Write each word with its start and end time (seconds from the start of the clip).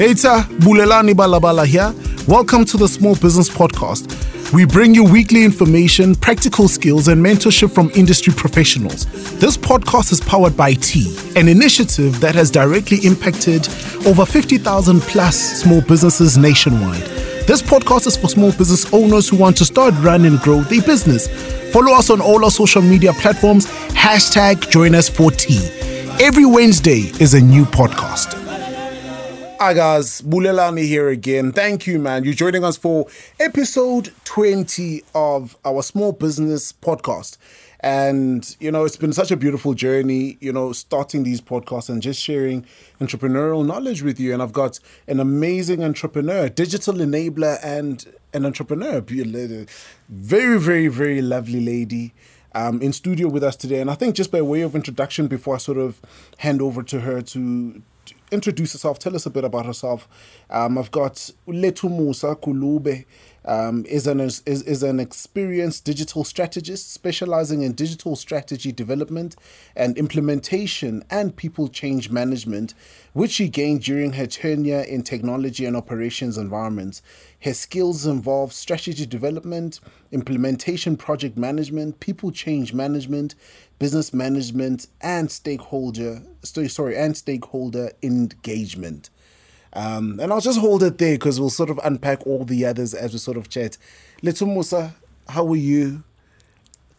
Eta 0.00 0.46
Bulelani 0.58 1.12
Balabala 1.12 1.66
here. 1.66 1.92
Welcome 2.26 2.64
to 2.64 2.78
the 2.78 2.88
Small 2.88 3.14
Business 3.14 3.50
Podcast. 3.50 4.08
We 4.52 4.64
bring 4.64 4.94
you 4.94 5.04
weekly 5.04 5.44
information, 5.44 6.14
practical 6.14 6.66
skills, 6.66 7.08
and 7.08 7.22
mentorship 7.24 7.70
from 7.74 7.90
industry 7.94 8.32
professionals. 8.34 9.04
This 9.38 9.58
podcast 9.58 10.10
is 10.10 10.20
powered 10.20 10.56
by 10.56 10.72
T, 10.74 11.14
an 11.36 11.46
initiative 11.46 12.20
that 12.20 12.34
has 12.34 12.50
directly 12.50 12.98
impacted 13.04 13.68
over 14.06 14.24
50,000 14.24 15.00
plus 15.02 15.60
small 15.60 15.82
businesses 15.82 16.38
nationwide. 16.38 17.02
This 17.46 17.60
podcast 17.60 18.06
is 18.06 18.16
for 18.16 18.28
small 18.28 18.52
business 18.52 18.90
owners 18.94 19.28
who 19.28 19.36
want 19.36 19.58
to 19.58 19.64
start, 19.66 19.92
run, 19.98 20.24
and 20.24 20.38
grow 20.40 20.62
their 20.62 20.82
business. 20.82 21.28
Follow 21.70 21.92
us 21.92 22.08
on 22.08 22.22
all 22.22 22.44
our 22.44 22.50
social 22.50 22.80
media 22.82 23.12
platforms. 23.12 23.66
Hashtag 23.90 24.70
join 24.70 24.94
us 24.94 25.10
for 25.10 25.30
T. 25.30 25.58
Every 26.18 26.46
Wednesday 26.46 27.10
is 27.20 27.34
a 27.34 27.40
new 27.40 27.66
podcast. 27.66 28.38
Hi 29.62 29.74
guys, 29.74 30.22
Bulelani 30.22 30.88
here 30.88 31.08
again. 31.08 31.52
Thank 31.52 31.86
you, 31.86 32.00
man. 32.00 32.24
You're 32.24 32.34
joining 32.34 32.64
us 32.64 32.76
for 32.76 33.06
episode 33.38 34.12
20 34.24 35.04
of 35.14 35.56
our 35.64 35.84
small 35.84 36.10
business 36.10 36.72
podcast. 36.72 37.38
And, 37.78 38.56
you 38.58 38.72
know, 38.72 38.84
it's 38.84 38.96
been 38.96 39.12
such 39.12 39.30
a 39.30 39.36
beautiful 39.36 39.74
journey, 39.74 40.36
you 40.40 40.52
know, 40.52 40.72
starting 40.72 41.22
these 41.22 41.40
podcasts 41.40 41.88
and 41.88 42.02
just 42.02 42.20
sharing 42.20 42.66
entrepreneurial 43.00 43.64
knowledge 43.64 44.02
with 44.02 44.18
you. 44.18 44.32
And 44.32 44.42
I've 44.42 44.52
got 44.52 44.80
an 45.06 45.20
amazing 45.20 45.84
entrepreneur, 45.84 46.48
digital 46.48 46.94
enabler, 46.94 47.60
and 47.62 48.04
an 48.34 48.44
entrepreneur. 48.44 49.00
Very, 49.00 50.58
very, 50.58 50.88
very 50.88 51.22
lovely 51.22 51.60
lady. 51.60 52.14
Um, 52.54 52.82
in 52.82 52.92
studio 52.92 53.28
with 53.28 53.42
us 53.42 53.56
today, 53.56 53.80
and 53.80 53.90
I 53.90 53.94
think 53.94 54.14
just 54.14 54.30
by 54.30 54.42
way 54.42 54.60
of 54.60 54.74
introduction, 54.74 55.26
before 55.26 55.54
I 55.54 55.58
sort 55.58 55.78
of 55.78 56.02
hand 56.36 56.60
over 56.60 56.82
to 56.82 57.00
her 57.00 57.22
to 57.22 57.82
introduce 58.32 58.72
herself, 58.72 58.98
tell 58.98 59.14
us 59.14 59.26
a 59.26 59.30
bit 59.30 59.44
about 59.44 59.66
herself. 59.66 60.08
Um, 60.50 60.78
I've 60.78 60.90
got 60.90 61.14
Letu 61.46 61.90
Musa 61.90 62.34
Kulube, 62.34 63.04
um, 63.44 63.84
is, 63.86 64.06
an, 64.06 64.20
is, 64.20 64.42
is 64.46 64.82
an 64.82 65.00
experienced 65.00 65.84
digital 65.84 66.24
strategist 66.24 66.92
specializing 66.92 67.62
in 67.62 67.72
digital 67.72 68.14
strategy 68.16 68.72
development 68.72 69.36
and 69.74 69.98
implementation 69.98 71.02
and 71.10 71.36
people 71.36 71.68
change 71.68 72.10
management, 72.10 72.74
which 73.12 73.32
she 73.32 73.48
gained 73.48 73.82
during 73.82 74.12
her 74.12 74.26
tenure 74.26 74.82
in 74.82 75.02
technology 75.02 75.64
and 75.64 75.76
operations 75.76 76.38
environments. 76.38 77.02
Her 77.40 77.54
skills 77.54 78.06
involve 78.06 78.52
strategy 78.52 79.06
development, 79.06 79.80
implementation 80.12 80.96
project 80.96 81.36
management, 81.36 81.98
people 81.98 82.30
change 82.30 82.72
management, 82.72 83.34
business 83.82 84.14
management, 84.14 84.86
and 85.00 85.28
stakeholder 85.28 86.22
sorry 86.44 86.96
and 86.96 87.16
stakeholder 87.16 87.90
engagement. 88.00 89.10
Um, 89.72 90.20
and 90.20 90.32
I'll 90.32 90.40
just 90.40 90.60
hold 90.60 90.84
it 90.84 90.98
there 90.98 91.16
because 91.16 91.40
we'll 91.40 91.50
sort 91.50 91.68
of 91.68 91.80
unpack 91.82 92.24
all 92.24 92.44
the 92.44 92.64
others 92.64 92.94
as 92.94 93.12
we 93.12 93.18
sort 93.18 93.36
of 93.36 93.48
chat. 93.48 93.76
Little 94.22 94.46
Musa, 94.46 94.94
how 95.28 95.48
are 95.48 95.56
you? 95.56 96.04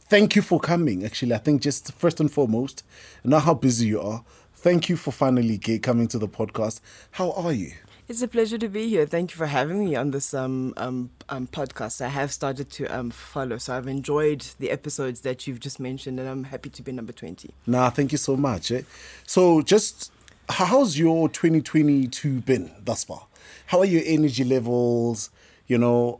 Thank 0.09 0.35
you 0.35 0.41
for 0.41 0.59
coming. 0.59 1.05
Actually, 1.05 1.33
I 1.33 1.37
think 1.37 1.61
just 1.61 1.93
first 1.93 2.19
and 2.19 2.29
foremost, 2.29 2.83
know 3.23 3.39
how 3.39 3.53
busy 3.53 3.87
you 3.87 4.01
are. 4.01 4.25
Thank 4.53 4.89
you 4.89 4.97
for 4.97 5.11
finally 5.11 5.57
coming 5.57 6.09
to 6.09 6.19
the 6.19 6.27
podcast. 6.27 6.81
How 7.11 7.31
are 7.31 7.53
you? 7.53 7.71
It's 8.09 8.21
a 8.21 8.27
pleasure 8.27 8.57
to 8.57 8.67
be 8.67 8.89
here. 8.89 9.05
Thank 9.05 9.31
you 9.31 9.37
for 9.37 9.45
having 9.45 9.85
me 9.85 9.95
on 9.95 10.11
this 10.11 10.33
um, 10.33 10.73
um, 10.75 11.09
um, 11.29 11.47
podcast. 11.47 12.01
I 12.01 12.09
have 12.09 12.33
started 12.33 12.69
to 12.71 12.85
um, 12.87 13.11
follow, 13.11 13.57
so 13.57 13.77
I've 13.77 13.87
enjoyed 13.87 14.45
the 14.59 14.71
episodes 14.71 15.21
that 15.21 15.47
you've 15.47 15.61
just 15.61 15.79
mentioned, 15.79 16.19
and 16.19 16.27
I'm 16.27 16.43
happy 16.43 16.69
to 16.69 16.81
be 16.81 16.91
number 16.91 17.13
20. 17.13 17.53
Nah, 17.65 17.89
thank 17.91 18.11
you 18.11 18.17
so 18.17 18.35
much. 18.35 18.71
Eh? 18.71 18.81
So, 19.25 19.61
just 19.61 20.11
how's 20.49 20.99
your 20.99 21.29
2022 21.29 22.41
been 22.41 22.73
thus 22.83 23.05
far? 23.05 23.27
How 23.67 23.79
are 23.79 23.85
your 23.85 24.03
energy 24.05 24.43
levels? 24.43 25.29
You 25.67 25.77
know, 25.77 26.19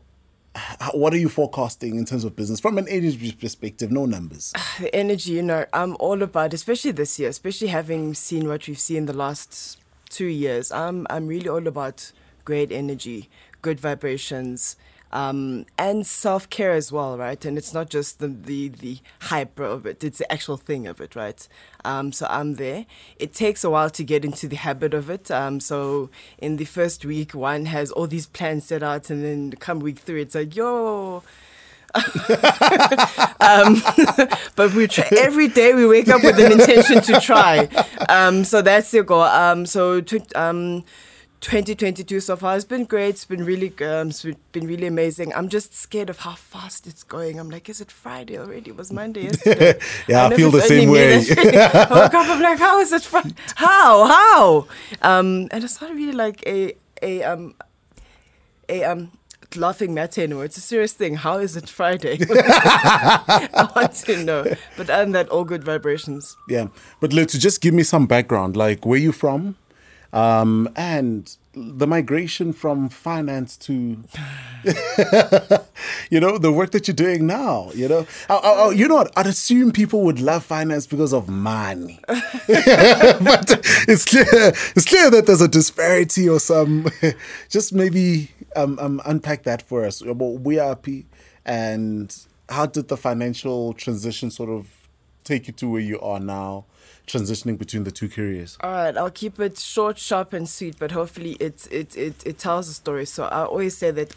what 0.94 1.14
are 1.14 1.18
you 1.18 1.28
forecasting 1.28 1.98
in 1.98 2.06
terms 2.06 2.24
of 2.24 2.34
business 2.34 2.62
from 2.62 2.78
an 2.78 2.88
energy 2.88 3.34
perspective? 3.34 3.92
No 3.92 4.06
numbers. 4.06 4.54
The 4.80 4.96
energy, 4.96 5.34
you 5.34 5.44
know, 5.44 5.66
I'm 5.74 5.98
all 6.00 6.24
about, 6.24 6.54
especially 6.54 6.92
this 6.92 7.20
year, 7.20 7.28
especially 7.28 7.68
having 7.68 8.14
seen 8.14 8.48
what 8.48 8.70
we've 8.70 8.80
seen 8.80 9.06
the 9.06 9.14
last 9.14 9.83
two 10.14 10.28
years. 10.28 10.72
I'm 10.72 11.06
I'm 11.10 11.28
really 11.28 11.50
all 11.50 11.68
about 11.68 12.12
great 12.46 12.72
energy, 12.72 13.30
good 13.62 13.80
vibrations, 13.80 14.78
um, 15.14 15.66
and 15.78 16.06
self 16.06 16.50
care 16.50 16.72
as 16.72 16.92
well, 16.92 17.18
right? 17.18 17.44
And 17.46 17.58
it's 17.58 17.74
not 17.74 17.90
just 17.90 18.20
the, 18.20 18.28
the, 18.28 18.70
the 18.70 18.98
hype 19.22 19.60
of 19.60 19.86
it, 19.86 20.04
it's 20.04 20.18
the 20.18 20.32
actual 20.32 20.58
thing 20.58 20.88
of 20.88 21.00
it, 21.00 21.16
right? 21.16 21.48
Um, 21.86 22.12
so 22.12 22.26
I'm 22.30 22.56
there. 22.56 22.86
It 23.18 23.34
takes 23.34 23.64
a 23.64 23.70
while 23.70 23.92
to 23.92 24.04
get 24.04 24.26
into 24.26 24.48
the 24.48 24.56
habit 24.56 24.94
of 24.94 25.10
it. 25.10 25.30
Um, 25.30 25.60
so 25.60 26.10
in 26.40 26.58
the 26.58 26.66
first 26.66 27.06
week, 27.06 27.34
one 27.34 27.66
has 27.66 27.92
all 27.92 28.08
these 28.08 28.26
plans 28.26 28.66
set 28.66 28.82
out, 28.82 29.10
and 29.10 29.24
then 29.24 29.52
come 29.52 29.80
week 29.80 30.00
three, 30.00 30.22
it's 30.22 30.36
like, 30.36 30.56
yo, 30.56 31.24
um, 33.40 33.82
but 34.56 34.74
we 34.74 34.88
try, 34.88 35.08
every 35.18 35.48
day 35.48 35.74
we 35.74 35.86
wake 35.86 36.10
up 36.10 36.24
with 36.24 36.40
an 36.40 36.52
intention 36.52 37.02
to 37.02 37.20
try. 37.20 37.68
Um, 38.10 38.44
so 38.44 38.62
that's 38.62 38.92
the 38.92 39.04
goal. 39.04 39.22
Um, 39.22 39.66
so 39.66 40.02
to, 40.02 40.20
um, 40.36 40.84
2022 41.42 42.22
so 42.22 42.36
far 42.36 42.54
has 42.54 42.64
been 42.66 42.86
great. 42.86 43.10
It's 43.10 43.26
been 43.26 43.44
really, 43.44 43.68
um, 43.82 44.10
it's 44.10 44.26
been 44.54 44.66
really 44.66 44.88
amazing. 44.88 45.34
I'm 45.36 45.50
just 45.50 45.76
scared 45.76 46.10
of 46.10 46.20
how 46.20 46.36
fast 46.36 46.88
it's 46.88 47.04
going. 47.04 47.38
I'm 47.38 47.50
like, 47.50 47.68
is 47.70 47.82
it 47.82 47.92
Friday 47.92 48.40
already? 48.40 48.72
It 48.72 48.78
was 48.78 48.92
Monday 48.92 49.24
yesterday. 49.26 49.80
yeah, 50.08 50.24
I, 50.24 50.28
I 50.28 50.36
feel 50.36 50.50
the 50.52 50.62
same 50.62 50.90
way. 50.90 51.18
I 51.18 51.88
woke 51.92 52.14
up. 52.14 52.28
I'm 52.30 52.42
like, 52.42 52.60
how 52.60 52.80
is 52.80 52.94
it? 52.94 53.04
Friday? 53.04 53.36
How? 53.56 54.08
How? 54.08 54.68
Um, 55.02 55.50
and 55.52 55.64
it's 55.64 55.82
not 55.82 55.94
really 55.94 56.14
like 56.14 56.42
a 56.48 56.74
a 57.02 57.24
um 57.24 57.54
a 58.70 58.84
um 58.86 59.12
laughing 59.56 59.94
matter 59.94 60.22
anymore. 60.22 60.46
It's 60.46 60.58
a 60.58 60.62
serious 60.62 60.94
thing. 60.94 61.16
How 61.16 61.38
is 61.38 61.56
it 61.56 61.70
Friday? 61.70 62.18
I 62.30 63.70
want 63.76 63.94
to 63.94 64.24
know. 64.24 64.44
But 64.78 64.90
other 64.90 65.04
than 65.04 65.12
that, 65.14 65.30
all 65.30 65.44
good 65.44 65.64
vibrations. 65.64 66.36
Yeah. 66.48 66.68
But 67.00 67.14
let's 67.14 67.38
just 67.38 67.62
give 67.62 67.74
me 67.74 67.84
some 67.84 68.06
background. 68.06 68.56
Like, 68.56 68.86
where 68.86 69.00
you 69.00 69.12
from? 69.12 69.56
Um, 70.14 70.70
and 70.76 71.36
the 71.56 71.88
migration 71.88 72.54
from 72.54 72.88
finance 72.88 73.58
to, 73.58 73.74
you 76.10 76.20
know, 76.20 76.38
the 76.38 76.52
work 76.52 76.72
that 76.72 76.88
you're 76.88 76.96
doing 76.96 77.26
now, 77.26 77.72
you 77.74 77.88
know, 77.88 78.06
I, 78.30 78.36
I, 78.36 78.72
you 78.72 78.88
know 78.88 78.96
what? 78.96 79.12
I'd 79.18 79.26
assume 79.26 79.72
people 79.72 80.02
would 80.02 80.20
love 80.20 80.44
finance 80.44 80.86
because 80.86 81.14
of 81.14 81.30
money, 81.30 82.00
but 82.08 83.60
it's 83.88 84.06
clear, 84.06 84.26
it's 84.76 84.86
clear 84.86 85.10
that 85.10 85.26
there's 85.26 85.42
a 85.42 85.48
disparity 85.48 86.30
or 86.30 86.40
some, 86.40 86.90
just 87.50 87.74
maybe 87.74 88.30
um, 88.56 88.78
um, 88.80 89.02
unpack 89.06 89.44
that 89.44 89.62
for 89.62 89.86
us. 89.86 90.02
About 90.02 90.44
WeRP 90.44 91.06
and 91.46 92.16
how 92.50 92.66
did 92.66 92.88
the 92.88 92.98
financial 92.98 93.74
transition 93.74 94.32
sort 94.32 94.50
of 94.50 94.88
take 95.24 95.48
you 95.48 95.54
to 95.54 95.70
where 95.70 95.82
you 95.82 96.00
are 96.02 96.20
now? 96.20 96.66
transitioning 97.08 97.58
between 97.58 97.84
the 97.84 97.92
two 97.92 98.10
careers? 98.10 98.58
All 98.62 98.72
right, 98.72 98.96
I'll 98.96 99.12
keep 99.12 99.40
it 99.40 99.58
short, 99.58 99.98
sharp, 99.98 100.34
and 100.34 100.48
sweet, 100.48 100.78
but 100.80 100.92
hopefully 100.92 101.34
it 101.34 101.68
it 101.72 101.96
it, 101.96 102.16
it 102.26 102.38
tells 102.38 102.70
a 102.70 102.74
story. 102.74 103.06
So 103.06 103.26
I 103.26 103.44
always 103.44 103.78
say 103.78 103.92
that 103.92 104.16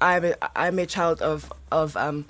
I'm 0.00 0.24
a, 0.24 0.34
I'm 0.56 0.78
a 0.78 0.86
child 0.86 1.22
of 1.22 1.52
of 1.70 1.96
um. 1.96 2.26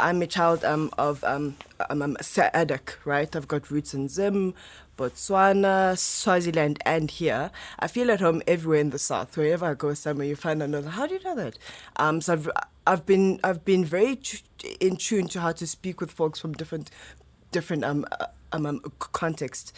I'm 0.00 0.20
a 0.22 0.26
child 0.26 0.64
um, 0.64 0.90
of 0.98 1.22
um, 1.22 1.56
um, 1.88 2.02
um, 2.02 2.16
SADC, 2.16 2.96
right? 3.04 3.34
I've 3.36 3.46
got 3.46 3.70
roots 3.70 3.94
in 3.94 4.08
Zim, 4.08 4.52
Botswana, 4.96 5.98
Swaziland, 5.98 6.78
and 6.84 7.10
here. 7.10 7.50
I 7.78 7.88
feel 7.88 8.10
at 8.10 8.20
home 8.20 8.42
everywhere 8.46 8.80
in 8.80 8.90
the 8.90 8.98
south. 8.98 9.36
Wherever 9.36 9.66
I 9.66 9.74
go 9.74 9.94
somewhere, 9.94 10.26
you 10.26 10.36
find 10.36 10.62
another. 10.62 10.90
How 10.90 11.06
do 11.06 11.14
you 11.14 11.22
know 11.22 11.34
that? 11.36 11.58
Um, 11.96 12.20
so 12.20 12.34
I've 12.34 12.50
I've 12.86 13.06
been 13.06 13.40
I've 13.42 13.64
been 13.64 13.84
very 13.84 14.18
in 14.80 14.96
tune 14.96 15.28
to 15.28 15.40
how 15.40 15.52
to 15.52 15.66
speak 15.66 16.00
with 16.00 16.10
folks 16.10 16.40
from 16.40 16.52
different 16.52 16.90
different 17.50 17.84
um, 17.84 18.06
um, 18.52 18.66
um, 18.66 18.80
context. 18.98 19.74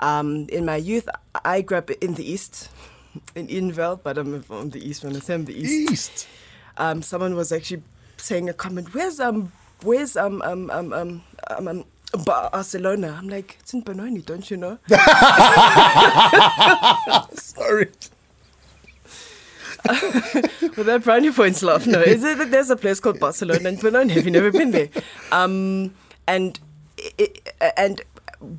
Um, 0.00 0.46
in 0.48 0.64
my 0.64 0.76
youth, 0.76 1.08
I 1.44 1.60
grew 1.60 1.78
up 1.78 1.90
in 1.90 2.14
the 2.14 2.28
East, 2.28 2.70
in 3.34 3.48
Edenvale, 3.48 4.00
but 4.02 4.18
I'm 4.18 4.42
from 4.42 4.70
the 4.70 4.86
East. 4.86 5.04
When 5.04 5.14
I 5.16 5.18
say 5.20 5.34
I'm 5.34 5.44
the 5.44 5.58
East, 5.58 5.92
East. 5.92 6.28
Um, 6.76 7.02
someone 7.02 7.36
was 7.36 7.52
actually 7.52 7.82
saying 8.16 8.48
a 8.48 8.54
comment. 8.54 8.94
Where's 8.94 9.20
um, 9.20 9.52
where's 9.82 10.16
um 10.16 10.42
um 10.42 10.70
um 10.70 10.92
um, 10.92 11.22
um, 11.50 11.68
um 11.68 11.84
Barcelona? 12.16 13.16
I'm 13.18 13.28
like, 13.28 13.56
it's 13.60 13.74
in 13.74 13.80
Benoni, 13.80 14.20
don't 14.22 14.50
you 14.50 14.56
know? 14.56 14.78
Sorry. 17.34 17.90
With 20.76 20.86
that 20.86 21.02
brownie 21.04 21.30
points 21.30 21.62
laugh. 21.62 21.86
No, 21.86 22.00
is 22.00 22.24
it 22.24 22.38
that 22.38 22.50
there's 22.50 22.70
a 22.70 22.76
place 22.76 23.00
called 23.00 23.20
Barcelona 23.20 23.68
in 23.68 23.76
Benoni? 23.76 24.14
Have 24.14 24.24
you 24.24 24.30
never 24.30 24.50
been 24.50 24.70
there? 24.70 24.88
Um, 25.30 25.94
and 26.26 26.58
it, 27.18 27.52
and 27.76 28.00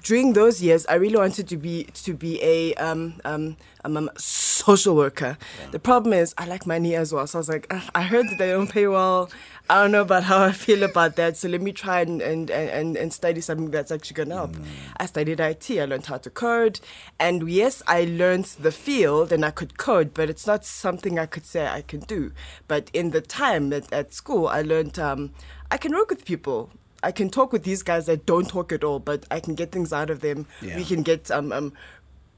during 0.04 0.34
those 0.34 0.62
years, 0.62 0.86
I 0.88 0.96
really 0.96 1.18
wanted 1.18 1.48
to 1.48 1.58
be 1.58 1.86
to 1.86 2.14
be 2.14 2.42
a 2.44 2.74
um, 2.76 3.20
um, 3.26 3.58
um, 3.84 3.98
um 3.98 4.10
social 4.18 4.96
worker. 4.96 5.38
Yeah. 5.60 5.70
The 5.72 5.80
problem 5.80 6.14
is, 6.14 6.34
I 6.38 6.46
like 6.46 6.66
money 6.66 6.96
as 6.96 7.14
well. 7.14 7.28
So 7.28 7.38
I 7.38 7.42
was 7.42 7.50
like, 7.50 7.74
I 7.96 8.04
heard 8.04 8.28
that 8.30 8.38
they 8.38 8.52
don't 8.52 8.70
pay 8.70 8.88
well. 8.88 9.30
I 9.70 9.82
don't 9.82 9.92
know 9.92 10.02
about 10.02 10.24
how 10.24 10.44
I 10.44 10.52
feel 10.52 10.84
about 10.84 11.16
that. 11.16 11.38
So 11.38 11.50
let 11.50 11.62
me 11.62 11.72
try 11.72 12.02
and 12.02 12.22
and, 12.22 12.52
and, 12.52 12.96
and 12.96 13.12
study 13.14 13.42
something 13.42 13.72
that's 13.72 13.92
actually 13.92 14.16
gonna 14.16 14.36
help. 14.36 14.52
Mm. 14.54 14.66
I 14.98 15.06
studied 15.06 15.40
IT. 15.40 15.72
I 15.72 15.86
learned 15.86 16.06
how 16.06 16.18
to 16.18 16.30
code, 16.30 16.80
and 17.20 17.50
yes, 17.50 17.82
I 17.88 18.06
learned 18.06 18.46
the 18.60 18.72
field 18.72 19.32
and 19.32 19.44
I 19.44 19.52
could 19.52 19.78
code, 19.78 20.14
but 20.14 20.30
it's 20.30 20.46
not 20.46 20.66
something 20.66 21.18
I 21.18 21.26
could 21.26 21.46
say 21.46 21.68
I 21.68 21.82
can 21.82 22.02
do. 22.02 22.32
But 22.68 22.90
in 22.94 23.12
the 23.12 23.22
time 23.22 23.74
at, 23.74 23.92
at 23.92 24.14
school, 24.14 24.48
I 24.48 24.62
learned 24.62 25.00
um, 25.00 25.32
I 25.72 25.78
can 25.78 25.94
work 25.94 26.10
with 26.10 26.26
people. 26.26 26.72
I 27.02 27.12
can 27.12 27.30
talk 27.30 27.52
with 27.52 27.64
these 27.64 27.84
guys 27.84 28.08
that 28.08 28.26
don't 28.26 28.50
talk 28.50 28.72
at 28.72 28.84
all, 28.84 29.00
but 29.00 29.26
I 29.30 29.40
can 29.40 29.54
get 29.54 29.72
things 29.72 29.94
out 29.94 30.10
of 30.10 30.22
them. 30.22 30.48
Yeah. 30.62 30.78
We 30.78 30.86
can 30.86 31.04
get 31.04 31.30
um, 31.30 31.52
um, 31.52 31.74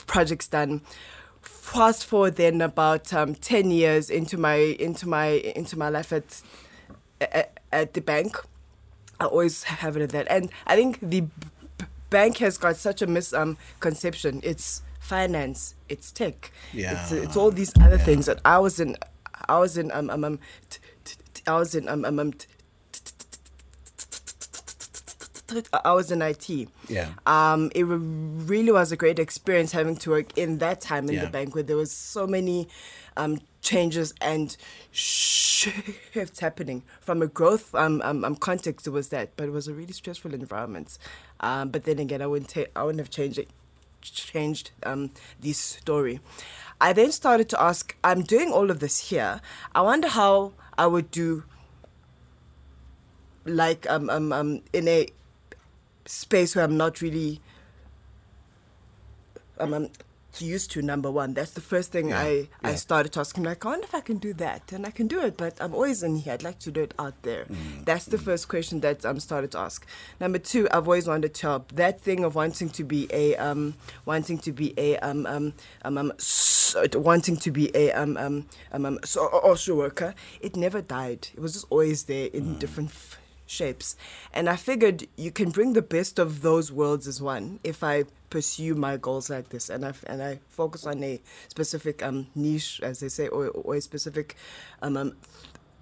projects 0.07 0.47
done. 0.47 0.81
Fast 1.41 2.05
forward 2.05 2.35
then 2.35 2.61
about 2.61 3.13
um, 3.13 3.35
ten 3.35 3.71
years 3.71 4.09
into 4.09 4.37
my 4.37 4.55
into 4.55 5.07
my 5.07 5.27
into 5.55 5.77
my 5.77 5.89
life 5.89 6.11
at 6.11 6.41
at, 7.21 7.59
at 7.71 7.93
the 7.93 8.01
bank. 8.01 8.37
I 9.19 9.25
always 9.25 9.63
have 9.63 9.97
it 9.97 10.03
at 10.03 10.09
that, 10.11 10.27
and 10.29 10.51
I 10.67 10.75
think 10.75 10.99
the 11.01 11.21
b- 11.21 11.85
bank 12.09 12.37
has 12.37 12.57
got 12.57 12.75
such 12.75 13.01
a 13.01 13.07
misconception. 13.07 14.35
Um, 14.35 14.41
it's 14.43 14.83
finance, 14.99 15.73
it's 15.89 16.11
tech, 16.11 16.51
yeah. 16.71 17.01
it's, 17.01 17.11
it's 17.11 17.35
all 17.35 17.49
these 17.49 17.73
other 17.81 17.95
yeah. 17.95 18.03
things. 18.03 18.27
that 18.27 18.39
I 18.45 18.59
was 18.59 18.79
in, 18.79 18.95
I 19.49 19.57
was 19.57 19.77
in 19.77 19.91
um 19.91 20.11
um, 20.11 20.23
um 20.23 20.39
t- 20.69 20.79
t- 21.03 21.15
t- 21.33 21.43
I 21.47 21.57
was 21.57 21.73
in 21.73 21.89
um 21.89 22.05
um, 22.05 22.19
um 22.19 22.31
t- 22.33 22.45
I 25.83 25.93
was 25.93 26.11
in 26.11 26.21
IT. 26.21 26.49
Yeah. 26.89 27.09
Um, 27.25 27.71
it 27.73 27.83
really 27.83 28.71
was 28.71 28.91
a 28.91 28.97
great 28.97 29.19
experience 29.19 29.71
having 29.71 29.95
to 29.97 30.09
work 30.09 30.37
in 30.37 30.57
that 30.59 30.81
time 30.81 31.07
in 31.07 31.15
yeah. 31.15 31.25
the 31.25 31.31
bank 31.31 31.55
where 31.55 31.63
there 31.63 31.77
was 31.77 31.91
so 31.91 32.27
many 32.27 32.67
um, 33.17 33.41
changes 33.61 34.13
and 34.21 34.55
shifts 34.91 36.39
happening. 36.39 36.83
From 37.01 37.21
a 37.21 37.27
growth 37.27 37.75
um, 37.75 38.01
um, 38.03 38.23
um, 38.23 38.35
context, 38.35 38.87
it 38.87 38.91
was 38.91 39.09
that, 39.09 39.31
but 39.35 39.47
it 39.47 39.51
was 39.51 39.67
a 39.67 39.73
really 39.73 39.93
stressful 39.93 40.33
environment. 40.33 40.97
Um, 41.41 41.69
but 41.69 41.83
then 41.83 41.99
again, 41.99 42.21
I 42.21 42.27
wouldn't 42.27 42.49
ta- 42.49 42.71
I 42.75 42.83
wouldn't 42.83 42.99
have 42.99 43.09
changed 43.09 43.39
it, 43.39 43.49
changed 44.01 44.71
um, 44.83 45.11
this 45.41 45.57
story. 45.57 46.21
I 46.79 46.93
then 46.93 47.11
started 47.11 47.49
to 47.49 47.61
ask, 47.61 47.95
I'm 48.03 48.21
doing 48.21 48.51
all 48.51 48.69
of 48.69 48.79
this 48.79 49.09
here. 49.09 49.41
I 49.73 49.81
wonder 49.81 50.07
how 50.07 50.53
I 50.77 50.85
would 50.85 51.09
do 51.09 51.43
like 53.45 53.89
um, 53.89 54.09
um, 54.09 54.31
um, 54.31 54.61
in 54.73 54.87
a 54.87 55.07
space 56.05 56.55
where 56.55 56.63
I'm 56.63 56.77
not 56.77 57.01
really 57.01 57.41
um, 59.59 59.73
I'm 59.73 59.89
used 60.41 60.71
to 60.71 60.81
number 60.81 61.09
one. 61.09 61.33
That's 61.33 61.51
the 61.51 61.61
first 61.61 61.91
thing 61.91 62.09
yeah, 62.09 62.19
I, 62.19 62.29
yeah. 62.29 62.45
I 62.63 62.75
started 62.75 63.17
asking 63.17 63.43
like, 63.43 63.65
I 63.65 63.69
wonder 63.69 63.85
if 63.85 63.95
I 63.95 64.01
can 64.01 64.17
do 64.17 64.33
that. 64.33 64.71
And 64.71 64.85
I 64.85 64.91
can 64.91 65.07
do 65.07 65.21
it, 65.21 65.37
but 65.37 65.57
I'm 65.61 65.73
always 65.73 66.03
in 66.03 66.17
here. 66.17 66.33
I'd 66.33 66.43
like 66.43 66.59
to 66.59 66.71
do 66.71 66.83
it 66.83 66.93
out 66.99 67.21
there. 67.23 67.45
Mm. 67.45 67.85
That's 67.85 68.05
the 68.05 68.17
mm. 68.17 68.23
first 68.23 68.47
question 68.47 68.79
that 68.81 69.05
I'm 69.05 69.19
started 69.19 69.51
to 69.51 69.59
ask. 69.59 69.85
Number 70.19 70.39
two, 70.39 70.67
I've 70.71 70.87
always 70.87 71.07
wanted 71.07 71.33
to 71.33 71.41
help. 71.47 71.71
That 71.73 71.99
thing 72.01 72.23
of 72.23 72.35
wanting 72.35 72.69
to 72.69 72.83
be 72.83 73.07
a 73.11 73.35
um 73.37 73.75
wanting 74.05 74.37
to 74.39 74.51
be 74.51 74.73
a 74.77 74.97
um 74.97 75.25
um 75.25 75.53
um, 75.83 75.97
um 75.97 76.13
so, 76.17 76.85
wanting 76.95 77.37
to 77.37 77.51
be 77.51 77.75
a 77.75 77.91
um 77.91 78.17
um 78.17 78.45
um, 78.71 78.85
um 78.85 78.99
social 79.03 79.77
worker, 79.77 80.13
it 80.41 80.55
never 80.55 80.81
died. 80.81 81.29
It 81.33 81.39
was 81.39 81.53
just 81.53 81.65
always 81.69 82.03
there 82.03 82.27
in 82.27 82.55
mm. 82.55 82.59
different 82.59 82.89
f- 82.89 83.17
shapes. 83.47 83.95
And 84.33 84.47
I 84.47 84.55
figured 84.55 85.07
you 85.15 85.31
can 85.31 85.49
bring 85.49 85.73
the 85.73 85.81
best 85.81 86.19
of 86.19 86.41
those 86.41 86.71
worlds 86.71 87.07
as 87.07 87.21
one 87.21 87.59
if 87.63 87.83
I 87.83 88.03
pursue 88.29 88.75
my 88.75 88.97
goals 88.97 89.29
like 89.29 89.49
this 89.49 89.69
and 89.69 89.85
I, 89.85 89.93
and 90.05 90.21
I 90.21 90.39
focus 90.49 90.85
on 90.85 91.01
a 91.03 91.21
specific 91.47 92.03
um, 92.03 92.27
niche, 92.35 92.79
as 92.83 92.99
they 92.99 93.09
say, 93.09 93.27
or, 93.29 93.47
or 93.47 93.75
a 93.75 93.81
specific 93.81 94.35
um, 94.81 94.97
um, 94.97 95.15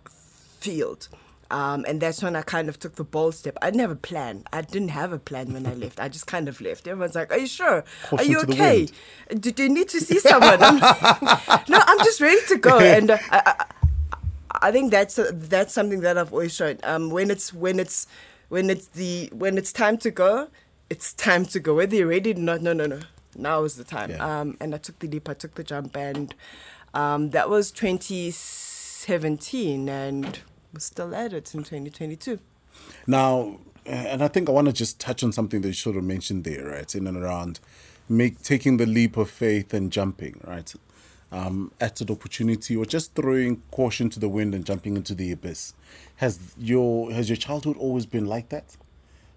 field. 0.05 1.09
Um, 1.51 1.85
and 1.87 2.01
that's 2.01 2.23
when 2.23 2.35
I 2.35 2.41
kind 2.41 2.69
of 2.69 2.79
took 2.79 2.95
the 2.95 3.03
bold 3.03 3.35
step. 3.35 3.55
I 3.61 3.67
didn't 3.67 3.81
have 3.81 3.91
a 3.91 3.95
plan. 3.95 4.43
I 4.51 4.61
didn't 4.61 4.89
have 4.89 5.13
a 5.13 5.19
plan 5.19 5.53
when 5.53 5.67
I 5.67 5.73
left. 5.83 5.99
I 5.99 6.09
just 6.09 6.25
kind 6.25 6.47
of 6.47 6.59
left. 6.59 6.87
Everyone's 6.87 7.13
like, 7.15 7.31
"Are 7.31 7.37
you 7.37 7.47
sure? 7.47 7.83
Are 8.11 8.23
you 8.23 8.39
okay? 8.41 8.87
Do, 9.29 9.51
do, 9.51 9.63
you 9.63 9.69
need 9.69 9.89
to 9.89 10.01
see 10.01 10.19
someone?" 10.19 10.57
I'm 10.61 10.79
no, 11.69 11.79
I'm 11.79 11.99
just 11.99 12.19
ready 12.19 12.41
to 12.47 12.57
go. 12.57 12.79
And 12.79 13.11
uh, 13.11 13.17
I, 13.29 13.41
I 13.45 13.65
think 14.71 14.91
that's 14.91 15.17
a, 15.17 15.31
that's 15.31 15.73
something 15.73 16.01
that 16.01 16.17
I've 16.17 16.33
always 16.33 16.53
shown. 16.53 16.79
Um, 16.83 17.09
when 17.09 17.31
it's 17.31 17.53
when 17.53 17.79
it's 17.79 18.07
when 18.49 18.69
it's 18.69 18.87
the 18.87 19.29
when 19.33 19.57
it's 19.57 19.73
time 19.73 19.97
to 19.99 20.11
go, 20.11 20.49
it's 20.89 21.13
time 21.13 21.45
to 21.45 21.59
go. 21.59 21.75
Whether 21.75 21.97
you're 21.97 22.07
ready 22.07 22.31
or 22.31 22.35
not, 22.35 22.61
no, 22.61 22.73
no, 22.73 22.85
no. 22.85 22.99
Now 23.35 23.63
is 23.63 23.75
the 23.75 23.83
time. 23.83 24.11
Yeah. 24.11 24.41
Um, 24.41 24.57
and 24.59 24.73
I 24.73 24.77
took 24.77 24.99
the 24.99 25.07
leap. 25.07 25.27
I 25.27 25.33
took 25.33 25.55
the 25.55 25.63
jump, 25.63 25.97
and 25.97 26.33
um, 26.93 27.31
that 27.31 27.49
was 27.49 27.71
2017, 27.71 29.89
and 29.89 30.39
we're 30.73 30.79
still 30.79 31.13
at 31.13 31.33
it 31.33 31.53
in 31.53 31.63
2022. 31.63 32.39
Now, 33.07 33.59
and 33.85 34.23
I 34.23 34.27
think 34.27 34.49
I 34.49 34.51
want 34.51 34.67
to 34.67 34.73
just 34.73 34.99
touch 34.99 35.23
on 35.23 35.31
something 35.31 35.61
that 35.61 35.67
you 35.67 35.73
sort 35.73 35.97
of 35.97 36.03
mentioned 36.03 36.43
there, 36.43 36.65
right? 36.65 36.95
In 36.95 37.07
and 37.07 37.17
around 37.17 37.59
make 38.07 38.41
taking 38.41 38.77
the 38.77 38.85
leap 38.85 39.17
of 39.17 39.29
faith 39.29 39.73
and 39.73 39.91
jumping, 39.91 40.39
right? 40.45 40.73
Um, 41.35 41.71
at 41.81 41.99
an 42.01 42.09
opportunity 42.09 42.75
or 42.75 42.85
just 42.85 43.13
throwing 43.13 43.61
caution 43.71 44.09
to 44.09 44.19
the 44.19 44.29
wind 44.29 44.55
and 44.55 44.65
jumping 44.65 44.95
into 44.95 45.13
the 45.13 45.31
abyss. 45.31 45.73
Has 46.17 46.55
your 46.57 47.11
has 47.11 47.29
your 47.29 47.35
childhood 47.35 47.77
always 47.77 48.05
been 48.05 48.25
like 48.25 48.49
that? 48.49 48.77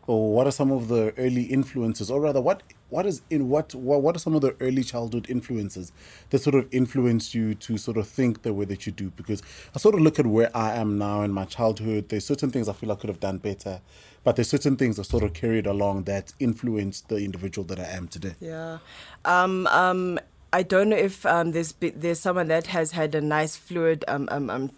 Or 0.06 0.32
what 0.32 0.46
are 0.46 0.52
some 0.52 0.72
of 0.72 0.88
the 0.88 1.12
early 1.18 1.42
influences, 1.42 2.10
or 2.10 2.18
rather, 2.20 2.40
what 2.40 2.62
what 2.88 3.04
is 3.04 3.20
in 3.28 3.50
what 3.50 3.74
what, 3.74 4.16
are 4.16 4.18
some 4.18 4.34
of 4.34 4.40
the 4.40 4.56
early 4.58 4.82
childhood 4.82 5.26
influences 5.28 5.92
that 6.30 6.38
sort 6.38 6.54
of 6.54 6.66
influenced 6.72 7.34
you 7.34 7.54
to 7.54 7.76
sort 7.76 7.98
of 7.98 8.08
think 8.08 8.40
the 8.40 8.54
way 8.54 8.64
that 8.64 8.86
you 8.86 8.92
do? 8.92 9.10
Because 9.10 9.42
I 9.74 9.78
sort 9.78 9.94
of 9.94 10.00
look 10.00 10.18
at 10.18 10.26
where 10.26 10.50
I 10.56 10.76
am 10.76 10.96
now 10.96 11.22
in 11.22 11.32
my 11.32 11.44
childhood. 11.44 12.08
There's 12.08 12.24
certain 12.24 12.50
things 12.50 12.70
I 12.70 12.72
feel 12.72 12.90
I 12.90 12.94
could 12.94 13.10
have 13.10 13.20
done 13.20 13.36
better, 13.36 13.82
but 14.24 14.36
there's 14.36 14.48
certain 14.48 14.76
things 14.76 14.96
that 14.96 15.04
sort 15.04 15.24
of 15.24 15.34
carried 15.34 15.66
along 15.66 16.04
that 16.04 16.32
influenced 16.40 17.08
the 17.08 17.16
individual 17.16 17.66
that 17.66 17.78
I 17.78 17.88
am 17.88 18.08
today. 18.08 18.34
Yeah, 18.40 18.78
um, 19.26 19.66
um, 19.66 20.18
I 20.52 20.62
don't 20.62 20.88
know 20.88 20.96
if 20.96 21.26
um, 21.26 21.52
there's 21.52 21.74
there's 21.80 22.20
someone 22.20 22.48
that 22.48 22.68
has 22.68 22.92
had 22.92 23.14
a 23.14 23.20
nice 23.20 23.56
fluid 23.56 24.04
um, 24.08 24.28
um, 24.30 24.48
um, 24.48 24.70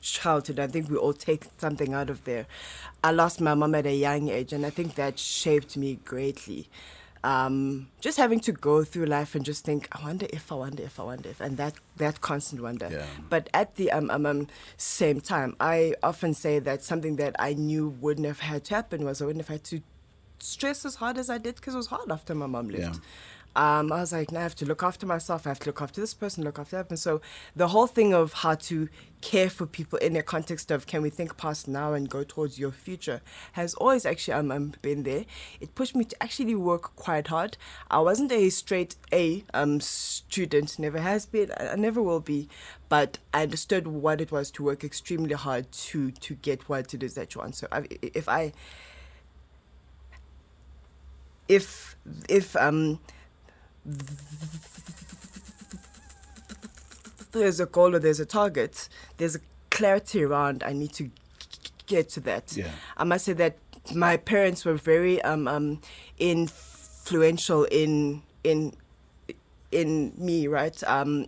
childhood. 0.00 0.58
I 0.58 0.66
think 0.66 0.90
we 0.90 0.96
all 0.96 1.12
take 1.12 1.44
something 1.58 1.94
out 1.94 2.10
of 2.10 2.24
there. 2.24 2.46
I 3.04 3.12
lost 3.12 3.40
my 3.40 3.54
mom 3.54 3.74
at 3.76 3.86
a 3.86 3.94
young 3.94 4.28
age, 4.28 4.52
and 4.52 4.66
I 4.66 4.70
think 4.70 4.96
that 4.96 5.18
shaped 5.18 5.76
me 5.76 6.00
greatly. 6.04 6.68
Um, 7.22 7.88
just 8.00 8.18
having 8.18 8.40
to 8.40 8.52
go 8.52 8.84
through 8.84 9.06
life 9.06 9.34
and 9.34 9.44
just 9.44 9.64
think, 9.64 9.88
I 9.90 10.00
wonder 10.04 10.26
if, 10.30 10.52
I 10.52 10.54
wonder 10.54 10.84
if, 10.84 11.00
I 11.00 11.02
wonder 11.02 11.28
if, 11.28 11.40
and 11.40 11.56
that 11.56 11.74
that 11.98 12.20
constant 12.20 12.62
wonder. 12.62 12.88
Yeah. 12.90 13.06
But 13.30 13.48
at 13.54 13.76
the 13.76 13.92
um, 13.92 14.10
um, 14.10 14.26
um, 14.26 14.48
same 14.76 15.20
time, 15.20 15.54
I 15.60 15.94
often 16.02 16.34
say 16.34 16.58
that 16.58 16.82
something 16.82 17.16
that 17.16 17.36
I 17.38 17.54
knew 17.54 17.88
wouldn't 17.88 18.26
have 18.26 18.40
had 18.40 18.64
to 18.64 18.74
happen 18.74 19.04
was 19.04 19.22
I 19.22 19.26
wouldn't 19.26 19.46
have 19.46 19.54
had 19.54 19.64
to 19.64 19.82
stress 20.38 20.84
as 20.84 20.96
hard 20.96 21.16
as 21.16 21.30
I 21.30 21.38
did 21.38 21.54
because 21.56 21.74
it 21.74 21.78
was 21.78 21.86
hard 21.86 22.10
after 22.10 22.34
my 22.34 22.46
mom 22.46 22.68
left. 22.68 22.96
Yeah 22.96 23.00
um, 23.56 23.90
I 23.90 24.00
was 24.00 24.12
like, 24.12 24.30
now 24.30 24.40
I 24.40 24.42
have 24.42 24.54
to 24.56 24.66
look 24.66 24.82
after 24.82 25.06
myself. 25.06 25.46
I 25.46 25.50
have 25.50 25.58
to 25.60 25.66
look 25.70 25.80
after 25.80 25.98
this 25.98 26.12
person, 26.12 26.44
look 26.44 26.58
after 26.58 26.76
that. 26.76 26.90
And 26.90 26.98
so 26.98 27.22
the 27.56 27.68
whole 27.68 27.86
thing 27.86 28.12
of 28.12 28.34
how 28.34 28.54
to 28.54 28.90
care 29.22 29.48
for 29.48 29.64
people 29.64 29.98
in 29.98 30.14
a 30.14 30.22
context 30.22 30.70
of 30.70 30.86
can 30.86 31.00
we 31.00 31.08
think 31.08 31.38
past 31.38 31.66
now 31.66 31.94
and 31.94 32.10
go 32.10 32.22
towards 32.22 32.58
your 32.58 32.70
future 32.70 33.22
has 33.52 33.72
always 33.74 34.04
actually 34.04 34.34
um, 34.34 34.52
um, 34.52 34.74
been 34.82 35.04
there. 35.04 35.24
It 35.58 35.74
pushed 35.74 35.96
me 35.96 36.04
to 36.04 36.22
actually 36.22 36.54
work 36.54 36.94
quite 36.96 37.28
hard. 37.28 37.56
I 37.90 38.00
wasn't 38.00 38.30
a 38.30 38.50
straight 38.50 38.96
A 39.10 39.42
um, 39.54 39.80
student, 39.80 40.78
never 40.78 41.00
has 41.00 41.24
been, 41.24 41.50
I 41.58 41.76
never 41.76 42.02
will 42.02 42.20
be, 42.20 42.50
but 42.90 43.16
I 43.32 43.44
understood 43.44 43.86
what 43.86 44.20
it 44.20 44.30
was 44.30 44.50
to 44.52 44.64
work 44.64 44.84
extremely 44.84 45.34
hard 45.34 45.72
to 45.72 46.10
to 46.10 46.34
get 46.34 46.68
what 46.68 46.92
it 46.92 47.02
is 47.02 47.14
that 47.14 47.34
you 47.34 47.40
want. 47.40 47.56
So 47.56 47.68
I, 47.72 47.86
if 48.02 48.28
I 48.28 48.52
if 51.48 51.96
if 52.28 52.54
um 52.56 52.98
there's 57.32 57.60
a 57.60 57.66
goal 57.66 57.94
or 57.94 57.98
there's 57.98 58.20
a 58.20 58.26
target, 58.26 58.88
there's 59.18 59.36
a 59.36 59.40
clarity 59.70 60.24
around 60.24 60.62
I 60.64 60.72
need 60.72 60.92
to 60.94 61.10
get 61.86 62.08
to 62.10 62.20
that. 62.20 62.56
Yeah. 62.56 62.70
I 62.96 63.04
must 63.04 63.24
say 63.26 63.32
that 63.34 63.58
my 63.94 64.16
parents 64.16 64.64
were 64.64 64.74
very 64.74 65.22
um, 65.22 65.46
um, 65.46 65.80
influential 66.18 67.64
in 67.64 68.22
in 68.42 68.74
in 69.70 70.12
me, 70.16 70.46
right? 70.46 70.82
Um, 70.84 71.26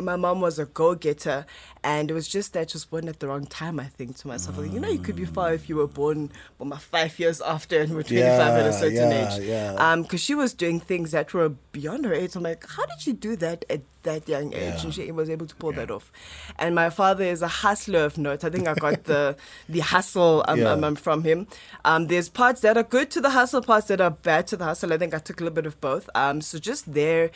my 0.00 0.16
mom 0.16 0.40
was 0.40 0.58
a 0.58 0.64
go-getter 0.64 1.44
and 1.84 2.10
it 2.10 2.14
was 2.14 2.26
just 2.28 2.52
that 2.54 2.70
she 2.70 2.76
was 2.76 2.84
born 2.84 3.08
at 3.08 3.20
the 3.20 3.28
wrong 3.28 3.44
time 3.44 3.78
i 3.78 3.84
think 3.84 4.16
to 4.16 4.26
myself. 4.28 4.56
Like, 4.56 4.72
you 4.72 4.80
know 4.80 4.88
you 4.88 4.98
could 4.98 5.16
be 5.16 5.24
far 5.24 5.52
if 5.52 5.68
you 5.68 5.76
were 5.76 5.86
born 5.86 6.30
well, 6.58 6.70
five 6.78 7.18
years 7.18 7.40
after 7.40 7.80
and 7.80 7.92
were 7.94 8.02
25 8.02 8.40
at 8.40 8.66
a 8.66 8.72
certain 8.72 9.10
yeah, 9.10 9.36
age. 9.36 9.42
yeah. 9.44 9.74
um 9.92 10.02
because 10.02 10.20
she 10.20 10.34
was 10.34 10.54
doing 10.54 10.80
things 10.80 11.10
that 11.10 11.34
were 11.34 11.50
beyond 11.72 12.04
her 12.04 12.14
age. 12.14 12.34
I'm 12.36 12.42
like 12.42 12.64
how 12.68 12.86
did 12.86 13.00
she 13.00 13.12
do 13.12 13.36
that 13.36 13.64
at 13.68 13.82
that 14.04 14.28
young 14.28 14.52
age? 14.52 14.60
Yeah. 14.62 14.82
and 14.82 14.94
she 14.94 15.12
was 15.12 15.28
able 15.30 15.46
to 15.46 15.54
pull 15.56 15.72
Yeah. 15.72 15.80
that 15.80 15.90
off. 15.92 16.10
And 16.58 16.74
my 16.74 16.90
father 16.90 17.24
is 17.24 17.40
a 17.42 17.48
hustler 17.48 18.00
of 18.04 18.18
note. 18.18 18.42
I 18.44 18.50
think 18.50 18.66
i 18.66 18.74
got 18.74 19.04
the 19.04 19.36
the 19.68 19.80
hustle 19.80 20.44
um, 20.48 20.58
Yeah. 20.58 20.72
um, 20.72 20.84
um, 20.84 20.94
from 20.96 21.22
him. 21.24 21.46
Um 21.84 22.06
there's 22.08 22.28
parts 22.28 22.60
that 22.62 22.76
are 22.76 22.82
good 22.96 23.10
to 23.12 23.20
the 23.20 23.30
hustle 23.30 23.62
parts 23.62 23.86
that 23.88 24.00
are 24.00 24.10
bad 24.10 24.46
to 24.48 24.56
the 24.56 24.64
hustle. 24.64 24.92
I 24.92 24.98
think 24.98 25.12
i 25.14 25.18
took 25.18 25.40
a 25.40 25.44
little 25.44 25.54
bit 25.54 25.66
of 25.66 25.80
both. 25.80 26.08
Um 26.14 26.40
so 26.40 26.58
just 26.58 26.92
there 26.94 27.30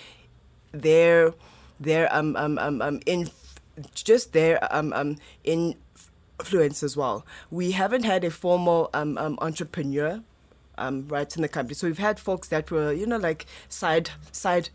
their 0.73 1.33
their 1.81 2.13
um 2.15 2.37
um 2.37 2.59
um, 2.59 2.81
um 2.83 3.01
in 3.07 3.31
just 3.95 4.33
their 4.33 4.59
um 4.75 4.93
um 4.93 5.17
influence 5.45 6.83
as 6.83 6.97
well. 6.97 7.25
We 7.51 7.73
haven't 7.73 8.05
had 8.05 8.25
a 8.25 8.31
formal 8.31 8.91
um, 8.95 9.19
um 9.19 9.39
entrepreneur 9.41 10.23
um 10.79 11.07
right 11.09 11.35
in 11.37 11.43
the 11.43 11.49
company, 11.49 11.75
so 11.75 11.87
we've 11.87 11.99
had 11.99 12.19
folks 12.21 12.49
that 12.49 12.71
were 12.71 12.93
you 12.93 13.07
know 13.07 13.17
like 13.17 13.47
side 13.69 14.11
side 14.33 14.69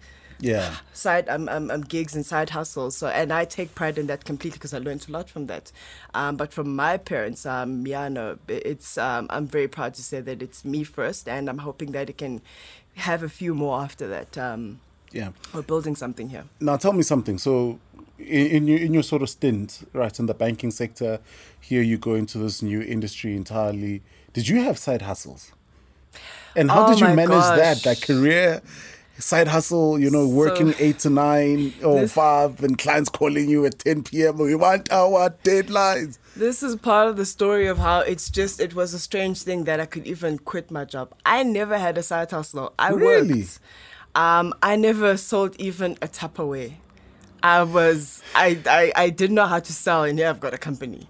Yeah. 0.43 0.77
side 0.91 1.29
um, 1.29 1.47
um, 1.49 1.69
um, 1.69 1.81
gigs 1.81 2.15
and 2.15 2.25
side 2.25 2.49
hustles. 2.49 2.97
So, 2.97 3.07
and 3.07 3.31
I 3.31 3.45
take 3.45 3.75
pride 3.75 3.99
in 3.99 4.07
that 4.07 4.25
completely 4.25 4.57
because 4.57 4.73
I 4.73 4.79
learned 4.79 5.05
a 5.07 5.11
lot 5.11 5.29
from 5.29 5.45
that. 5.45 5.71
Um, 6.15 6.35
but 6.35 6.51
from 6.51 6.75
my 6.75 6.97
parents, 6.97 7.45
um, 7.45 7.85
yeah, 7.85 8.09
no, 8.09 8.39
it's 8.47 8.97
um, 8.97 9.27
I'm 9.29 9.45
very 9.47 9.67
proud 9.67 9.93
to 9.95 10.01
say 10.01 10.19
that 10.21 10.41
it's 10.41 10.65
me 10.65 10.83
first, 10.83 11.29
and 11.29 11.47
I'm 11.47 11.59
hoping 11.59 11.91
that 11.91 12.09
it 12.09 12.17
can 12.17 12.41
have 12.95 13.21
a 13.21 13.29
few 13.29 13.53
more 13.53 13.81
after 13.83 14.07
that. 14.07 14.35
Um, 14.35 14.79
Yeah. 15.11 15.29
we're 15.53 15.61
building 15.61 15.95
something 15.95 16.29
here. 16.29 16.45
Now 16.59 16.77
tell 16.77 16.93
me 16.93 17.03
something. 17.03 17.37
So, 17.37 17.79
in, 18.17 18.47
in 18.47 18.67
your 18.67 18.79
in 18.79 18.93
your 18.93 19.03
sort 19.03 19.21
of 19.21 19.29
stint, 19.29 19.87
right, 19.93 20.17
in 20.19 20.25
the 20.27 20.33
banking 20.33 20.71
sector, 20.71 21.19
here 21.59 21.81
you 21.81 21.97
go 21.97 22.15
into 22.15 22.37
this 22.37 22.61
new 22.61 22.81
industry 22.81 23.35
entirely. 23.35 24.01
Did 24.33 24.47
you 24.47 24.61
have 24.61 24.77
side 24.77 25.01
hustles? 25.01 25.51
And 26.55 26.69
how 26.69 26.85
Oh 26.85 26.89
did 26.91 26.99
you 27.01 27.07
manage 27.07 27.29
that? 27.29 27.77
gosh. 27.77 27.85
Like 27.85 28.01
career, 28.01 28.61
side 29.17 29.47
hustle. 29.47 29.97
You 29.99 30.09
know, 30.11 30.27
working 30.27 30.71
So- 30.73 30.77
eight 30.79 30.99
to 30.99 31.09
nine 31.09 31.73
or 31.83 32.01
This- 32.01 32.13
five, 32.13 32.63
and 32.63 32.77
clients 32.77 33.09
calling 33.09 33.49
you 33.49 33.65
at 33.65 33.79
ten 33.79 34.03
p.m. 34.03 34.37
We 34.37 34.55
want 34.55 34.91
our 34.91 35.29
deadlines. 35.43 36.17
This 36.35 36.63
is 36.63 36.75
part 36.77 37.07
of 37.09 37.17
the 37.17 37.25
story 37.25 37.67
of 37.67 37.77
how 37.77 37.99
it's 37.99 38.29
just 38.29 38.59
it 38.61 38.73
was 38.73 38.93
a 38.93 38.99
strange 38.99 39.41
thing 39.43 39.65
that 39.65 39.79
I 39.81 39.85
could 39.85 40.05
even 40.07 40.37
quit 40.37 40.71
my 40.71 40.85
job. 40.85 41.13
I 41.25 41.43
never 41.43 41.77
had 41.77 41.97
a 41.97 42.03
side 42.03 42.31
hustle. 42.31 42.73
I 42.79 42.89
Really? 42.91 43.39
worked. 43.41 43.59
Um, 44.13 44.53
I 44.61 44.75
never 44.75 45.15
sold 45.17 45.55
even 45.59 45.93
a 46.01 46.07
Tupperware. 46.07 46.73
I 47.43 47.63
was 47.63 48.21
I, 48.35 48.59
I 48.65 48.91
I 48.95 49.09
didn't 49.09 49.35
know 49.35 49.47
how 49.47 49.59
to 49.59 49.73
sell, 49.73 50.03
and 50.03 50.19
here 50.19 50.27
I've 50.29 50.39
got 50.39 50.53
a 50.53 50.57
company. 50.57 51.07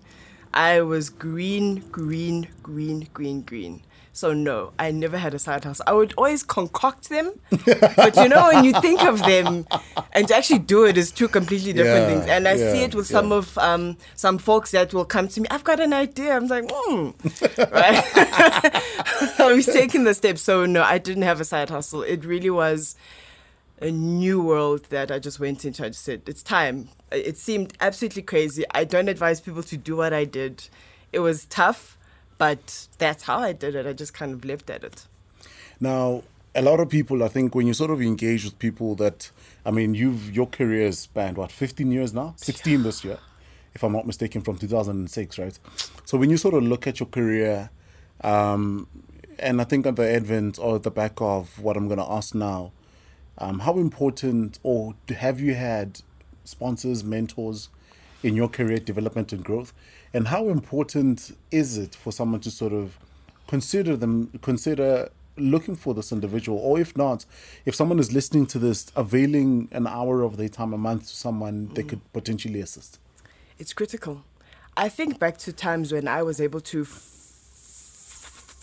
I 0.53 0.81
was 0.81 1.09
green, 1.09 1.79
green, 1.91 2.47
green, 2.61 3.07
green, 3.13 3.41
green. 3.41 3.81
So 4.13 4.33
no, 4.33 4.73
I 4.77 4.91
never 4.91 5.17
had 5.17 5.33
a 5.33 5.39
side 5.39 5.63
hustle. 5.63 5.85
I 5.87 5.93
would 5.93 6.13
always 6.17 6.43
concoct 6.43 7.07
them, 7.09 7.31
but 7.49 8.15
you 8.17 8.27
know 8.27 8.49
when 8.51 8.65
you 8.65 8.73
think 8.81 9.01
of 9.03 9.19
them 9.19 9.65
and 10.11 10.27
to 10.27 10.35
actually 10.35 10.59
do 10.59 10.83
it 10.85 10.97
is 10.97 11.11
two 11.11 11.29
completely 11.29 11.71
different 11.71 12.09
Yeah, 12.09 12.15
things. 12.15 12.25
And 12.29 12.45
I 12.45 12.57
see 12.57 12.83
it 12.83 12.93
with 12.93 13.07
some 13.07 13.29
yeah. 13.31 13.37
of 13.37 13.57
um, 13.57 13.97
some 14.15 14.37
folks 14.37 14.71
that 14.71 14.93
will 14.93 15.05
come 15.05 15.29
to 15.29 15.39
me. 15.41 15.47
I've 15.49 15.63
got 15.63 15.79
an 15.79 15.93
idea. 15.93 16.35
I'm 16.35 16.47
like, 16.47 16.69
hmm, 16.69 17.11
right. 17.73 18.03
I 19.39 19.53
was 19.55 19.65
taking 19.65 20.03
the 20.03 20.13
steps. 20.13 20.41
So 20.41 20.65
no, 20.65 20.83
I 20.83 20.97
didn't 20.97 21.23
have 21.23 21.39
a 21.39 21.45
side 21.45 21.69
hustle. 21.69 22.03
It 22.03 22.25
really 22.25 22.49
was 22.49 22.95
a 23.79 23.91
new 23.91 24.41
world 24.41 24.85
that 24.89 25.09
I 25.09 25.19
just 25.19 25.39
went 25.39 25.63
into. 25.65 25.85
I 25.85 25.87
just 25.87 26.03
said, 26.03 26.21
it's 26.27 26.43
time. 26.43 26.89
It 27.11 27.37
seemed 27.37 27.73
absolutely 27.79 28.21
crazy. 28.23 28.63
I 28.71 28.83
don't 28.83 29.07
advise 29.07 29.39
people 29.41 29.63
to 29.63 29.77
do 29.77 29.95
what 29.95 30.13
I 30.13 30.25
did. 30.25 30.67
It 31.11 31.19
was 31.19 31.45
tough, 31.45 31.97
but 32.41 32.87
that's 32.97 33.21
how 33.25 33.37
I 33.37 33.53
did 33.53 33.75
it. 33.75 33.85
I 33.85 33.93
just 33.93 34.15
kind 34.15 34.33
of 34.33 34.43
lived 34.43 34.71
at 34.71 34.83
it. 34.83 35.05
Now, 35.79 36.23
a 36.55 36.63
lot 36.63 36.79
of 36.79 36.89
people, 36.89 37.21
I 37.21 37.27
think, 37.27 37.53
when 37.53 37.67
you 37.67 37.73
sort 37.75 37.91
of 37.91 38.01
engage 38.01 38.43
with 38.43 38.57
people 38.57 38.95
that, 38.95 39.29
I 39.63 39.69
mean, 39.69 39.93
you've 39.93 40.35
your 40.35 40.47
career 40.47 40.87
has 40.87 40.97
spanned 40.97 41.37
what, 41.37 41.51
15 41.51 41.91
years 41.91 42.15
now, 42.15 42.33
16 42.37 42.81
this 42.81 43.03
year, 43.05 43.19
if 43.75 43.83
I'm 43.83 43.91
not 43.91 44.07
mistaken, 44.07 44.41
from 44.41 44.57
2006, 44.57 45.37
right? 45.37 45.59
So 46.05 46.17
when 46.17 46.31
you 46.31 46.37
sort 46.37 46.55
of 46.55 46.63
look 46.63 46.87
at 46.87 46.99
your 46.99 47.09
career, 47.09 47.69
um, 48.21 48.87
and 49.37 49.61
I 49.61 49.63
think 49.63 49.85
at 49.85 49.95
the 49.95 50.11
advent 50.11 50.57
or 50.57 50.77
at 50.77 50.81
the 50.81 50.89
back 50.89 51.21
of 51.21 51.59
what 51.59 51.77
I'm 51.77 51.87
going 51.87 51.99
to 51.99 52.11
ask 52.11 52.33
now, 52.33 52.71
um, 53.37 53.59
how 53.59 53.77
important 53.77 54.57
or 54.63 54.95
have 55.15 55.39
you 55.39 55.53
had 55.53 56.01
sponsors, 56.43 57.03
mentors 57.03 57.69
in 58.23 58.35
your 58.35 58.47
career 58.47 58.79
development 58.79 59.31
and 59.31 59.43
growth? 59.43 59.73
And 60.13 60.27
how 60.27 60.49
important 60.49 61.35
is 61.51 61.77
it 61.77 61.95
for 61.95 62.11
someone 62.11 62.41
to 62.41 62.51
sort 62.51 62.73
of 62.73 62.97
consider 63.47 63.95
them, 63.95 64.39
consider 64.41 65.09
looking 65.37 65.75
for 65.75 65.93
this 65.93 66.11
individual? 66.11 66.57
Or 66.59 66.79
if 66.79 66.97
not, 66.97 67.25
if 67.65 67.75
someone 67.75 67.99
is 67.99 68.13
listening 68.13 68.45
to 68.47 68.59
this, 68.59 68.91
availing 68.95 69.69
an 69.71 69.87
hour 69.87 70.23
of 70.23 70.37
their 70.37 70.49
time 70.49 70.73
a 70.73 70.77
month 70.77 71.07
to 71.07 71.15
someone 71.15 71.69
they 71.73 71.83
could 71.83 72.01
potentially 72.13 72.59
assist? 72.59 72.99
It's 73.57 73.73
critical. 73.73 74.23
I 74.75 74.89
think 74.89 75.19
back 75.19 75.37
to 75.39 75.53
times 75.53 75.91
when 75.91 76.07
I 76.07 76.23
was 76.23 76.41
able 76.41 76.61
to 76.61 76.81
f- 76.81 77.11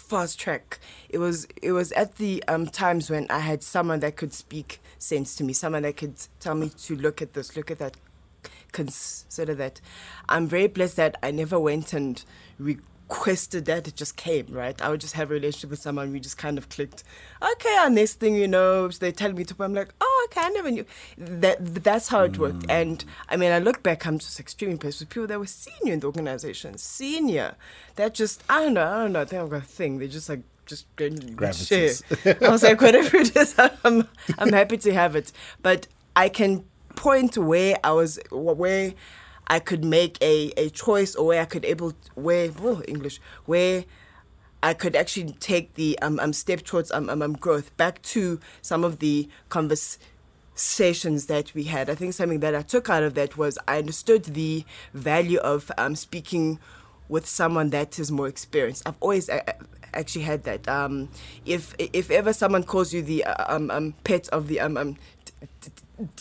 fast 0.09 0.41
track. 0.41 0.79
It 1.09 1.19
was 1.19 1.47
it 1.63 1.73
was 1.73 1.93
at 1.93 2.17
the 2.17 2.43
um, 2.49 2.67
times 2.67 3.11
when 3.11 3.27
I 3.31 3.41
had 3.41 3.63
someone 3.63 4.01
that 4.01 4.17
could 4.17 4.33
speak 4.33 4.81
sense 4.99 5.37
to 5.37 5.45
me, 5.45 5.53
someone 5.53 5.83
that 5.83 5.97
could 5.97 6.15
tell 6.41 6.55
me 6.55 6.71
to 6.71 6.97
look 6.97 7.21
at 7.21 7.35
this, 7.35 7.57
look 7.57 7.71
at 7.71 7.79
that, 7.79 7.97
consider 8.73 9.55
that. 9.55 9.81
I'm 10.29 10.47
very 10.47 10.67
blessed 10.67 10.97
that 10.97 11.17
I 11.23 11.31
never 11.31 11.59
went 11.59 11.93
and 11.93 12.23
requested 12.59 13.65
that; 13.67 13.89
it 13.89 13.97
just 13.97 14.17
came. 14.17 14.47
Right, 14.51 14.81
I 14.81 14.89
would 14.89 15.01
just 15.01 15.15
have 15.15 15.31
a 15.31 15.35
relationship 15.35 15.71
with 15.71 15.81
someone. 15.81 16.13
We 16.13 16.21
just 16.21 16.39
kind 16.39 16.59
of 16.59 16.69
clicked. 16.69 17.05
Okay, 17.43 17.77
our 17.77 17.91
next 17.91 18.15
thing 18.15 18.35
you 18.35 18.49
know, 18.49 18.89
they 18.89 19.13
tell 19.13 19.33
me 19.33 19.45
to. 19.45 19.55
I'm 19.61 19.75
like, 19.75 19.95
oh, 20.01 20.29
okay, 20.31 20.43
I 20.43 20.51
never 20.51 20.71
knew. 20.71 20.85
That 21.17 21.59
that's 21.83 22.09
how 22.09 22.23
it 22.23 22.39
worked. 22.39 22.65
Hmm. 22.65 22.71
And 22.71 23.05
I 23.29 23.37
mean, 23.37 23.53
I 23.53 23.59
look 23.59 23.83
back, 23.83 24.07
I'm 24.07 24.19
just 24.19 24.41
extremely 24.41 24.73
impressed 24.73 25.01
with 25.01 25.09
people 25.09 25.27
that 25.27 25.39
were 25.39 25.47
senior 25.47 25.95
in 25.95 26.01
the 26.01 26.07
organization, 26.07 26.79
senior. 26.79 27.57
That 27.97 28.15
just 28.15 28.43
I 28.49 28.65
don't 28.65 28.75
know, 28.75 28.87
I 28.87 28.99
don't 29.03 29.13
know. 29.13 29.21
I 29.21 29.25
think 29.25 29.43
I've 29.43 29.51
got 29.51 29.63
a 29.63 29.67
thing. 29.67 29.99
They 29.99 30.09
just 30.09 30.29
like 30.29 30.43
just 30.69 30.87
share. 30.99 31.11
Gravitas. 31.11 32.47
I 32.47 32.51
was 32.51 32.63
like, 32.63 32.81
whatever 32.81 33.17
it 33.17 33.35
is, 33.35 33.55
I'm, 33.85 34.07
I'm 34.39 34.53
happy 34.53 34.77
to 34.79 34.95
have 34.95 35.17
it. 35.17 35.33
But 35.63 35.89
I 36.15 36.29
can 36.29 36.65
point 36.99 37.39
where 37.39 37.77
I 37.85 37.93
was, 37.93 38.19
where 38.31 38.93
I 39.47 39.61
could 39.61 39.85
make 39.85 40.19
a, 40.21 40.53
a 40.57 40.69
choice 40.71 41.15
or 41.15 41.27
where 41.29 41.41
I 41.41 41.45
could 41.45 41.65
able, 41.65 41.95
where, 42.15 42.51
oh, 42.61 42.83
English, 42.89 43.21
where 43.47 43.85
I 44.63 44.75
could 44.75 44.97
actually 44.97 45.33
take 45.35 45.75
the 45.75 45.97
um, 46.01 46.19
um 46.19 46.33
step 46.33 46.63
towards 46.63 46.91
um, 46.91 47.09
um, 47.09 47.23
um 47.23 47.35
growth 47.35 47.75
back 47.77 48.03
to 48.03 48.41
some 48.61 48.83
of 48.83 48.99
the 48.99 49.29
conversations 49.49 51.27
that 51.27 51.55
we 51.55 51.65
had. 51.65 51.89
I 51.89 51.95
think 51.95 52.15
something 52.15 52.41
that 52.41 52.57
I 52.57 52.63
took 52.63 52.91
out 52.91 53.05
of 53.05 53.15
that 53.15 53.37
was 53.37 53.57
I 53.69 53.79
understood 53.79 54.25
the 54.25 54.65
value 54.93 55.39
of 55.39 55.71
um, 55.79 55.95
speaking 55.95 56.59
with 57.09 57.27
someone 57.27 57.71
that 57.71 58.01
is 58.01 58.11
more 58.11 58.27
experienced. 58.27 58.83
I've 58.85 58.97
always 59.01 59.31
uh, 59.31 59.41
actually 59.95 60.25
had 60.25 60.43
that. 60.43 60.69
Um, 60.69 61.09
if 61.47 61.75
if 61.79 62.11
ever 62.11 62.33
someone 62.33 62.65
calls 62.65 62.93
you 62.93 63.03
the 63.03 63.25
uh, 63.25 63.55
um, 63.55 63.71
um, 63.71 63.95
pet 64.03 64.29
of 64.31 64.49
the 64.49 64.59
um, 64.59 64.77
um, 64.77 64.97
t- 65.25 65.33
t- 65.61 65.71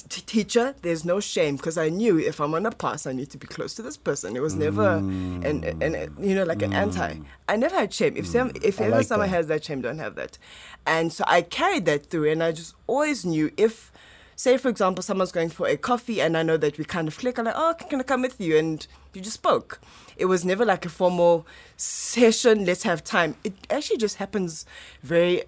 t- 0.10 0.22
teacher, 0.22 0.75
there's 0.81 1.05
no 1.05 1.19
shame 1.19 1.55
because 1.55 1.77
I 1.77 1.89
knew 1.89 2.17
if 2.17 2.39
I'm 2.39 2.53
on 2.53 2.65
a 2.65 2.72
pass, 2.72 3.05
I 3.05 3.13
need 3.13 3.29
to 3.31 3.38
be 3.38 3.48
close 3.48 3.74
to 3.75 3.81
this 3.81 3.98
person. 3.98 4.36
It 4.36 4.41
was 4.41 4.55
never 4.55 4.98
an, 4.98 5.63
an, 5.63 5.81
an 5.81 6.15
you 6.19 6.36
know 6.36 6.43
like 6.43 6.62
an 6.62 6.74
anti. 6.74 7.15
I 7.48 7.55
never 7.55 7.75
had 7.75 7.93
shame. 7.93 8.15
If 8.17 8.27
some 8.27 8.51
if 8.63 8.79
ever 8.81 8.98
like 8.98 9.05
someone 9.05 9.29
that. 9.29 9.36
has 9.36 9.48
that 9.48 9.63
shame, 9.63 9.81
don't 9.81 10.00
have 10.00 10.15
that. 10.15 10.38
And 10.86 11.12
so 11.13 11.24
I 11.27 11.41
carried 11.41 11.86
that 11.86 12.07
through, 12.07 12.29
and 12.31 12.43
I 12.43 12.51
just 12.51 12.75
always 12.88 13.25
knew 13.25 13.51
if. 13.57 13.91
Say, 14.39 14.55
for 14.57 14.69
example, 14.69 15.01
someone's 15.01 15.31
going 15.31 15.50
for 15.50 15.67
a 15.67 15.75
coffee, 15.77 16.22
and 16.22 16.38
I 16.38 16.43
know 16.43 16.57
that 16.57 16.77
we 16.77 16.86
kind 16.86 17.07
of 17.07 17.17
click. 17.17 17.39
I'm 17.39 17.46
like, 17.46 17.55
"Oh, 17.57 17.74
can 17.89 18.00
I 18.00 18.03
come 18.03 18.22
with 18.22 18.39
you?" 18.39 18.55
And 18.55 18.86
you 19.13 19.19
just 19.19 19.34
spoke. 19.34 19.81
It 20.15 20.25
was 20.25 20.46
never 20.46 20.63
like 20.63 20.86
a 20.86 20.89
formal 20.89 21.48
session. 21.75 22.63
Let's 22.63 22.84
have 22.84 23.03
time. 23.03 23.36
It 23.43 23.55
actually 23.72 23.98
just 23.98 24.17
happens 24.17 24.67
very 25.01 25.41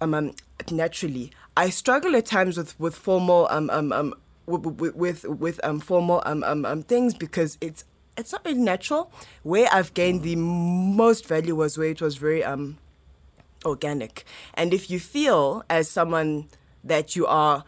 um, 0.00 0.14
um 0.14 0.32
naturally. 0.70 1.30
I 1.58 1.70
struggle 1.70 2.14
at 2.14 2.24
times 2.24 2.56
with 2.56 2.78
with 2.78 2.94
formal 2.94 3.48
um 3.50 3.68
um 3.70 3.92
um 3.92 4.14
with 4.46 4.64
with, 4.94 5.24
with 5.24 5.58
um 5.64 5.80
formal 5.80 6.22
um, 6.24 6.44
um 6.44 6.64
um 6.64 6.84
things 6.84 7.14
because 7.14 7.58
it's 7.60 7.84
it's 8.16 8.30
not 8.30 8.44
really 8.44 8.60
natural. 8.60 9.10
Where 9.42 9.68
I've 9.72 9.92
gained 9.92 10.22
the 10.22 10.36
most 10.36 11.26
value 11.26 11.56
was 11.56 11.76
where 11.76 11.88
it 11.88 12.00
was 12.00 12.16
very 12.16 12.44
um 12.44 12.78
organic. 13.64 14.24
And 14.54 14.72
if 14.72 14.88
you 14.88 15.00
feel 15.00 15.64
as 15.68 15.90
someone 15.90 16.46
that 16.84 17.16
you 17.16 17.26
are 17.26 17.64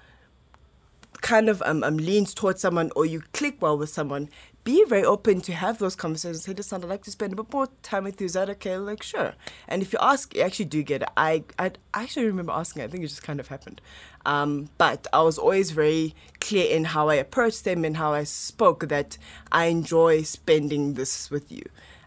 kind 1.20 1.48
of 1.48 1.60
um, 1.66 1.82
um 1.82 1.96
leans 1.96 2.32
towards 2.32 2.60
someone 2.60 2.92
or 2.94 3.04
you 3.04 3.22
click 3.32 3.60
well 3.60 3.76
with 3.76 3.90
someone, 3.90 4.28
be 4.62 4.84
very 4.84 5.04
open 5.04 5.40
to 5.42 5.52
have 5.52 5.78
those 5.78 5.96
conversations. 5.96 6.44
Say, 6.44 6.52
listen, 6.52 6.82
I'd 6.82 6.88
like 6.88 7.04
to 7.04 7.10
spend 7.10 7.32
a 7.32 7.36
bit 7.36 7.52
more 7.52 7.68
time 7.82 8.04
with 8.04 8.20
you. 8.20 8.26
Is 8.26 8.34
that 8.34 8.50
okay? 8.50 8.76
Like, 8.76 9.02
sure. 9.02 9.34
And 9.68 9.82
if 9.82 9.92
you 9.92 9.98
ask, 10.02 10.34
you 10.34 10.42
actually 10.42 10.66
do 10.66 10.82
get 10.82 11.02
it. 11.02 11.08
I, 11.16 11.44
I 11.58 11.72
actually 11.94 12.26
remember 12.26 12.52
asking. 12.52 12.82
I 12.82 12.88
think 12.88 13.02
it 13.04 13.08
just 13.08 13.22
kind 13.22 13.40
of 13.40 13.48
happened. 13.48 13.80
Um, 14.26 14.68
but 14.76 15.06
I 15.12 15.22
was 15.22 15.38
always 15.38 15.70
very 15.70 16.14
clear 16.40 16.70
in 16.70 16.84
how 16.84 17.08
I 17.08 17.14
approached 17.14 17.64
them 17.64 17.84
and 17.84 17.96
how 17.96 18.12
I 18.12 18.24
spoke 18.24 18.88
that 18.88 19.16
I 19.50 19.66
enjoy 19.66 20.22
spending 20.22 20.94
this 20.94 21.30
with 21.30 21.50
you. 21.50 21.62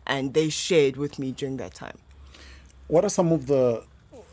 And 0.05 0.33
they 0.33 0.49
shared 0.49 0.97
with 0.97 1.17
me 1.17 1.31
during 1.31 1.57
that 1.57 1.73
time. 1.73 1.97
What 2.87 3.03
are 3.03 3.09
some 3.09 3.31
of 3.31 3.47
the, 3.47 3.83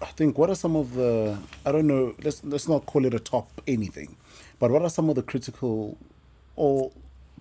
I 0.02 0.06
think, 0.06 0.36
what 0.36 0.50
are 0.50 0.54
some 0.54 0.76
of 0.76 0.94
the, 0.94 1.38
I 1.64 1.72
don't 1.72 1.86
know, 1.86 2.14
let's, 2.22 2.44
let's 2.44 2.68
not 2.68 2.84
call 2.84 3.06
it 3.06 3.14
a 3.14 3.20
top 3.20 3.48
anything, 3.66 4.16
but 4.58 4.70
what 4.70 4.82
are 4.82 4.90
some 4.90 5.08
of 5.08 5.14
the 5.14 5.22
critical 5.22 5.96
or 6.56 6.90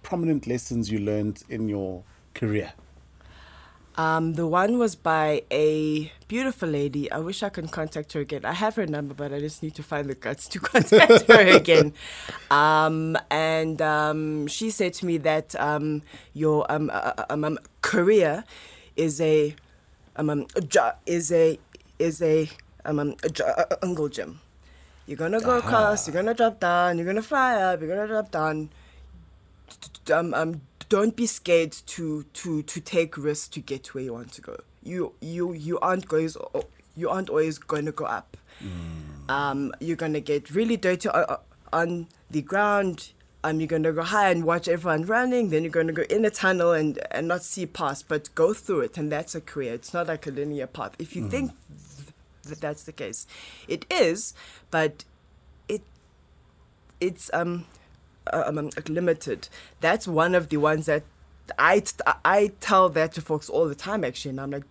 prominent 0.03 0.47
lessons 0.47 0.91
you 0.91 0.99
learned 0.99 1.43
in 1.49 1.69
your 1.69 2.03
career? 2.33 2.73
Um, 3.99 4.35
the 4.35 4.47
one 4.47 4.77
was 4.77 4.95
by 4.95 5.43
a 5.51 6.09
beautiful 6.29 6.69
lady. 6.69 7.11
I 7.11 7.17
wish 7.19 7.43
I 7.43 7.49
could 7.49 7.69
contact 7.69 8.13
her 8.13 8.21
again. 8.21 8.45
I 8.45 8.53
have 8.53 8.75
her 8.75 8.87
number, 8.87 9.13
but 9.13 9.33
I 9.33 9.41
just 9.41 9.61
need 9.61 9.75
to 9.75 9.83
find 9.83 10.07
the 10.07 10.15
guts 10.15 10.47
to 10.49 10.59
contact 10.71 11.27
her 11.27 11.57
again. 11.57 11.93
Um, 12.49 13.17
and 13.29 13.81
um, 13.81 14.47
she 14.47 14.69
said 14.69 14.93
to 14.95 15.05
me 15.05 15.17
that 15.17 15.53
um, 15.59 16.01
your 16.33 16.65
um, 16.71 16.89
uh, 16.93 17.11
uh, 17.29 17.55
career 17.81 18.45
is 18.95 19.19
a 19.19 19.53
is 20.17 21.31
a 21.31 21.59
is 21.99 22.21
a 22.21 22.49
um, 22.85 22.99
um, 22.99 23.15
a 23.23 23.29
jungle 23.29 24.07
gym. 24.07 24.39
You're 25.07 25.17
gonna 25.17 25.41
go 25.41 25.57
across. 25.57 26.07
You're 26.07 26.13
gonna 26.13 26.33
drop 26.33 26.59
down. 26.59 26.97
You're 26.97 27.05
gonna 27.05 27.21
fly 27.21 27.55
up. 27.55 27.81
You're 27.81 27.89
gonna 27.89 28.07
drop 28.07 28.31
down. 28.31 28.69
Um, 30.11 30.33
um, 30.33 30.61
don't 30.89 31.15
be 31.15 31.27
scared 31.27 31.71
to 31.71 32.23
to 32.33 32.63
to 32.63 32.81
take 32.81 33.17
risks 33.17 33.47
to 33.49 33.61
get 33.61 33.93
where 33.93 34.03
you 34.03 34.13
want 34.13 34.33
to 34.33 34.41
go. 34.41 34.57
You 34.83 35.13
you 35.21 35.53
you 35.53 35.79
aren't 35.79 36.07
going 36.07 36.29
you 36.95 37.09
aren't 37.09 37.29
always 37.29 37.57
going 37.57 37.85
to 37.85 37.91
go 37.91 38.05
up. 38.05 38.35
Mm. 38.61 39.29
Um, 39.29 39.73
you're 39.79 39.95
gonna 39.95 40.19
get 40.19 40.49
really 40.51 40.75
dirty 40.75 41.07
on, 41.09 41.37
on 41.71 42.07
the 42.29 42.41
ground. 42.41 43.11
Um, 43.43 43.61
you're 43.61 43.67
gonna 43.67 43.93
go 43.93 44.03
high 44.03 44.31
and 44.31 44.43
watch 44.43 44.67
everyone 44.67 45.05
running. 45.05 45.49
Then 45.49 45.63
you're 45.63 45.71
gonna 45.71 45.93
go 45.93 46.03
in 46.09 46.25
a 46.25 46.29
tunnel 46.29 46.73
and 46.73 46.99
and 47.11 47.27
not 47.27 47.43
see 47.43 47.65
past, 47.65 48.07
but 48.07 48.33
go 48.35 48.53
through 48.53 48.81
it, 48.81 48.97
and 48.97 49.11
that's 49.11 49.35
a 49.35 49.41
career. 49.41 49.75
It's 49.75 49.93
not 49.93 50.07
like 50.07 50.27
a 50.27 50.31
linear 50.31 50.67
path. 50.67 50.95
If 50.99 51.15
you 51.15 51.23
mm. 51.23 51.31
think 51.31 51.51
that 52.43 52.59
that's 52.59 52.83
the 52.83 52.91
case, 52.91 53.27
it 53.67 53.85
is, 53.89 54.33
but 54.71 55.05
it 55.69 55.83
it's 56.99 57.29
um 57.31 57.65
uh, 57.75 57.78
um, 58.33 58.69
limited. 58.87 59.49
That's 59.79 60.07
one 60.07 60.35
of 60.35 60.49
the 60.49 60.57
ones 60.57 60.85
that 60.85 61.03
I, 61.57 61.83
I 62.23 62.51
tell 62.59 62.89
that 62.89 63.13
to 63.13 63.21
folks 63.21 63.49
all 63.49 63.67
the 63.67 63.75
time 63.75 64.03
actually. 64.03 64.31
And 64.31 64.41
I'm 64.41 64.51
like 64.51 64.63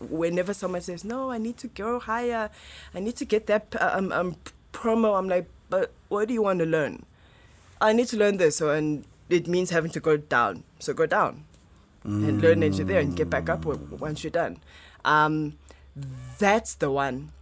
whenever 0.00 0.52
someone 0.52 0.80
says 0.80 1.04
no 1.04 1.30
I 1.30 1.38
need 1.38 1.56
to 1.58 1.68
go 1.68 1.98
higher. 1.98 2.50
I 2.94 3.00
need 3.00 3.16
to 3.16 3.24
get 3.24 3.46
that 3.46 3.74
um, 3.80 4.12
um, 4.12 4.36
promo 4.72 5.18
I'm 5.18 5.28
like 5.28 5.48
but 5.68 5.92
what 6.08 6.28
do 6.28 6.34
you 6.34 6.42
want 6.42 6.58
to 6.58 6.66
learn? 6.66 7.04
I 7.80 7.92
need 7.92 8.08
to 8.08 8.16
learn 8.16 8.36
this. 8.36 8.56
So 8.56 8.70
and 8.70 9.04
it 9.28 9.46
means 9.46 9.70
having 9.70 9.90
to 9.92 10.00
go 10.00 10.16
down. 10.16 10.64
So 10.78 10.92
go 10.92 11.06
down 11.06 11.44
mm. 12.04 12.28
and 12.28 12.40
learn 12.40 12.60
you're 12.60 12.86
there 12.86 13.00
and 13.00 13.16
get 13.16 13.30
back 13.30 13.48
up 13.48 13.64
once 13.64 14.24
you're 14.24 14.30
done. 14.30 14.58
Um, 15.04 15.56
that's 16.38 16.74
the 16.74 16.90
one 16.90 17.32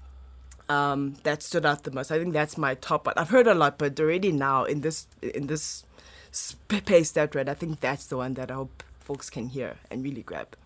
um, 0.69 1.17
that 1.23 1.43
stood 1.43 1.65
out 1.65 1.85
the 1.85 1.91
most. 1.91 2.11
I 2.11 2.19
think 2.19 2.33
that's 2.33 2.59
my 2.59 2.75
top 2.75 3.07
one. 3.07 3.15
I've 3.17 3.31
heard 3.31 3.47
a 3.47 3.55
lot, 3.55 3.79
but 3.79 3.99
already 3.99 4.33
now 4.33 4.65
in 4.65 4.81
this 4.81 5.07
in 5.23 5.47
this 5.47 5.85
space 6.31 7.11
that 7.13 7.35
read, 7.35 7.49
I 7.49 7.55
think 7.55 7.81
that's 7.81 8.07
the 8.07 8.17
one 8.17 8.35
that 8.35 8.51
I 8.51 8.55
hope 8.55 8.83
folks 9.01 9.31
can 9.31 9.49
hear 9.49 9.77
and 9.91 10.05
really 10.05 10.23
grab. 10.23 10.57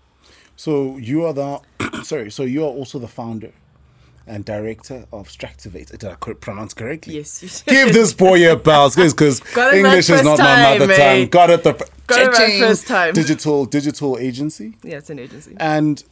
So 0.56 0.96
you 0.96 1.24
are 1.24 1.32
the 1.32 1.60
sorry. 2.02 2.30
So 2.30 2.42
you 2.42 2.62
are 2.64 2.70
also 2.70 2.98
the 2.98 3.08
founder 3.08 3.52
and 4.26 4.44
director 4.44 5.06
of 5.12 5.28
Stractivate. 5.28 5.90
Did 5.90 6.04
I 6.04 6.14
pronounce 6.14 6.74
correctly? 6.74 7.14
Yes. 7.14 7.62
Give 7.66 7.92
this 7.92 8.12
boy 8.12 8.50
a 8.50 8.56
bounce, 8.56 8.94
because 8.94 9.40
English 9.72 10.10
is 10.10 10.22
not 10.22 10.38
my 10.38 10.78
mother 10.78 10.94
tongue. 10.94 11.26
Got 11.28 11.50
it 11.50 11.64
the 11.64 11.72
Got 12.06 12.20
it 12.20 12.28
right 12.38 12.60
first 12.60 12.86
time. 12.86 13.14
Digital 13.14 13.64
digital 13.64 14.18
agency. 14.18 14.76
Yeah, 14.82 14.98
it's 14.98 15.10
an 15.10 15.18
agency. 15.18 15.56
And 15.58 16.04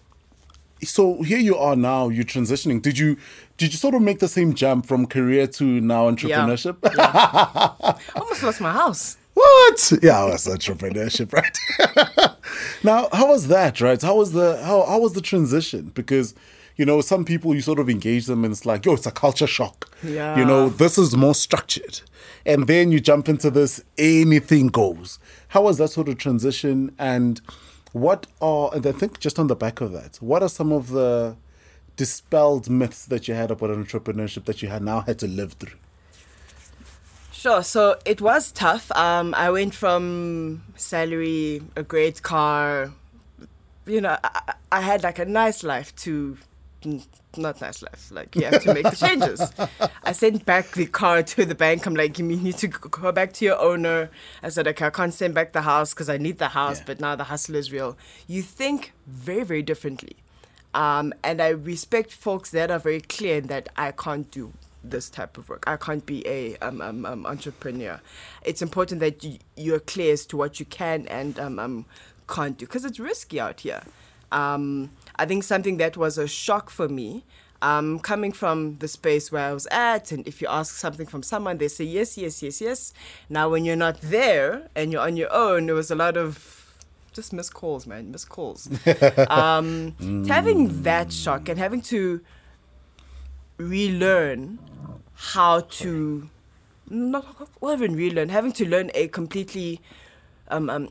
so 0.82 1.22
here 1.22 1.38
you 1.38 1.56
are 1.56 1.76
now. 1.76 2.08
You're 2.08 2.25
transitioning. 2.25 2.82
Did 2.82 2.99
you 2.99 3.16
did 3.56 3.72
you 3.72 3.78
sort 3.78 3.94
of 3.94 4.02
make 4.02 4.18
the 4.18 4.28
same 4.28 4.54
jump 4.54 4.87
from 4.87 5.06
career 5.06 5.46
to 5.46 5.64
now 5.80 6.10
entrepreneurship? 6.10 6.76
Yeah. 6.96 7.75
yeah. 7.82 7.99
Almost 8.20 8.42
lost 8.42 8.60
my 8.60 8.72
house. 8.72 9.16
What? 9.34 9.92
Yeah, 10.02 10.26
that's 10.28 10.49
entrepreneurship, 10.49 11.32
right? 11.32 12.37
now, 12.84 13.08
how 13.12 13.28
was 13.28 13.49
that, 13.49 13.80
right? 13.80 14.00
How 14.00 14.16
was 14.16 14.32
the 14.32 14.62
how 14.64 14.84
how 14.87 14.99
was 14.99 15.12
the 15.12 15.20
transition? 15.20 15.92
Because 15.94 16.34
you 16.76 16.87
know, 16.87 17.02
some 17.02 17.26
people 17.26 17.54
you 17.54 17.60
sort 17.60 17.78
of 17.78 17.90
engage 17.90 18.25
them 18.25 18.42
and 18.42 18.52
it's 18.52 18.64
like, 18.64 18.87
yo, 18.87 18.94
it's 18.94 19.04
a 19.04 19.10
culture 19.10 19.46
shock. 19.46 19.94
Yeah. 20.02 20.38
You 20.38 20.46
know, 20.46 20.70
this 20.70 20.96
is 20.96 21.14
more 21.14 21.34
structured. 21.34 22.00
And 22.46 22.66
then 22.66 22.90
you 22.90 23.00
jump 23.00 23.28
into 23.28 23.50
this, 23.50 23.84
anything 23.99 24.68
goes. 24.68 25.18
How 25.49 25.64
was 25.64 25.76
that 25.76 25.88
sort 25.88 26.08
of 26.08 26.16
transition? 26.16 26.94
And 26.99 27.42
what 27.92 28.26
are, 28.40 28.70
and 28.75 28.87
I 28.87 28.92
think 28.92 29.20
just 29.20 29.38
on 29.38 29.47
the 29.47 29.56
back 29.56 29.80
of 29.80 29.92
that, 29.92 30.16
what 30.16 30.42
are 30.42 30.49
some 30.49 30.73
of 30.73 30.90
the 30.90 31.37
dispelled 31.97 32.70
myths 32.70 33.04
that 33.06 33.28
you 33.28 33.35
had 33.35 33.50
about 33.50 33.70
entrepreneurship 33.70 34.44
that 34.44 34.62
you 34.62 34.68
had 34.68 34.82
now 34.82 35.00
had 35.00 35.18
to 35.20 35.26
live 35.26 35.54
through? 35.54 35.78
Sure. 37.32 37.62
So 37.62 37.99
it 38.04 38.20
was 38.20 38.52
tough. 38.52 38.92
Um, 38.92 39.35
I 39.35 39.50
went 39.50 39.75
from 39.75 40.62
salary, 40.76 41.62
a 41.75 41.82
great 41.82 42.23
car, 42.23 42.93
you 43.86 44.00
know, 44.00 44.17
I, 44.23 44.54
I 44.73 44.80
had 44.80 45.02
like 45.02 45.19
a 45.19 45.25
nice 45.25 45.62
life 45.62 45.95
to 45.97 46.38
not 47.36 47.60
nice 47.60 47.82
life. 47.82 48.10
Like 48.10 48.34
you 48.36 48.45
have 48.45 48.62
to 48.62 48.75
make 48.75 48.84
the 48.84 48.97
changes. 48.97 49.52
I 50.02 50.12
sent 50.12 50.45
back 50.45 50.73
the 50.73 50.86
car 50.86 51.23
to 51.23 51.45
the 51.45 51.54
bank. 51.54 51.86
I'm 51.86 51.95
like, 51.95 52.19
you 52.19 52.25
need 52.25 52.56
to 52.58 52.69
go 52.69 53.12
back 53.12 53.32
to 53.34 53.45
your 53.45 53.58
owner. 53.60 54.10
I 54.43 54.49
said, 54.49 54.66
okay, 54.69 54.86
I 54.86 54.90
can't 54.90 55.14
send 55.14 55.34
back 55.34 55.52
the 55.52 55.62
house 55.62 55.95
because 55.95 56.08
I 56.08 56.19
need 56.19 56.38
the 56.38 56.49
house, 56.49 56.78
yeah. 56.78 56.84
but 56.86 57.00
now 57.00 57.16
the 57.16 57.25
hustle 57.25 57.54
is 57.54 57.73
real. 57.73 57.97
You 58.26 58.43
think 58.43 58.93
very, 59.06 59.45
very 59.45 59.62
differently. 59.62 60.16
Um, 60.73 61.12
and 61.25 61.40
I 61.43 61.49
respect 61.49 62.12
folks 62.12 62.50
that 62.50 62.71
are 62.71 62.78
very 62.78 63.00
clear 63.00 63.40
that 63.40 63.69
I 63.76 63.90
can't 63.90 64.30
do 64.30 64.52
this 64.82 65.10
type 65.10 65.36
of 65.36 65.49
work. 65.49 65.64
I 65.66 65.76
can't 65.76 66.04
be 66.06 66.26
a 66.26 66.56
um, 66.58 66.80
um, 66.80 67.04
um, 67.04 67.26
entrepreneur. 67.26 68.00
It's 68.43 68.62
important 68.62 69.00
that 69.00 69.23
you, 69.25 69.38
you're 69.56 69.80
clear 69.80 70.12
as 70.12 70.26
to 70.26 70.36
what 70.36 70.60
you 70.60 70.66
can 70.66 71.06
and 71.08 71.38
um, 71.38 71.58
um, 71.58 71.86
can't 72.28 72.56
do 72.56 72.66
because 72.66 72.84
it's 72.84 73.00
risky 73.00 73.40
out 73.40 73.60
here. 73.60 73.82
Um, 74.32 74.90
I 75.21 75.26
think 75.26 75.45
something 75.45 75.76
that 75.76 75.99
was 75.99 76.17
a 76.17 76.26
shock 76.26 76.71
for 76.71 76.89
me, 76.89 77.25
um, 77.61 77.99
coming 77.99 78.33
from 78.33 78.78
the 78.78 78.89
space 78.89 79.30
where 79.30 79.50
I 79.50 79.52
was 79.52 79.67
at, 79.71 80.13
and 80.13 80.26
if 80.26 80.41
you 80.41 80.49
ask 80.49 80.75
something 80.76 81.06
from 81.06 81.23
someone, 81.23 81.59
they 81.59 81.69
say 81.69 81.85
yes, 81.85 82.17
yes, 82.17 82.43
yes, 82.43 82.63
yes. 82.63 82.95
Now, 83.28 83.50
when 83.50 83.67
you're 83.67 83.76
not 83.76 84.00
there 84.00 84.71
and 84.75 84.91
you're 84.91 85.02
on 85.02 85.19
your 85.19 85.30
own, 85.30 85.67
there 85.67 85.75
was 85.75 85.91
a 85.91 85.95
lot 85.95 86.17
of 86.17 86.75
just 87.13 87.35
missed 87.35 87.52
calls, 87.52 87.87
man, 87.87 88.11
missed 88.11 88.30
calls. 88.30 88.67
um, 89.28 89.93
mm. 90.00 90.26
Having 90.26 90.85
that 90.85 91.13
shock 91.13 91.50
and 91.50 91.59
having 91.59 91.83
to 91.83 92.23
relearn 93.59 94.59
how 95.13 95.61
to 95.61 96.30
not, 96.89 97.26
not 97.61 97.75
even 97.75 97.95
relearn, 97.95 98.30
having 98.30 98.52
to 98.52 98.67
learn 98.67 98.91
a 98.95 99.09
completely 99.09 99.83
um, 100.49 100.71
um, 100.71 100.89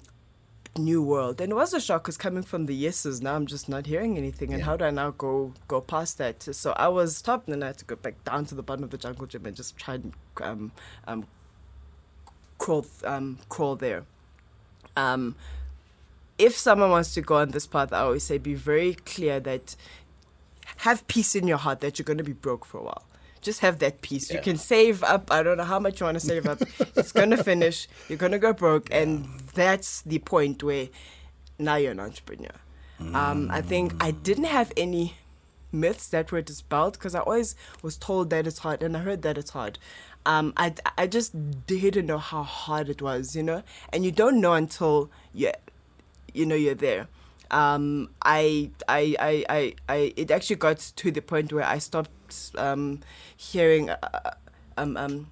new 0.77 1.01
world. 1.01 1.41
And 1.41 1.51
it 1.51 1.55
was 1.55 1.73
a 1.73 1.79
shock 1.79 2.03
because 2.03 2.17
coming 2.17 2.43
from 2.43 2.65
the 2.65 2.75
yeses, 2.75 3.21
now 3.21 3.35
I'm 3.35 3.45
just 3.45 3.69
not 3.69 3.85
hearing 3.85 4.17
anything. 4.17 4.51
And 4.51 4.59
yeah. 4.59 4.65
how 4.65 4.77
do 4.77 4.85
I 4.85 4.91
now 4.91 5.11
go 5.11 5.53
go 5.67 5.81
past 5.81 6.17
that? 6.17 6.43
So 6.43 6.73
I 6.73 6.87
was 6.87 7.17
stopped 7.17 7.47
and 7.47 7.55
then 7.55 7.63
I 7.63 7.67
had 7.67 7.77
to 7.79 7.85
go 7.85 7.95
back 7.95 8.23
down 8.23 8.45
to 8.45 8.55
the 8.55 8.63
bottom 8.63 8.83
of 8.83 8.89
the 8.91 8.97
jungle 8.97 9.25
gym 9.25 9.45
and 9.45 9.55
just 9.55 9.77
try 9.77 9.95
and 9.95 10.13
um, 10.41 10.71
um, 11.07 11.27
crawl 12.57 12.85
um, 13.03 13.39
crawl 13.49 13.75
there. 13.75 14.05
Um, 14.95 15.35
if 16.37 16.55
someone 16.57 16.89
wants 16.89 17.13
to 17.15 17.21
go 17.21 17.37
on 17.37 17.51
this 17.51 17.67
path, 17.67 17.91
I 17.91 17.99
always 17.99 18.23
say 18.23 18.37
be 18.37 18.55
very 18.55 18.93
clear 18.93 19.39
that 19.41 19.75
have 20.77 21.05
peace 21.07 21.35
in 21.35 21.47
your 21.47 21.57
heart 21.57 21.81
that 21.81 21.99
you're 21.99 22.05
going 22.05 22.17
to 22.17 22.23
be 22.23 22.33
broke 22.33 22.65
for 22.65 22.77
a 22.77 22.83
while 22.83 23.03
just 23.41 23.61
have 23.61 23.79
that 23.79 24.01
peace. 24.01 24.29
Yeah. 24.29 24.37
You 24.37 24.43
can 24.43 24.57
save 24.57 25.03
up. 25.03 25.31
I 25.31 25.43
don't 25.43 25.57
know 25.57 25.63
how 25.63 25.79
much 25.79 25.99
you 25.99 26.05
want 26.05 26.19
to 26.19 26.25
save 26.25 26.45
up. 26.45 26.61
it's 26.95 27.11
gonna 27.11 27.43
finish. 27.43 27.87
You're 28.07 28.17
gonna 28.17 28.39
go 28.39 28.53
broke, 28.53 28.89
yeah. 28.89 28.99
and 28.99 29.25
that's 29.53 30.01
the 30.01 30.19
point 30.19 30.63
where 30.63 30.89
now 31.57 31.75
you're 31.75 31.91
an 31.91 31.99
entrepreneur. 31.99 32.55
Mm. 33.01 33.15
Um, 33.15 33.49
I 33.51 33.61
think 33.61 33.93
I 34.03 34.11
didn't 34.11 34.45
have 34.45 34.71
any 34.75 35.15
myths 35.71 36.07
that 36.07 36.31
were 36.31 36.41
dispelled 36.41 36.93
because 36.93 37.15
I 37.15 37.19
always 37.19 37.55
was 37.81 37.97
told 37.97 38.29
that 38.31 38.47
it's 38.47 38.59
hard, 38.59 38.83
and 38.83 38.95
I 38.97 39.01
heard 39.01 39.21
that 39.21 39.37
it's 39.37 39.51
hard. 39.51 39.79
Um, 40.25 40.53
I, 40.57 40.73
I 40.97 41.07
just 41.07 41.33
didn't 41.65 42.05
know 42.05 42.17
how 42.17 42.43
hard 42.43 42.89
it 42.89 43.01
was, 43.01 43.35
you 43.35 43.43
know, 43.43 43.63
and 43.93 44.03
you 44.03 44.11
don't 44.11 44.41
know 44.41 44.53
until 44.53 45.09
you, 45.33 45.51
you 46.33 46.45
know, 46.45 46.55
you're 46.55 46.75
there 46.75 47.07
um, 47.51 48.09
I, 48.23 48.71
I, 48.87 49.15
I, 49.19 49.45
I, 49.49 49.73
I, 49.87 50.13
it 50.15 50.31
actually 50.31 50.55
got 50.57 50.79
to 50.95 51.11
the 51.11 51.21
point 51.21 51.51
where 51.53 51.65
I 51.65 51.77
stopped 51.79 52.51
um, 52.57 52.99
hearing 53.35 53.89
uh, 53.89 54.31
um, 54.77 54.97
um, 54.97 55.27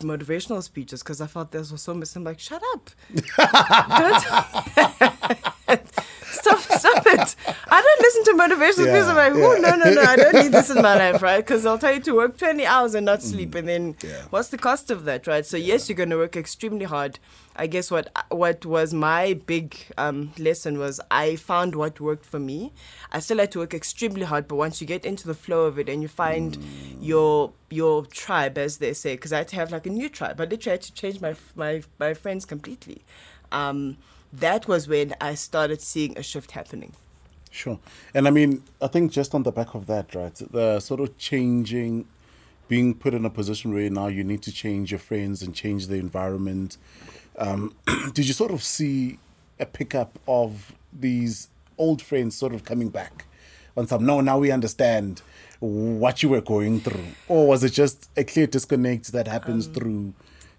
motivational 0.00 0.62
speeches 0.62 1.02
because 1.02 1.20
I 1.20 1.26
felt 1.26 1.50
those 1.52 1.72
was 1.72 1.82
so 1.82 1.94
missing. 1.94 2.20
I'm 2.20 2.24
like, 2.24 2.40
shut 2.40 2.62
up. 2.74 2.90
Stop, 6.26 6.58
stop 6.60 7.02
it. 7.06 7.36
I 7.70 7.80
don't 7.80 8.00
listen 8.00 8.24
to 8.24 8.32
motivational 8.42 8.86
Yeah, 8.86 9.02
speeches. 9.02 9.08
I'm 9.08 9.16
like, 9.16 9.32
oh, 9.34 9.54
yeah. 9.54 9.60
no, 9.70 9.76
no, 9.76 9.94
no. 9.94 10.02
I 10.02 10.16
don't 10.16 10.34
need 10.34 10.52
this 10.52 10.68
in 10.68 10.82
my 10.82 10.96
life, 10.96 11.22
right? 11.22 11.38
Because 11.38 11.62
they'll 11.62 11.78
tell 11.78 11.94
you 11.94 12.00
to 12.00 12.12
work 12.14 12.36
20 12.36 12.66
hours 12.66 12.94
and 12.94 13.06
not 13.06 13.22
sleep. 13.22 13.54
And 13.54 13.68
then 13.68 13.94
Mm. 13.94 14.02
Yeah. 14.02 14.22
what's 14.30 14.48
the 14.48 14.58
cost 14.58 14.90
of 14.90 15.04
that, 15.04 15.26
right? 15.26 15.46
So, 15.46 15.56
yes, 15.56 15.88
you're 15.88 15.96
going 15.96 16.10
to 16.10 16.16
work 16.16 16.36
extremely 16.36 16.84
hard. 16.86 17.18
I 17.56 17.66
guess 17.68 17.90
what 17.90 18.10
what 18.30 18.66
was 18.66 18.92
my 18.92 19.34
big 19.46 19.76
um, 19.96 20.32
lesson 20.38 20.78
was 20.78 21.00
I 21.10 21.36
found 21.36 21.74
what 21.76 22.00
worked 22.00 22.26
for 22.26 22.40
me. 22.40 22.72
I 23.12 23.20
still 23.20 23.38
had 23.38 23.52
to 23.52 23.60
work 23.60 23.74
extremely 23.74 24.22
hard, 24.24 24.48
but 24.48 24.56
once 24.56 24.80
you 24.80 24.86
get 24.86 25.04
into 25.04 25.26
the 25.26 25.34
flow 25.34 25.66
of 25.66 25.78
it 25.78 25.88
and 25.88 26.02
you 26.02 26.08
find 26.08 26.56
Mm. 26.58 26.96
your 27.00 27.52
your 27.70 28.06
tribe, 28.06 28.58
as 28.58 28.78
they 28.78 28.92
say, 28.92 29.14
because 29.14 29.32
I 29.32 29.38
had 29.38 29.48
to 29.48 29.56
have 29.56 29.70
like 29.70 29.86
a 29.86 29.90
new 29.90 30.08
tribe. 30.08 30.40
I 30.40 30.44
literally 30.44 30.74
had 30.74 30.82
to 30.82 30.92
change 30.94 31.20
my 31.20 31.34
my 31.54 31.82
my 31.98 32.12
friends 32.14 32.44
completely. 32.44 33.02
Um, 33.52 33.98
that 34.32 34.66
was 34.66 34.88
when 34.88 35.14
I 35.20 35.34
started 35.34 35.80
seeing 35.80 36.18
a 36.18 36.22
shift 36.22 36.50
happening. 36.52 36.92
Sure. 37.52 37.78
And 38.12 38.26
I 38.26 38.30
mean, 38.30 38.64
I 38.82 38.88
think 38.88 39.12
just 39.12 39.32
on 39.32 39.44
the 39.44 39.52
back 39.52 39.74
of 39.76 39.86
that, 39.86 40.12
right, 40.14 40.34
the 40.34 40.80
sort 40.80 40.98
of 40.98 41.16
changing, 41.18 42.06
being 42.66 42.94
put 42.94 43.14
in 43.14 43.24
a 43.24 43.30
position 43.30 43.72
where 43.72 43.88
now 43.90 44.08
you 44.08 44.24
need 44.24 44.42
to 44.42 44.50
change 44.52 44.90
your 44.90 44.98
friends 44.98 45.40
and 45.40 45.54
change 45.54 45.86
the 45.86 45.94
environment. 45.94 46.78
Um, 47.36 47.74
did 48.14 48.26
you 48.26 48.32
sort 48.32 48.52
of 48.52 48.62
see 48.62 49.18
a 49.58 49.66
pickup 49.66 50.18
of 50.26 50.72
these 50.92 51.48
old 51.78 52.02
friends 52.02 52.36
sort 52.36 52.54
of 52.54 52.64
coming 52.64 52.88
back? 52.88 53.24
On 53.76 53.86
some, 53.86 54.06
no, 54.06 54.20
now 54.20 54.38
we 54.38 54.50
understand 54.50 55.22
what 55.60 56.22
you 56.22 56.28
were 56.28 56.40
going 56.40 56.80
through? 56.80 57.06
Or 57.28 57.48
was 57.48 57.64
it 57.64 57.72
just 57.72 58.08
a 58.16 58.24
clear 58.24 58.46
disconnect 58.46 59.12
that 59.12 59.26
happens 59.26 59.66
through 59.66 60.14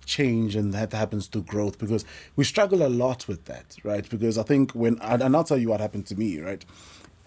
change 0.05 0.55
and 0.55 0.73
that 0.73 0.91
happens 0.91 1.27
through 1.27 1.43
growth? 1.43 1.79
Because 1.79 2.03
we 2.35 2.43
struggle 2.43 2.85
a 2.85 2.89
lot 2.89 3.27
with 3.27 3.45
that 3.45 3.77
right? 3.83 4.07
Because 4.09 4.37
i 4.37 4.43
think 4.43 4.71
when 4.71 4.97
and 5.01 5.35
i'll 5.35 5.43
tell 5.43 5.57
you 5.57 5.69
what 5.69 5.79
happened 5.79 6.05
to 6.07 6.15
me 6.15 6.39
right 6.39 6.65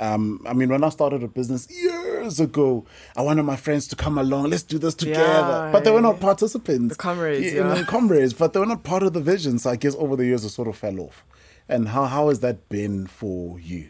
um, 0.01 0.41
I 0.47 0.53
mean, 0.53 0.69
when 0.69 0.85
I 0.85 0.89
started 0.91 1.23
a 1.23 1.29
business 1.29 1.69
years 1.71 2.39
ago, 2.41 2.85
I 3.17 3.23
wanted 3.23 3.43
my 3.43 3.57
friends 3.57 3.89
to 3.89 3.97
come 3.97 4.17
along. 4.19 4.51
Let's 4.51 4.63
do 4.63 4.79
this 4.79 4.95
together, 4.95 5.21
Yeah, 5.67 5.71
but 5.73 5.85
they 5.85 5.91
were 5.91 6.01
not 6.01 6.21
participants, 6.21 6.97
The 6.97 7.03
comrades, 7.03 7.53
you 7.53 7.65
know, 7.65 7.75
yeah. 7.75 7.85
comrades. 7.87 8.33
But 8.33 8.53
they 8.53 8.61
were 8.61 8.67
not 8.67 8.85
part 8.85 9.03
of 9.03 9.13
the 9.13 9.21
vision. 9.21 9.59
So 9.59 9.71
I 9.71 9.77
guess 9.77 9.95
over 9.97 10.15
the 10.17 10.25
years, 10.25 10.45
it 10.45 10.51
sort 10.51 10.69
of 10.69 10.77
fell 10.77 11.01
off. 11.01 11.25
And 11.69 11.89
how 11.89 12.05
how 12.05 12.29
has 12.29 12.41
that 12.41 12.69
been 12.69 13.07
for 13.07 13.59
you? 13.61 13.89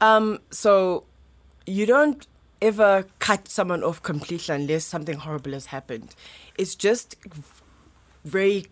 Um, 0.00 0.38
so 0.50 1.04
you 1.66 1.84
don't 1.84 2.26
ever 2.62 3.04
cut 3.18 3.48
someone 3.48 3.82
off 3.84 4.02
completely 4.02 4.54
unless 4.54 4.84
something 4.84 5.16
horrible 5.18 5.52
has 5.52 5.66
happened. 5.66 6.14
It's 6.56 6.74
just 6.74 7.16
very 8.24 8.66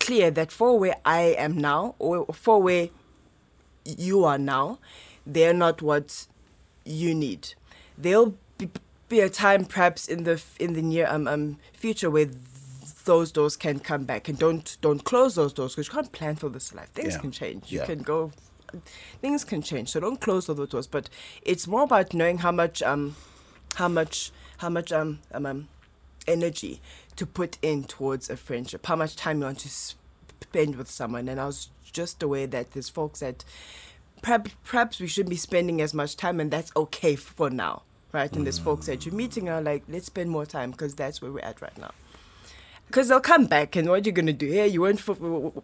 clear 0.00 0.30
that 0.30 0.50
for 0.50 0.78
where 0.78 0.96
I 1.04 1.34
am 1.38 1.56
now, 1.56 1.94
or 1.98 2.26
for 2.32 2.60
where 2.62 2.88
you 3.84 4.24
are 4.24 4.38
now, 4.38 4.78
they're 5.26 5.54
not 5.54 5.82
what 5.82 6.26
you 6.84 7.14
need. 7.14 7.54
There'll 7.96 8.36
be, 8.58 8.70
be 9.08 9.20
a 9.20 9.28
time, 9.28 9.64
perhaps 9.64 10.08
in 10.08 10.24
the 10.24 10.42
in 10.58 10.72
the 10.74 10.82
near 10.82 11.06
um, 11.08 11.28
um 11.28 11.58
future, 11.72 12.10
where 12.10 12.26
th- 12.26 12.36
those 13.04 13.32
doors 13.32 13.56
can 13.56 13.78
come 13.80 14.04
back, 14.04 14.28
and 14.28 14.38
don't 14.38 14.76
don't 14.80 15.04
close 15.04 15.34
those 15.34 15.52
doors 15.52 15.74
because 15.74 15.88
you 15.88 15.92
can't 15.94 16.12
plan 16.12 16.36
for 16.36 16.48
this 16.48 16.74
life. 16.74 16.88
Things 16.90 17.14
Yeah. 17.14 17.20
can 17.20 17.30
change. 17.32 17.70
You 17.72 17.80
Yeah. 17.80 17.86
can 17.86 18.02
go. 18.02 18.32
Things 19.20 19.44
can 19.44 19.60
change, 19.60 19.90
so 19.90 20.00
don't 20.00 20.20
close 20.20 20.48
all 20.48 20.54
the 20.54 20.66
doors. 20.66 20.86
But 20.86 21.10
it's 21.42 21.66
more 21.66 21.82
about 21.82 22.14
knowing 22.14 22.38
how 22.38 22.52
much 22.52 22.82
um, 22.82 23.16
how 23.74 23.88
much 23.88 24.32
how 24.58 24.70
much 24.70 24.92
um, 24.92 25.20
um, 25.32 25.46
um 25.46 25.68
energy 26.26 26.80
to 27.16 27.26
put 27.26 27.58
in 27.62 27.84
towards 27.84 28.30
a 28.30 28.36
friendship, 28.36 28.86
how 28.86 28.96
much 28.96 29.16
time 29.16 29.40
you 29.40 29.44
want 29.44 29.58
to 29.58 29.68
spend 29.68 30.76
with 30.76 30.90
someone. 30.90 31.28
And 31.28 31.38
I 31.40 31.46
was 31.46 31.68
just 31.92 32.22
aware 32.22 32.46
that 32.46 32.72
there's 32.72 32.88
folks 32.88 33.20
that 33.20 33.44
perhaps, 34.22 35.00
we 35.00 35.06
shouldn't 35.06 35.30
be 35.30 35.36
spending 35.36 35.80
as 35.80 35.92
much 35.92 36.16
time, 36.16 36.40
and 36.40 36.50
that's 36.50 36.72
okay 36.76 37.16
for 37.16 37.50
now, 37.50 37.82
right? 38.12 38.32
And 38.34 38.46
there's 38.46 38.60
mm. 38.60 38.64
folks 38.64 38.86
that 38.86 39.04
you're 39.04 39.14
meeting 39.14 39.48
are 39.48 39.60
like, 39.60 39.82
let's 39.88 40.06
spend 40.06 40.30
more 40.30 40.46
time 40.46 40.70
because 40.70 40.94
that's 40.94 41.20
where 41.20 41.30
we're 41.30 41.40
at 41.40 41.60
right 41.60 41.76
now. 41.76 41.90
Because 42.86 43.08
they'll 43.08 43.20
come 43.20 43.46
back, 43.46 43.74
and 43.76 43.88
what 43.88 44.04
are 44.04 44.06
you 44.06 44.12
gonna 44.12 44.34
do? 44.34 44.50
Hey, 44.50 44.68
you 44.68 44.82
weren't 44.82 45.00
for 45.00 45.14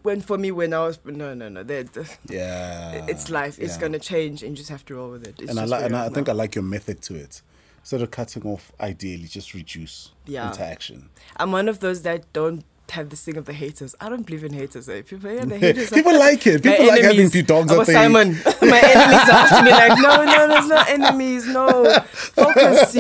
weren't 0.03 0.25
for 0.25 0.39
me 0.39 0.51
when 0.51 0.73
I 0.73 0.87
was. 0.87 0.99
No, 1.05 1.35
no, 1.35 1.51
no. 1.51 1.63
They're, 1.63 1.85
Yeah, 2.27 3.05
it's 3.07 3.29
life. 3.29 3.59
It's 3.59 3.75
yeah. 3.75 3.81
gonna 3.83 3.99
change, 3.99 4.43
and 4.43 4.53
you 4.53 4.57
just 4.57 4.71
have 4.71 4.85
to 4.87 4.95
roll 4.95 5.11
with 5.11 5.27
it. 5.27 5.39
It's 5.39 5.51
and 5.51 5.61
I 5.61 5.65
like, 5.65 5.85
and 5.85 5.95
I 5.95 6.07
at 6.07 6.15
think. 6.15 6.29
I 6.31 6.33
like 6.33 6.55
your 6.55 6.65
method 6.65 7.03
to 7.03 7.17
it. 7.17 7.43
Instead 7.81 8.01
of 8.03 8.11
cutting 8.11 8.45
off, 8.45 8.73
ideally, 8.81 9.27
just 9.27 9.53
reduce 9.53 10.13
Yeah. 10.27 10.49
interaction. 10.49 11.11
I'm 11.37 11.53
one 11.53 11.69
of 11.69 11.81
those 11.81 12.03
that 12.03 12.33
don't 12.33 12.65
have 12.93 13.11
this 13.11 13.23
thing 13.25 13.37
of 13.37 13.45
the 13.45 13.53
haters. 13.53 13.95
I 14.01 14.09
don't 14.09 14.25
believe 14.27 14.45
in 14.45 14.53
haters. 14.53 14.89
Eh? 14.89 15.03
People, 15.03 15.31
yeah, 15.31 15.45
the 15.45 15.59
haters. 15.65 15.91
People 15.91 16.19
like 16.19 16.47
it. 16.47 16.63
People 16.63 16.87
like 16.87 17.03
having 17.03 17.17
enemies. 17.17 17.33
few 17.33 17.43
dogs 17.43 17.71
I'm 17.71 17.79
that 17.79 17.83
a 17.83 17.87
they- 17.87 17.93
Simon. 17.93 18.29
My 18.63 18.81
enemies 18.81 19.29
are 19.31 19.49
to 19.49 19.65
be 19.65 19.71
like, 19.71 19.99
no, 19.99 20.25
no, 20.25 20.49
there's 20.49 20.69
no 20.69 20.85
enemies. 20.89 21.47
No, 21.47 22.01
focus. 22.13 22.93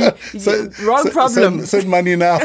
So- 0.44 0.70
wrong 0.86 1.04
so- 1.04 1.10
problem. 1.10 1.58
Send, 1.58 1.68
send 1.68 1.88
money 1.88 2.16
now. 2.16 2.38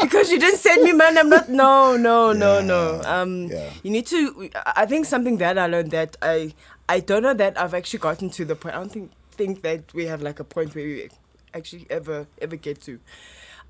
because 0.00 0.30
you 0.30 0.38
didn't 0.38 0.58
send 0.58 0.82
me 0.82 0.92
money. 0.92 1.18
I'm 1.18 1.28
not. 1.28 1.48
No, 1.48 1.96
no, 1.96 2.32
no, 2.32 2.60
no. 2.60 3.00
Um, 3.04 3.46
yeah. 3.46 3.70
you 3.82 3.90
need 3.90 4.06
to. 4.06 4.50
I 4.66 4.86
think 4.86 5.06
something 5.06 5.38
that 5.38 5.58
I 5.58 5.66
learned 5.66 5.90
that 5.92 6.16
I 6.22 6.54
I 6.88 7.00
don't 7.00 7.22
know 7.22 7.34
that 7.34 7.58
I've 7.60 7.74
actually 7.74 8.00
gotten 8.00 8.30
to 8.30 8.44
the 8.44 8.54
point. 8.56 8.74
I 8.74 8.78
don't 8.78 8.92
think 8.92 9.10
think 9.32 9.62
that 9.62 9.92
we 9.94 10.06
have 10.06 10.22
like 10.22 10.38
a 10.40 10.44
point 10.44 10.74
where 10.74 10.84
we 10.84 11.08
actually 11.52 11.86
ever 11.90 12.26
ever 12.40 12.56
get 12.56 12.80
to. 12.82 12.98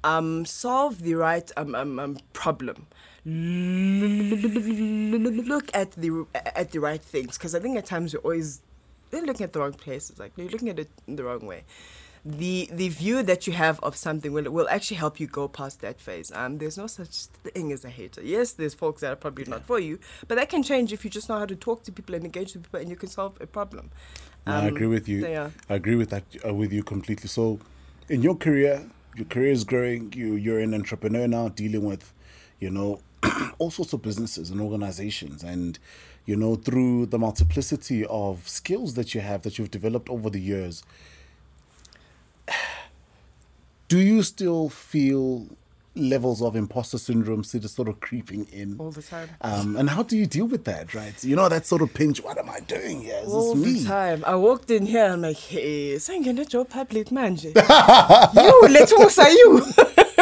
Um, 0.05 0.45
solve 0.45 1.03
the 1.03 1.15
right 1.15 1.51
um, 1.57 1.75
um, 1.75 1.99
um 1.99 2.19
problem. 2.35 2.87
Look 5.51 5.71
at 5.75 5.93
the 5.93 6.27
at 6.35 6.71
the 6.73 6.79
right 6.79 7.03
things 7.03 7.39
because 7.39 7.55
I 7.55 7.61
think 7.61 7.79
at 7.79 7.87
times 7.87 8.13
we're 8.15 8.21
always 8.21 8.61
you're 9.11 9.25
looking 9.25 9.45
at 9.45 9.53
the 9.55 9.61
wrong 9.61 9.73
places. 9.73 10.19
Like 10.19 10.33
you're 10.37 10.49
looking 10.49 10.69
at 10.69 10.79
it 10.79 10.91
in 11.09 11.17
the 11.17 11.25
wrong 11.25 11.47
way. 11.47 11.65
The 12.27 12.69
the 12.73 12.89
view 12.89 13.23
that 13.23 13.47
you 13.47 13.53
have 13.55 13.81
of 13.81 13.97
something 13.97 14.33
will 14.33 14.51
will 14.51 14.69
actually 14.69 14.97
help 14.99 15.21
you 15.21 15.27
go 15.27 15.49
past 15.49 15.81
that 15.81 16.01
phase. 16.01 16.31
Um, 16.33 16.59
there's 16.59 16.77
no 16.79 16.87
such 16.87 17.15
thing 17.45 17.73
as 17.73 17.85
a 17.85 17.91
hater. 17.91 18.23
Yes, 18.23 18.53
there's 18.53 18.75
folks 18.75 19.01
that 19.03 19.13
are 19.13 19.17
probably 19.17 19.45
not 19.47 19.65
for 19.65 19.79
you, 19.79 19.99
but 20.29 20.35
that 20.37 20.49
can 20.51 20.63
change 20.63 20.93
if 20.93 21.05
you 21.05 21.11
just 21.11 21.29
know 21.29 21.39
how 21.39 21.47
to 21.47 21.57
talk 21.57 21.83
to 21.85 21.93
people 21.93 22.15
and 22.15 22.25
engage 22.25 22.55
with 22.55 22.63
people, 22.65 22.81
and 22.81 22.89
you 22.91 22.97
can 22.97 23.09
solve 23.11 23.37
a 23.41 23.47
problem. 23.47 23.91
No, 24.47 24.53
I 24.55 24.59
Um, 24.61 24.67
agree 24.75 24.87
with 24.87 25.07
you. 25.09 25.27
Yeah. 25.27 25.51
I 25.69 25.75
agree 25.75 25.97
with 25.97 26.11
that 26.11 26.25
uh, 26.47 26.53
with 26.55 26.73
you 26.73 26.83
completely. 26.83 27.29
So, 27.29 27.59
in 28.09 28.23
your 28.23 28.37
career, 28.37 28.87
your 29.17 29.27
career 29.27 29.53
is 29.53 29.65
growing. 29.65 30.13
You 30.15 30.35
you're 30.35 30.61
an 30.61 30.75
entrepreneur 30.75 31.27
now, 31.27 31.49
dealing 31.49 31.85
with, 31.85 32.13
you 32.59 32.71
know, 32.71 33.01
all 33.59 33.71
sorts 33.71 33.93
of 33.93 34.03
businesses 34.03 34.51
and 34.51 34.61
organizations, 34.61 35.43
and 35.43 35.79
you 36.27 36.37
know 36.37 36.57
through 36.57 37.07
the 37.07 37.19
multiplicity 37.19 38.05
of 38.07 38.49
skills 38.49 38.95
that 38.95 39.15
you 39.15 39.21
have 39.21 39.43
that 39.43 39.59
you've 39.59 39.71
developed 39.71 40.09
over 40.09 40.31
the 40.31 40.41
years. 40.41 40.83
Do 43.89 43.99
you 43.99 44.23
still 44.23 44.69
feel 44.69 45.49
levels 45.97 46.43
of 46.43 46.57
imposter 46.57 46.99
syndrome 46.99 47.45
sort 47.45 47.65
of 47.65 47.71
sort 47.71 47.89
of 47.89 48.01
creeping 48.01 48.47
in? 48.53 48.77
All 48.79 48.91
the 48.91 49.03
time. 49.03 49.29
Um, 49.41 49.77
and 49.77 49.91
how 49.91 50.03
do 50.03 50.17
you 50.17 50.27
deal 50.27 50.47
with 50.47 50.65
that, 50.65 50.95
right? 50.95 51.23
You 51.25 51.37
know, 51.37 51.49
that 51.49 51.67
sort 51.67 51.83
of 51.83 51.93
pinch. 51.95 52.23
What 52.23 52.39
am 52.39 52.49
I 52.51 52.61
doing 52.61 53.03
here? 53.03 53.21
Is 53.23 53.29
All 53.33 53.55
this 53.55 53.65
me? 53.65 53.81
the 53.81 53.89
time. 53.89 54.25
I 54.27 54.35
walked 54.37 54.71
in 54.71 54.87
here. 54.87 55.07
I'm 55.07 55.23
like, 55.23 55.37
hey, 55.37 55.95
sengene 55.97 56.49
job 56.49 56.71
public 56.71 57.09
manje. 57.09 57.55
you, 58.35 58.69
let's 58.69 58.93
are 59.19 59.31
you. 59.31 59.63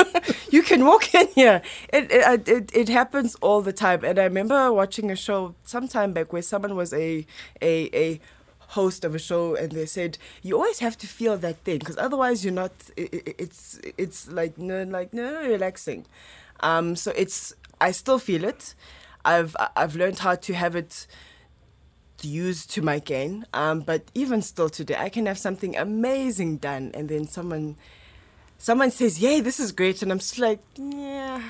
you 0.50 0.62
can 0.62 0.84
walk 0.84 1.14
in 1.14 1.28
here. 1.34 1.62
It, 1.92 2.10
it 2.10 2.48
it 2.48 2.70
it 2.74 2.88
happens 2.88 3.34
all 3.36 3.62
the 3.62 3.72
time. 3.72 4.04
And 4.04 4.18
I 4.18 4.24
remember 4.24 4.72
watching 4.72 5.10
a 5.10 5.16
show 5.16 5.54
sometime 5.64 6.12
back 6.12 6.32
where 6.32 6.42
someone 6.42 6.76
was 6.76 6.92
a 6.92 7.26
a 7.62 7.90
a 7.94 8.20
host 8.78 9.04
of 9.04 9.14
a 9.14 9.18
show 9.18 9.54
and 9.60 9.72
they 9.72 9.86
said 9.86 10.12
you 10.42 10.52
always 10.56 10.80
have 10.86 10.96
to 11.02 11.06
feel 11.18 11.36
that 11.38 11.56
thing 11.66 11.78
because 11.78 11.98
otherwise 12.06 12.38
you're 12.44 12.60
not 12.64 12.72
i 12.98 13.02
i- 13.18 13.34
it's 13.44 13.60
it's 14.04 14.20
like 14.38 14.54
no 14.70 14.78
like 14.98 15.10
no 15.22 15.28
relaxing. 15.54 16.00
Um 16.60 16.86
so 17.02 17.08
it's 17.22 17.38
i 17.80 17.90
still 18.02 18.18
feel 18.28 18.44
it. 18.52 18.62
I've 19.32 19.54
i've 19.80 19.94
learned 20.02 20.18
how 20.26 20.34
to 20.46 20.52
have 20.62 20.74
it 20.76 21.06
used 22.22 22.70
to 22.74 22.82
my 22.82 22.98
gain. 22.98 23.44
Um, 23.52 23.80
but 23.80 24.02
even 24.14 24.42
still 24.42 24.68
today, 24.68 24.96
I 24.98 25.08
can 25.08 25.26
have 25.26 25.38
something 25.38 25.76
amazing 25.76 26.58
done, 26.58 26.90
and 26.94 27.08
then 27.08 27.26
someone, 27.26 27.76
someone 28.58 28.90
says, 28.90 29.18
"Yay, 29.20 29.40
this 29.40 29.58
is 29.58 29.72
great," 29.72 30.02
and 30.02 30.12
I'm 30.12 30.18
just 30.18 30.38
like, 30.38 30.60
"Yeah, 30.76 31.42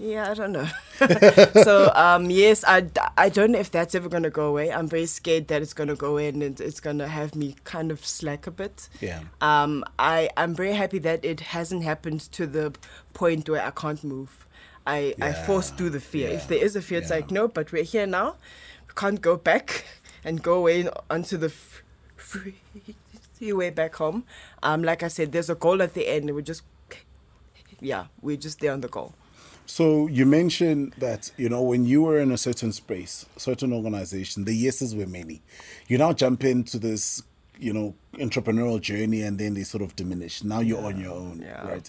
yeah, 0.00 0.30
I 0.30 0.34
don't 0.34 0.52
know." 0.52 0.66
so 1.62 1.92
um, 1.94 2.30
yes, 2.30 2.64
I, 2.66 2.86
I 3.18 3.28
don't 3.28 3.52
know 3.52 3.58
if 3.58 3.70
that's 3.70 3.94
ever 3.94 4.08
gonna 4.08 4.30
go 4.30 4.46
away. 4.48 4.72
I'm 4.72 4.88
very 4.88 5.06
scared 5.06 5.48
that 5.48 5.60
it's 5.62 5.74
gonna 5.74 5.94
go 5.94 6.12
away, 6.12 6.28
and 6.28 6.42
it- 6.42 6.60
it's 6.60 6.80
gonna 6.80 7.06
have 7.08 7.34
me 7.34 7.56
kind 7.64 7.90
of 7.92 8.04
slack 8.04 8.46
a 8.46 8.50
bit. 8.50 8.88
Yeah. 9.00 9.20
Um, 9.40 9.84
I 9.98 10.30
I'm 10.36 10.54
very 10.54 10.72
happy 10.72 10.98
that 11.00 11.24
it 11.24 11.40
hasn't 11.40 11.84
happened 11.84 12.20
to 12.32 12.46
the 12.46 12.72
point 13.12 13.48
where 13.48 13.62
I 13.64 13.70
can't 13.70 14.02
move. 14.02 14.46
I, 14.86 15.14
I 15.20 15.32
forced 15.32 15.72
Yeah, 15.72 15.76
through 15.76 15.90
the 15.90 16.00
fear. 16.00 16.28
yeah, 16.30 16.36
If 16.36 16.48
there 16.48 16.58
is 16.64 16.74
a 16.74 16.82
fear, 16.82 16.98
it's 16.98 17.10
yeah. 17.10 17.16
like 17.16 17.30
no, 17.30 17.46
but 17.48 17.70
we're 17.70 17.84
here 17.84 18.06
now. 18.06 18.36
We 18.88 18.94
can't 18.96 19.20
go 19.20 19.36
back 19.36 19.84
and 20.24 20.42
go 20.42 20.54
away 20.54 20.88
onto 21.10 21.36
the 21.36 21.46
f- 21.48 21.82
freeway 23.34 23.70
back 23.70 23.94
home. 23.96 24.24
Um, 24.62 24.82
like 24.82 25.02
I 25.02 25.08
said, 25.08 25.32
there's 25.32 25.50
a 25.50 25.54
goal 25.54 25.82
at 25.82 25.94
the 25.94 26.08
end. 26.08 26.26
and 26.28 26.34
We 26.36 26.42
just 26.42 26.62
yeah, 27.80 28.06
we're 28.20 28.36
just 28.36 28.60
there 28.60 28.72
on 28.72 28.80
the 28.80 28.88
goal. 28.88 29.14
So 29.70 30.08
you 30.08 30.26
mentioned 30.26 30.94
that 30.98 31.30
you 31.36 31.48
know 31.48 31.62
when 31.62 31.84
you 31.86 32.02
were 32.02 32.18
in 32.18 32.32
a 32.32 32.36
certain 32.36 32.72
space, 32.72 33.24
certain 33.36 33.72
organization, 33.72 34.44
the 34.44 34.52
yeses 34.52 34.96
were 34.96 35.06
many. 35.06 35.42
You 35.86 35.96
now 35.96 36.12
jump 36.12 36.42
into 36.42 36.76
this, 36.76 37.22
you 37.56 37.72
know, 37.72 37.94
entrepreneurial 38.14 38.80
journey, 38.80 39.22
and 39.22 39.38
then 39.38 39.54
they 39.54 39.62
sort 39.62 39.84
of 39.84 39.94
diminish. 39.94 40.42
Now 40.42 40.58
you're 40.58 40.84
on 40.84 40.98
your 40.98 41.12
own, 41.12 41.42
Yeah. 41.42 41.64
right? 41.68 41.88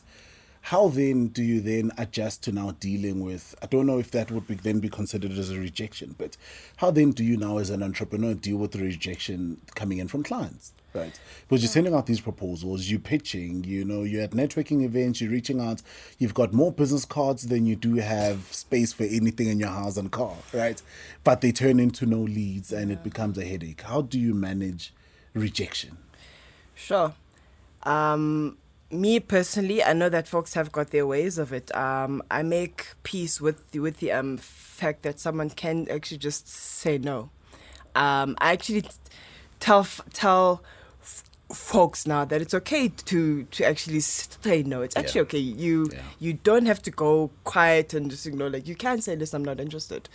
How 0.65 0.89
then 0.89 1.29
do 1.29 1.41
you 1.41 1.59
then 1.59 1.89
adjust 1.97 2.43
to 2.43 2.51
now 2.51 2.75
dealing 2.79 3.19
with? 3.19 3.55
I 3.63 3.65
don't 3.65 3.87
know 3.87 3.97
if 3.97 4.11
that 4.11 4.29
would 4.29 4.45
be, 4.45 4.53
then 4.53 4.79
be 4.79 4.87
considered 4.89 5.31
as 5.31 5.49
a 5.49 5.57
rejection, 5.59 6.13
but 6.19 6.37
how 6.77 6.91
then 6.91 7.09
do 7.09 7.23
you 7.23 7.35
now 7.35 7.57
as 7.57 7.71
an 7.71 7.81
entrepreneur 7.81 8.35
deal 8.35 8.57
with 8.57 8.73
the 8.73 8.79
rejection 8.83 9.59
coming 9.73 9.97
in 9.97 10.07
from 10.07 10.21
clients? 10.21 10.71
Right, 10.93 11.17
because 11.47 11.63
you're 11.63 11.69
sending 11.69 11.93
out 11.93 12.05
these 12.05 12.19
proposals, 12.19 12.89
you're 12.89 12.99
pitching, 12.99 13.63
you 13.63 13.85
know, 13.85 14.03
you're 14.03 14.23
at 14.23 14.31
networking 14.31 14.83
events, 14.83 15.21
you're 15.21 15.31
reaching 15.31 15.61
out, 15.61 15.81
you've 16.19 16.33
got 16.33 16.51
more 16.51 16.69
business 16.69 17.05
cards 17.05 17.47
than 17.47 17.65
you 17.65 17.77
do 17.77 17.95
have 17.95 18.51
space 18.51 18.91
for 18.91 19.03
anything 19.03 19.47
in 19.47 19.57
your 19.57 19.69
house 19.69 19.95
and 19.95 20.11
car, 20.11 20.35
right? 20.53 20.81
But 21.23 21.39
they 21.39 21.53
turn 21.53 21.79
into 21.79 22.05
no 22.05 22.19
leads 22.19 22.73
and 22.73 22.91
it 22.91 23.05
becomes 23.05 23.37
a 23.37 23.45
headache. 23.45 23.81
How 23.83 24.01
do 24.01 24.19
you 24.19 24.33
manage 24.33 24.93
rejection? 25.33 25.97
Sure. 26.75 27.13
Um, 27.83 28.57
me 28.91 29.21
personally, 29.21 29.81
I 29.83 29.93
know 29.93 30.09
that 30.09 30.27
folks 30.27 30.55
have 30.55 30.71
got 30.71 30.91
their 30.91 31.07
ways 31.07 31.37
of 31.37 31.53
it. 31.53 31.73
Um, 31.75 32.21
I 32.29 32.43
make 32.43 32.87
peace 33.03 33.39
with 33.39 33.71
the, 33.71 33.79
with 33.79 33.99
the 33.99 34.11
um, 34.11 34.37
fact 34.37 35.03
that 35.03 35.19
someone 35.19 35.51
can 35.51 35.87
actually 35.89 36.17
just 36.17 36.49
say 36.49 36.97
no. 36.97 37.29
Um, 37.95 38.35
I 38.39 38.51
actually 38.51 38.83
tell 39.59 39.85
tell 40.13 40.63
folks 41.53 42.05
now 42.07 42.25
that 42.25 42.41
it's 42.41 42.53
okay 42.53 42.89
to 42.89 43.43
to 43.43 43.63
actually 43.65 43.99
say 43.99 44.63
no. 44.63 44.81
It's 44.81 44.95
actually 44.95 45.19
Yeah. 45.19 45.23
okay. 45.23 45.37
You 45.39 45.89
Yeah. 45.91 46.01
you 46.19 46.33
don't 46.33 46.65
have 46.65 46.81
to 46.83 46.91
go 46.91 47.31
quiet 47.43 47.93
and 47.93 48.09
just 48.11 48.25
ignore. 48.25 48.49
Like 48.49 48.67
you 48.67 48.75
can 48.75 49.01
say, 49.01 49.15
"Listen, 49.15 49.37
I'm 49.37 49.45
not 49.45 49.59
interested." 49.59 50.09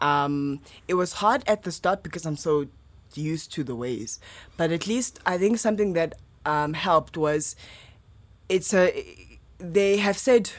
Um, 0.00 0.60
it 0.86 0.94
was 0.94 1.14
hard 1.14 1.42
at 1.46 1.64
the 1.64 1.72
start 1.72 2.02
because 2.02 2.24
I'm 2.26 2.36
so 2.36 2.66
used 3.14 3.52
to 3.54 3.64
the 3.64 3.74
ways, 3.74 4.20
but 4.56 4.70
at 4.70 4.86
least 4.86 5.18
I 5.26 5.38
think 5.38 5.58
something 5.58 5.92
that 5.94 6.14
um, 6.46 6.74
helped 6.74 7.16
was 7.16 7.56
it's 8.48 8.72
a 8.72 9.04
they 9.58 9.96
have 9.98 10.16
said 10.16 10.50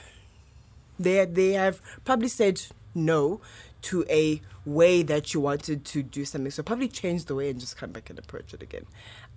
they 0.99 1.25
they 1.25 1.53
have 1.53 1.81
probably 2.03 2.27
said 2.27 2.61
no 2.93 3.39
to 3.81 4.05
a 4.09 4.41
way 4.65 5.01
that 5.03 5.33
you 5.33 5.39
wanted 5.39 5.85
to 5.85 6.03
do 6.03 6.25
something. 6.25 6.51
So 6.51 6.63
probably 6.63 6.87
change 6.87 7.25
the 7.25 7.35
way 7.35 7.49
and 7.49 7.59
just 7.59 7.77
come 7.77 7.91
back 7.91 8.09
and 8.09 8.19
approach 8.19 8.53
it 8.53 8.61
again. 8.61 8.85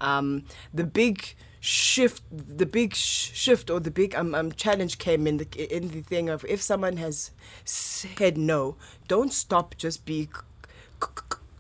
Um, 0.01 0.45
the 0.75 0.85
big 0.85 1.35
shift, 1.61 2.23
the 2.31 2.67
big 2.67 2.95
sh- 2.95 3.31
shift 3.33 3.71
or 3.71 3.81
the 3.81 3.91
big 3.91 4.15
um, 4.15 4.35
um 4.35 4.53
challenge 4.53 4.99
came 4.99 5.27
in 5.27 5.37
the 5.39 5.75
in 5.77 5.89
the 5.89 6.03
thing 6.03 6.29
of 6.29 6.45
if 6.49 6.61
someone 6.61 6.97
has 6.97 7.31
said 7.65 8.37
no, 8.37 8.77
don't 9.09 9.33
stop. 9.33 9.77
Just 9.77 10.05
be, 10.05 10.29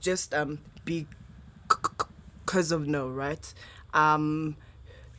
just 0.00 0.34
um 0.34 0.58
be 0.84 1.06
because 1.68 2.72
of 2.72 2.86
no, 2.86 3.08
right? 3.08 3.54
Um, 3.94 4.56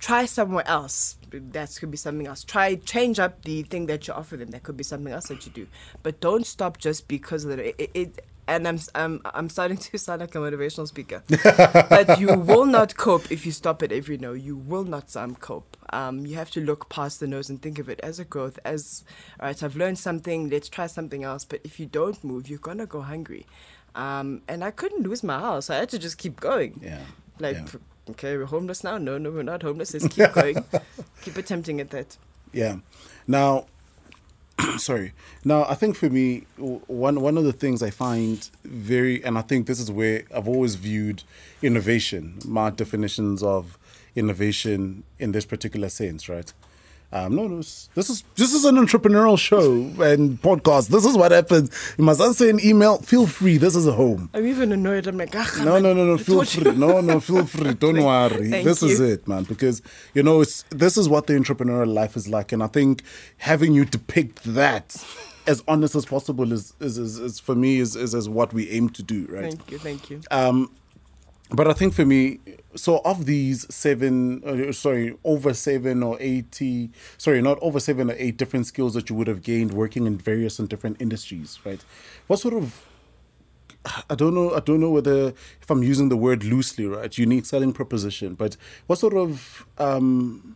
try 0.03 0.25
somewhere 0.25 0.67
else. 0.67 1.17
That 1.31 1.75
could 1.79 1.89
be 1.89 1.97
something 1.97 2.27
else. 2.27 2.43
Try 2.43 2.75
change 2.75 3.19
up 3.19 3.43
the 3.43 3.63
thing 3.63 3.85
that 3.87 4.05
you 4.07 4.13
offer 4.13 4.35
them. 4.35 4.51
That 4.51 4.63
could 4.63 4.75
be 4.75 4.83
something 4.83 5.13
else 5.13 5.29
that 5.29 5.45
you 5.45 5.51
do. 5.51 5.67
But 6.03 6.19
don't 6.19 6.45
stop 6.45 6.77
just 6.77 7.07
because 7.07 7.45
of 7.45 7.57
it. 7.57 7.75
it, 7.79 7.91
it 7.93 8.25
and 8.45 8.67
I'm, 8.67 8.77
I'm 8.93 9.21
I'm 9.23 9.47
starting 9.47 9.77
to 9.77 9.97
sound 9.97 10.19
like 10.19 10.35
a 10.35 10.37
motivational 10.39 10.85
speaker, 10.85 11.23
but 11.89 12.19
you 12.19 12.37
will 12.37 12.65
not 12.65 12.97
cope 12.97 13.31
if 13.31 13.45
you 13.45 13.53
stop 13.53 13.81
at 13.81 13.93
every 13.93 14.17
no. 14.17 14.33
You 14.33 14.57
will 14.57 14.83
not 14.83 15.15
um, 15.15 15.35
cope. 15.35 15.77
Um, 15.93 16.25
you 16.25 16.35
have 16.35 16.51
to 16.51 16.59
look 16.59 16.89
past 16.89 17.21
the 17.21 17.27
nose 17.27 17.49
and 17.49 17.61
think 17.61 17.79
of 17.79 17.87
it 17.87 18.01
as 18.03 18.19
a 18.19 18.25
growth. 18.25 18.59
As 18.65 19.05
all 19.39 19.47
right, 19.47 19.63
I've 19.63 19.77
learned 19.77 19.97
something. 19.97 20.49
Let's 20.49 20.67
try 20.67 20.87
something 20.87 21.23
else. 21.23 21.45
But 21.45 21.61
if 21.63 21.79
you 21.79 21.85
don't 21.85 22.21
move, 22.21 22.49
you're 22.49 22.59
gonna 22.59 22.85
go 22.85 22.99
hungry. 23.01 23.45
Um, 23.95 24.41
and 24.49 24.61
I 24.61 24.71
couldn't 24.71 25.03
lose 25.03 25.23
my 25.23 25.39
house. 25.39 25.69
I 25.69 25.75
had 25.75 25.89
to 25.89 25.99
just 25.99 26.17
keep 26.17 26.41
going. 26.41 26.81
Yeah. 26.83 26.99
Like, 27.39 27.55
yeah. 27.55 27.79
Okay, 28.11 28.37
we're 28.37 28.45
homeless 28.45 28.83
now. 28.83 28.97
No, 28.97 29.17
no, 29.17 29.31
we're 29.31 29.43
not 29.43 29.61
homeless. 29.63 29.93
Let's 29.93 30.07
keep 30.07 30.33
going. 30.33 30.63
keep 31.21 31.37
attempting 31.37 31.79
at 31.79 31.89
that. 31.91 32.17
Yeah. 32.51 32.77
Now, 33.27 33.65
sorry. 34.77 35.13
Now, 35.43 35.65
I 35.65 35.75
think 35.75 35.95
for 35.95 36.09
me, 36.09 36.45
one 36.57 37.21
one 37.21 37.37
of 37.37 37.43
the 37.43 37.53
things 37.53 37.81
I 37.81 37.89
find 37.89 38.49
very, 38.63 39.23
and 39.23 39.37
I 39.37 39.41
think 39.41 39.67
this 39.67 39.79
is 39.79 39.91
where 39.91 40.23
I've 40.33 40.47
always 40.47 40.75
viewed 40.75 41.23
innovation, 41.61 42.39
my 42.45 42.69
definitions 42.69 43.41
of 43.43 43.77
innovation 44.15 45.03
in 45.19 45.31
this 45.31 45.45
particular 45.45 45.89
sense, 45.89 46.29
right? 46.29 46.53
Um, 47.13 47.36
no, 47.36 47.47
no, 47.47 47.58
this 47.58 47.89
is 47.95 48.23
this 48.36 48.54
is 48.56 48.65
an 48.65 48.76
entrepreneurial 48.76 49.38
show 49.38 49.71
and 50.04 50.41
podcast. 50.41 50.88
This 50.88 51.06
is 51.06 51.15
what 51.15 51.32
happens. 51.32 51.69
You 51.95 52.04
must 52.06 52.19
answer 52.19 52.49
an 52.49 52.60
email. 52.65 52.97
Feel 52.97 53.28
free. 53.28 53.58
This 53.58 53.76
is 53.76 53.86
a 53.86 53.91
home. 53.91 54.32
I'm 54.34 54.47
even 54.47 54.71
annoyed. 54.71 55.06
I'm 55.06 55.17
like, 55.19 55.36
ah, 55.36 55.62
No, 55.63 55.78
no, 55.78 55.93
no, 55.93 56.06
no. 56.06 56.17
Feel 56.17 56.39
you." 56.39 56.45
free. 56.45 56.71
No, 56.71 57.02
no, 57.02 57.19
feel 57.19 57.45
free. 57.45 57.73
Don't 57.86 58.04
worry. 58.04 58.49
Thank 58.49 58.65
this 58.65 58.82
is 58.82 58.99
it, 58.99 59.28
man. 59.28 59.43
Because 59.43 59.84
you 60.15 60.23
know, 60.23 60.41
it's 60.41 60.63
this 60.71 60.97
is 60.97 61.08
what 61.08 61.28
the 61.28 61.34
entrepreneurial 61.34 61.93
life 61.93 62.15
is 62.17 62.28
like, 62.28 62.52
and 62.52 62.63
I 62.63 62.67
think 62.67 63.04
having 63.38 63.73
you 63.73 63.86
depict 63.86 64.43
that 64.45 65.06
as 65.45 65.63
honest 65.67 65.93
as 65.93 66.06
possible 66.08 66.52
is 66.52 66.73
is, 66.80 66.97
is, 66.97 67.19
is 67.19 67.39
for 67.39 67.54
me 67.54 67.78
is, 67.78 67.95
is 67.95 68.15
is 68.15 68.28
what 68.28 68.54
we 68.54 68.71
aim 68.71 68.89
to 68.89 69.04
do, 69.04 69.28
right? 69.30 69.43
Thank 69.43 69.71
you, 69.71 69.78
thank 69.78 70.10
you. 70.10 70.21
Um, 70.32 70.71
but 71.53 71.67
I 71.67 71.73
think 71.73 71.93
for 71.93 72.05
me, 72.05 72.39
so 72.75 73.01
of 73.05 73.25
these 73.25 73.71
seven, 73.73 74.43
uh, 74.43 74.71
sorry, 74.71 75.15
over 75.23 75.53
seven 75.53 76.01
or 76.01 76.17
eighty, 76.19 76.89
sorry, 77.17 77.41
not 77.41 77.59
over 77.61 77.79
seven 77.79 78.09
or 78.09 78.15
eight 78.17 78.37
different 78.37 78.65
skills 78.65 78.95
that 78.95 79.09
you 79.09 79.15
would 79.15 79.27
have 79.27 79.43
gained 79.43 79.73
working 79.73 80.07
in 80.07 80.17
various 80.17 80.57
and 80.57 80.67
different 80.67 80.99
industries, 80.99 81.59
right? 81.63 81.83
What 82.27 82.39
sort 82.39 82.55
of 82.55 82.89
I 84.09 84.15
don't 84.15 84.33
know. 84.33 84.53
I 84.53 84.61
don't 84.61 84.79
know 84.79 84.89
whether 84.89 85.33
if 85.61 85.69
I'm 85.69 85.83
using 85.83 86.09
the 86.09 86.17
word 86.17 86.43
loosely, 86.43 86.85
right? 86.85 87.15
Unique 87.17 87.45
selling 87.45 87.73
proposition, 87.73 88.33
but 88.33 88.55
what 88.87 88.97
sort 88.99 89.13
of 89.13 89.65
um, 89.77 90.55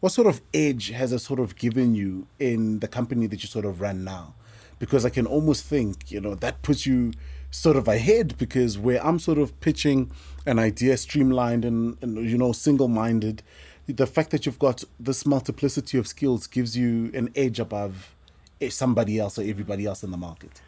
what 0.00 0.10
sort 0.10 0.26
of 0.26 0.40
edge 0.54 0.90
has 0.90 1.12
it 1.12 1.20
sort 1.20 1.38
of 1.38 1.54
given 1.56 1.94
you 1.94 2.26
in 2.38 2.80
the 2.80 2.88
company 2.88 3.26
that 3.26 3.42
you 3.42 3.48
sort 3.48 3.64
of 3.64 3.80
run 3.80 4.04
now? 4.04 4.34
Because 4.78 5.04
I 5.04 5.10
can 5.10 5.26
almost 5.26 5.64
think, 5.64 6.10
you 6.10 6.20
know, 6.20 6.34
that 6.34 6.62
puts 6.62 6.86
you 6.86 7.12
sort 7.52 7.76
of 7.76 7.86
ahead 7.86 8.36
because 8.38 8.78
where 8.78 9.04
I'm 9.06 9.20
sort 9.20 9.38
of 9.38 9.58
pitching 9.60 10.10
an 10.46 10.58
idea 10.58 10.96
streamlined 10.96 11.64
and, 11.64 11.96
and 12.02 12.28
you 12.28 12.36
know, 12.36 12.52
single 12.52 12.88
minded, 12.88 13.42
the 13.86 14.06
fact 14.06 14.30
that 14.30 14.46
you've 14.46 14.58
got 14.58 14.82
this 14.98 15.24
multiplicity 15.26 15.98
of 15.98 16.08
skills 16.08 16.46
gives 16.46 16.76
you 16.76 17.12
an 17.14 17.30
edge 17.36 17.60
above 17.60 18.14
eh, 18.60 18.70
somebody 18.70 19.18
else 19.18 19.38
or 19.38 19.42
everybody 19.42 19.86
else 19.86 20.02
in 20.02 20.10
the 20.10 20.16
market. 20.16 20.62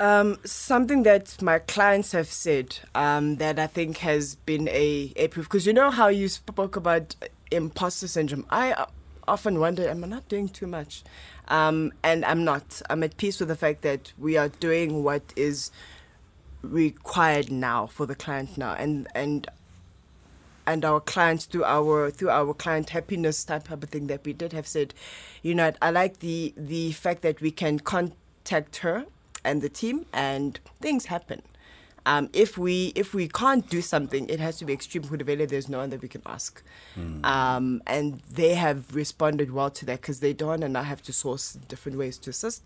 Um, 0.00 0.38
something 0.44 1.02
that 1.02 1.42
my 1.42 1.58
clients 1.58 2.12
have 2.12 2.28
said 2.28 2.78
um, 2.94 3.36
that 3.36 3.58
I 3.58 3.66
think 3.66 3.98
has 3.98 4.36
been 4.36 4.68
a, 4.68 5.12
a 5.16 5.26
proof 5.26 5.46
because 5.46 5.66
you 5.66 5.72
know 5.72 5.90
how 5.90 6.06
you 6.06 6.28
spoke 6.28 6.76
about 6.76 7.16
imposter 7.50 8.06
syndrome. 8.06 8.46
I 8.48 8.72
uh, 8.72 8.86
often 9.26 9.58
wonder, 9.58 9.88
am 9.88 10.04
I 10.04 10.06
not 10.06 10.28
doing 10.28 10.48
too 10.48 10.68
much? 10.68 11.02
Um, 11.48 11.92
and 12.02 12.24
I'm 12.24 12.44
not. 12.44 12.82
I'm 12.90 13.02
at 13.02 13.16
peace 13.16 13.40
with 13.40 13.48
the 13.48 13.56
fact 13.56 13.82
that 13.82 14.12
we 14.18 14.36
are 14.36 14.48
doing 14.48 15.02
what 15.02 15.22
is 15.36 15.70
required 16.62 17.50
now 17.50 17.86
for 17.86 18.06
the 18.06 18.14
client 18.14 18.58
now, 18.58 18.74
and 18.74 19.08
and 19.14 19.46
and 20.66 20.84
our 20.84 21.00
clients 21.00 21.46
through 21.46 21.64
our 21.64 22.10
through 22.10 22.28
our 22.28 22.52
client 22.52 22.90
happiness 22.90 23.42
type 23.44 23.70
of 23.72 23.82
thing 23.84 24.06
that 24.08 24.24
we 24.24 24.34
did 24.34 24.52
have 24.52 24.66
said, 24.66 24.92
you 25.42 25.54
know, 25.54 25.72
I 25.80 25.90
like 25.90 26.18
the 26.18 26.52
the 26.56 26.92
fact 26.92 27.22
that 27.22 27.40
we 27.40 27.50
can 27.50 27.78
contact 27.78 28.76
her 28.78 29.06
and 29.44 29.62
the 29.62 29.70
team 29.70 30.04
and 30.12 30.60
things 30.80 31.06
happen. 31.06 31.40
Um, 32.12 32.24
if 32.32 32.50
we 32.64 32.74
if 33.02 33.08
we 33.18 33.24
can't 33.28 33.64
do 33.76 33.80
something, 33.82 34.22
it 34.34 34.40
has 34.40 34.54
to 34.60 34.64
be 34.64 34.72
extreme 34.72 35.04
Hudavele. 35.10 35.46
There's 35.52 35.68
no 35.68 35.78
one 35.82 35.90
that 35.90 36.00
we 36.00 36.08
can 36.08 36.22
ask, 36.36 36.52
um, 37.34 37.82
and 37.86 38.20
they 38.40 38.54
have 38.54 38.80
responded 39.02 39.48
well 39.56 39.70
to 39.78 39.84
that 39.88 40.00
because 40.00 40.20
they 40.20 40.32
don't, 40.32 40.62
and 40.66 40.74
I 40.78 40.84
have 40.92 41.02
to 41.08 41.12
source 41.12 41.44
different 41.72 41.98
ways 41.98 42.16
to 42.24 42.30
assist. 42.30 42.62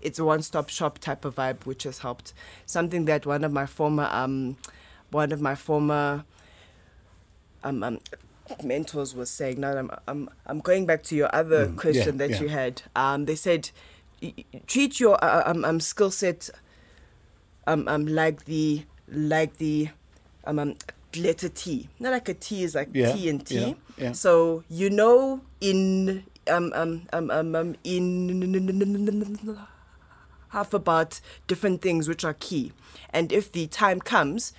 It's 0.00 0.18
a 0.18 0.24
one-stop 0.24 0.68
shop 0.70 0.98
type 1.08 1.22
of 1.28 1.34
vibe, 1.40 1.60
which 1.66 1.82
has 1.88 1.98
helped. 2.06 2.32
Something 2.64 3.04
that 3.04 3.26
one 3.26 3.44
of 3.44 3.52
my 3.52 3.66
former 3.66 4.08
um, 4.20 4.56
one 5.10 5.30
of 5.36 5.40
my 5.40 5.54
former 5.54 6.24
um, 7.64 7.82
um, 7.82 7.98
mentors 8.64 9.14
was 9.14 9.28
saying. 9.30 9.60
Now 9.60 9.76
I'm, 9.76 9.90
I'm 10.08 10.28
I'm 10.46 10.60
going 10.60 10.86
back 10.86 11.02
to 11.04 11.14
your 11.16 11.30
other 11.34 11.66
Mm, 11.68 11.76
question 11.76 12.14
yeah, 12.18 12.26
that 12.26 12.30
yeah. 12.30 12.40
you 12.42 12.48
had. 12.48 12.82
Um, 12.94 13.24
they 13.26 13.36
said 13.36 13.70
treat 14.66 14.98
your 14.98 15.22
uh, 15.22 15.42
um, 15.50 15.64
um, 15.64 15.80
skill 15.80 16.10
set 16.10 16.48
um, 17.66 17.88
um, 17.88 18.06
like 18.06 18.44
the 18.44 18.84
like 19.08 19.56
the 19.58 19.88
um, 20.44 20.58
um, 20.58 20.74
letter 21.16 21.48
T. 21.48 21.88
Not 21.98 22.12
like 22.12 22.28
a 22.28 22.34
T 22.34 22.62
is 22.62 22.74
like 22.74 22.90
Yeah, 22.92 23.12
T 23.12 23.28
and 23.28 23.44
T. 23.44 23.58
yeah, 23.58 23.74
yeah. 23.98 24.12
So 24.12 24.64
you 24.68 24.90
know 24.90 25.40
in 25.60 26.24
um 26.48 26.72
um 26.74 27.02
um 27.12 27.30
um, 27.30 27.54
um 27.54 27.76
in 27.84 28.72
half 30.50 30.72
about 30.72 31.20
different 31.46 31.82
things 31.82 32.08
which 32.08 32.24
are 32.24 32.34
key, 32.34 32.72
and 33.10 33.32
if 33.32 33.52
the 33.52 33.66
time 33.66 34.00
comes, 34.00 34.52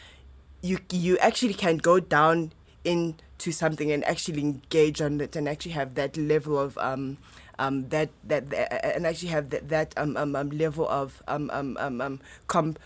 you 0.61 0.79
you 0.91 1.17
actually 1.19 1.53
can 1.53 1.77
go 1.77 1.99
down 1.99 2.51
in 2.83 3.15
to 3.39 3.51
something 3.51 3.91
and 3.91 4.03
actually 4.05 4.41
engage 4.41 5.01
on 5.01 5.21
it 5.21 5.35
and 5.35 5.47
actually 5.47 5.71
have 5.73 5.93
that 5.95 6.17
level 6.17 6.57
of 6.57 6.77
um, 6.79 7.17
um, 7.59 7.87
that, 7.89 8.09
that 8.23 8.49
that 8.49 8.95
and 8.95 9.05
actually 9.05 9.29
have 9.29 9.49
that, 9.49 9.69
that 9.69 9.93
um, 9.97 10.17
um, 10.17 10.35
um, 10.35 10.49
level 10.49 10.87
of 10.87 11.21
um, 11.27 11.49
um, 11.53 11.77
um, 11.79 12.01
um, 12.01 12.19
com- 12.47 12.77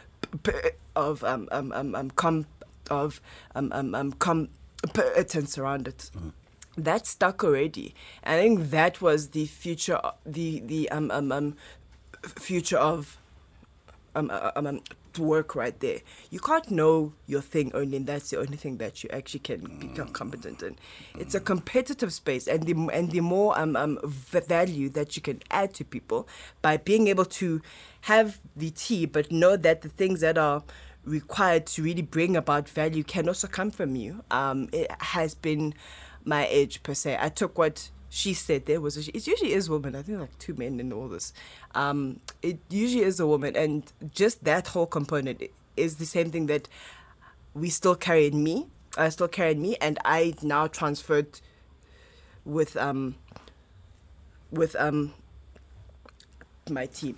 of 0.96 1.24
um, 1.24 1.48
um, 1.52 1.72
um, 1.72 1.96
um, 1.96 2.12
com- 2.12 2.46
of 2.90 3.22
um, 3.56 3.72
um, 3.74 3.96
um, 3.96 4.12
competence 4.14 5.58
around 5.58 5.88
it. 5.88 6.10
Mm. 6.16 6.34
That 6.78 7.06
stuck 7.06 7.44
already. 7.44 7.94
I 8.24 8.38
think 8.38 8.70
that 8.72 9.02
was 9.02 9.30
the 9.30 9.46
future, 9.46 10.00
the 10.26 10.60
the 10.60 10.90
um, 10.90 11.12
um, 11.12 11.32
um 11.32 11.56
future 12.24 12.78
of 12.78 13.18
um, 14.16 14.30
uh, 14.30 14.52
um, 14.56 14.68
um, 14.68 14.82
work 15.20 15.56
right 15.56 15.80
there. 15.80 16.00
You 16.30 16.40
can't 16.40 16.70
know 16.72 17.14
your 17.28 17.42
thing 17.42 17.72
only, 17.74 17.98
and 17.98 18.08
that's 18.08 18.30
the 18.30 18.40
only 18.40 18.58
thing 18.58 18.78
that 18.78 19.04
you 19.04 19.10
actually 19.12 19.42
can 19.42 19.62
become 19.80 20.10
competent 20.10 20.62
in. 20.64 20.78
It's 21.18 21.36
a 21.36 21.40
competitive 21.40 22.14
space, 22.14 22.48
and 22.48 22.64
the 22.64 22.74
and 22.94 23.12
the 23.12 23.22
more 23.22 23.58
um, 23.60 23.76
um 23.76 24.00
value 24.04 24.90
that 24.90 25.16
you 25.16 25.22
can 25.22 25.42
add 25.50 25.74
to 25.76 25.86
people 25.86 26.28
by 26.62 26.78
being 26.78 27.08
able 27.08 27.26
to 27.26 27.62
have 28.02 28.40
the 28.56 28.72
tea, 28.72 29.06
but 29.06 29.32
know 29.32 29.58
that 29.58 29.82
the 29.82 29.90
things 29.90 30.22
that 30.22 30.38
are 30.38 30.64
required 31.04 31.66
to 31.66 31.84
really 31.84 32.02
bring 32.02 32.36
about 32.36 32.70
value 32.70 33.04
can 33.04 33.28
also 33.28 33.48
come 33.48 33.72
from 33.72 33.96
you. 33.96 34.24
Um, 34.30 34.70
it 34.72 34.92
has 35.00 35.34
been 35.34 35.74
my 36.24 36.46
edge 36.46 36.84
per 36.84 36.94
se. 36.94 37.18
I 37.20 37.30
took 37.30 37.58
what 37.58 37.90
she 38.14 38.34
said 38.34 38.66
there 38.66 38.82
was 38.82 38.98
a, 38.98 39.16
it 39.16 39.26
usually 39.26 39.54
is 39.54 39.70
women. 39.70 39.96
I 39.96 40.02
think 40.02 40.20
like 40.20 40.38
two 40.38 40.54
men 40.54 40.82
in 40.82 40.92
all 40.92 41.08
this. 41.08 41.32
Um, 41.74 42.20
it 42.42 42.60
usually 42.70 43.06
is 43.06 43.22
a 43.22 43.26
woman, 43.26 43.56
and 43.56 43.90
just 44.14 44.44
that 44.44 44.68
whole 44.68 44.86
component 44.86 45.42
is 45.78 45.96
the 45.96 46.06
same 46.06 46.30
thing 46.30 46.48
that 46.48 46.68
we 47.54 47.70
still 47.70 47.96
carry 47.96 48.28
in 48.28 48.44
me. 48.44 48.68
I 48.98 49.08
still 49.08 49.30
carry 49.30 49.54
in 49.54 49.62
me, 49.62 49.78
and 49.80 49.98
I 50.04 50.34
now 50.42 50.68
transferred 50.68 51.40
with 52.44 52.76
um 52.76 53.16
with 54.52 54.76
um 54.76 55.14
my 56.70 56.88
team. 56.88 57.18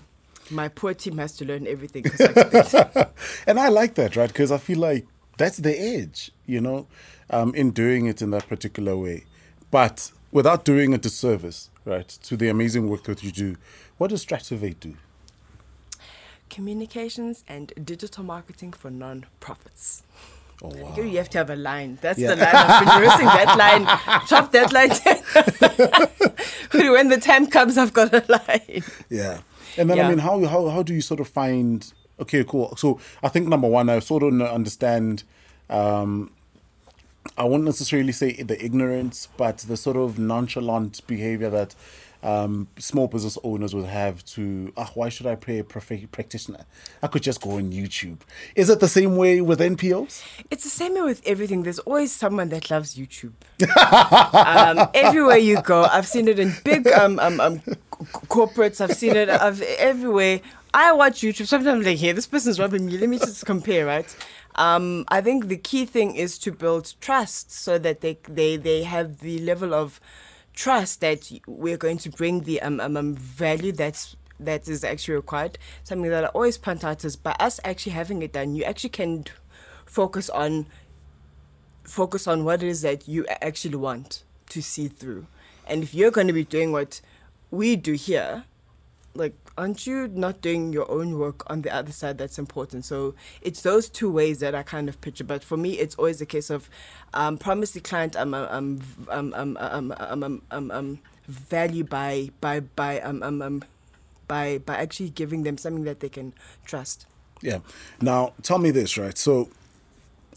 My 0.52 0.68
poor 0.68 0.94
team 0.94 1.18
has 1.18 1.36
to 1.38 1.46
learn 1.46 1.66
everything. 1.66 2.06
I 2.20 3.08
and 3.48 3.60
I 3.60 3.70
like 3.70 3.96
that, 3.96 4.16
right? 4.16 4.28
Because 4.28 4.52
I 4.52 4.60
feel 4.60 4.78
like 4.78 5.08
that's 5.40 5.58
the 5.58 5.76
edge, 5.76 6.30
you 6.46 6.62
know, 6.62 6.86
um, 7.32 7.56
in 7.56 7.72
doing 7.72 8.06
it 8.06 8.22
in 8.22 8.30
that 8.30 8.48
particular 8.48 8.96
way. 8.96 9.24
But 9.72 10.12
without 10.34 10.66
doing 10.66 10.94
a 10.94 10.98
disservice, 10.98 11.70
right, 11.86 12.08
to 12.08 12.36
the 12.36 12.50
amazing 12.50 12.90
work 12.90 13.04
that 13.04 13.24
you 13.24 13.32
do, 13.32 13.56
what 13.98 14.10
does 14.10 14.22
Strativate 14.22 14.80
do? 14.80 14.96
Communications 16.50 17.44
and 17.48 17.72
digital 17.84 18.24
marketing 18.24 18.74
for 18.74 18.92
non-profits. 18.92 20.04
Oh, 20.62 20.70
wow. 20.70 20.96
You 20.96 21.18
have 21.18 21.30
to 21.32 21.38
have 21.40 21.50
a 21.50 21.56
line. 21.56 21.98
That's 22.02 22.20
yeah. 22.20 22.36
the 22.36 22.36
line. 22.38 22.56
I've 22.56 22.86
been 22.86 23.02
rehearsing 23.02 23.26
that 23.26 23.58
line. 23.58 23.86
Chop 24.28 24.52
that 24.52 24.72
line. 24.72 24.90
when 26.92 27.10
the 27.10 27.20
time 27.20 27.48
comes, 27.48 27.78
I've 27.78 27.94
got 27.94 28.14
a 28.14 28.24
line. 28.28 28.84
Yeah. 29.10 29.42
And 29.78 29.90
then, 29.90 29.98
yeah. 29.98 30.08
I 30.08 30.10
mean, 30.10 30.20
how, 30.20 30.44
how, 30.46 30.70
how 30.70 30.84
do 30.84 30.94
you 30.94 31.02
sort 31.02 31.20
of 31.20 31.28
find, 31.28 31.92
okay, 32.20 32.44
cool. 32.44 32.76
So 32.78 33.00
I 33.22 33.30
think 33.30 33.48
number 33.48 33.68
one, 33.68 33.90
I 33.90 34.00
sort 34.00 34.24
of 34.24 34.40
understand 34.42 35.24
um, 35.70 36.32
I 37.38 37.46
won't 37.46 37.64
necessarily 37.64 38.12
say 38.12 38.34
the 38.34 38.64
ignorance, 38.64 39.30
but 39.38 39.60
the 39.60 39.78
sort 39.78 39.98
of 39.98 40.20
nonchalant 40.20 41.06
behavior 41.08 41.50
that 41.50 41.76
um, 42.24 42.68
small 42.78 43.08
business 43.08 43.38
owners 43.44 43.76
would 43.76 43.86
have 43.86 44.24
to, 44.26 44.72
ah, 44.78 44.90
why 44.94 45.10
should 45.10 45.28
I 45.28 45.36
pay 45.36 45.60
a 45.60 45.64
prof- 45.64 46.12
practitioner? 46.12 46.66
I 47.02 47.08
could 47.08 47.22
just 47.22 47.42
go 47.42 47.52
on 47.52 47.72
YouTube. 47.72 48.20
Is 48.56 48.70
it 48.70 48.80
the 48.80 48.88
same 48.88 49.18
way 49.18 49.42
with 49.42 49.60
NPOs? 49.60 50.24
It's 50.50 50.64
the 50.64 50.70
same 50.70 50.94
way 50.94 51.02
with 51.02 51.22
everything. 51.26 51.64
There's 51.64 51.80
always 51.80 52.14
someone 52.14 52.50
that 52.50 52.72
loves 52.72 52.96
YouTube. 52.96 53.34
um, 54.78 54.90
everywhere 54.94 55.38
you 55.38 55.62
go, 55.62 55.84
I've 55.84 56.08
seen 56.08 56.28
it 56.28 56.40
in 56.40 56.54
big 56.64 56.88
um, 56.88 57.20
um, 57.20 57.40
um, 57.42 57.60
corporates. 57.60 58.80
I've 58.80 58.96
seen 58.96 59.16
it 59.16 59.30
I've, 59.30 59.62
everywhere. 59.62 60.40
I 60.74 60.92
watch 60.94 61.22
YouTube. 61.22 61.48
Sometimes 61.48 61.68
I'm 61.68 61.84
like, 61.84 62.00
this 62.00 62.26
person's 62.26 62.60
robbing 62.60 62.86
me. 62.86 62.98
Let 62.98 63.10
me 63.10 63.20
just 63.20 63.46
compare, 63.46 63.86
right? 63.86 64.16
Um, 64.56 65.06
I 65.08 65.22
think 65.22 65.48
the 65.48 65.58
key 65.58 65.86
thing 65.86 66.16
is 66.16 66.38
to 66.40 66.52
build 66.52 66.94
trust 67.02 67.52
so 67.52 67.78
that 67.80 68.02
they 68.02 68.18
they, 68.28 68.58
they 68.58 68.84
have 68.84 69.20
the 69.20 69.40
level 69.40 69.74
of 69.74 70.00
trust 70.54 71.02
that 71.02 71.32
we're 71.48 71.78
going 71.78 71.98
to 71.98 72.10
bring 72.10 72.42
the 72.42 72.62
um, 72.62 72.80
um, 72.80 72.96
um, 72.96 73.16
value 73.16 73.72
that's 73.72 74.16
that 74.40 74.68
is 74.68 74.84
actually 74.84 75.16
required. 75.16 75.58
Something 75.84 76.12
that 76.12 76.26
I 76.26 76.28
always 76.28 76.58
point 76.58 76.84
out 76.84 77.04
is 77.04 77.16
by 77.16 77.36
us 77.40 77.60
actually 77.64 77.94
having 77.94 78.22
it 78.22 78.34
done, 78.34 78.56
you 78.56 78.64
actually 78.64 78.92
can 78.92 79.26
focus 79.86 80.30
on 80.30 80.68
focus 81.84 82.28
on 82.28 82.44
what 82.44 82.64
it 82.64 82.70
is 82.70 82.82
that 82.82 83.08
you 83.08 83.26
actually 83.42 83.76
want 83.76 84.24
to 84.50 84.62
see 84.62 84.88
through. 84.88 85.28
And 85.68 85.84
if 85.84 85.94
you're 85.94 86.12
going 86.12 86.28
to 86.28 86.34
be 86.34 86.44
doing 86.44 86.72
what 86.72 87.02
we 87.52 87.76
do 87.76 87.94
here, 87.94 88.46
like 89.14 89.34
aren't 89.58 89.86
you 89.86 90.08
not 90.08 90.42
doing 90.42 90.74
your 90.74 90.90
own 90.90 91.18
work 91.18 91.50
on 91.50 91.62
the 91.62 91.74
other 91.74 91.92
side 91.92 92.18
that's 92.18 92.40
important? 92.40 92.86
So 92.86 93.16
it's 93.42 93.62
those 93.62 93.90
two 93.90 94.12
ways 94.12 94.40
that 94.40 94.56
i 94.56 94.64
kind 94.64 94.90
of 94.90 95.00
picture 95.02 95.24
but 95.24 95.44
for 95.44 95.58
me 95.58 95.80
it's 95.80 95.96
always 95.96 96.22
a 96.22 96.26
case 96.26 96.50
of 96.50 96.70
um, 97.14 97.38
promise 97.38 97.72
the 97.72 97.80
client 97.80 98.16
um, 98.16 98.34
um, 98.34 98.82
um, 99.10 99.34
um, 99.36 99.58
um, 99.60 99.94
um, 100.00 100.42
um, 100.52 100.72
um, 100.72 101.00
value 101.28 101.84
by 101.84 102.30
by 102.42 102.60
by 102.60 103.00
um, 103.02 103.22
um, 103.24 103.42
um, 103.42 103.64
by 104.28 104.58
by 104.60 104.76
actually 104.76 105.10
giving 105.10 105.44
them 105.44 105.58
something 105.58 105.84
that 105.84 106.00
they 106.00 106.10
can 106.10 106.34
trust. 106.66 107.06
Yeah. 107.42 107.60
Now 108.02 108.34
tell 108.42 108.58
me 108.58 108.72
this 108.72 108.98
right? 108.98 109.18
So 109.18 109.50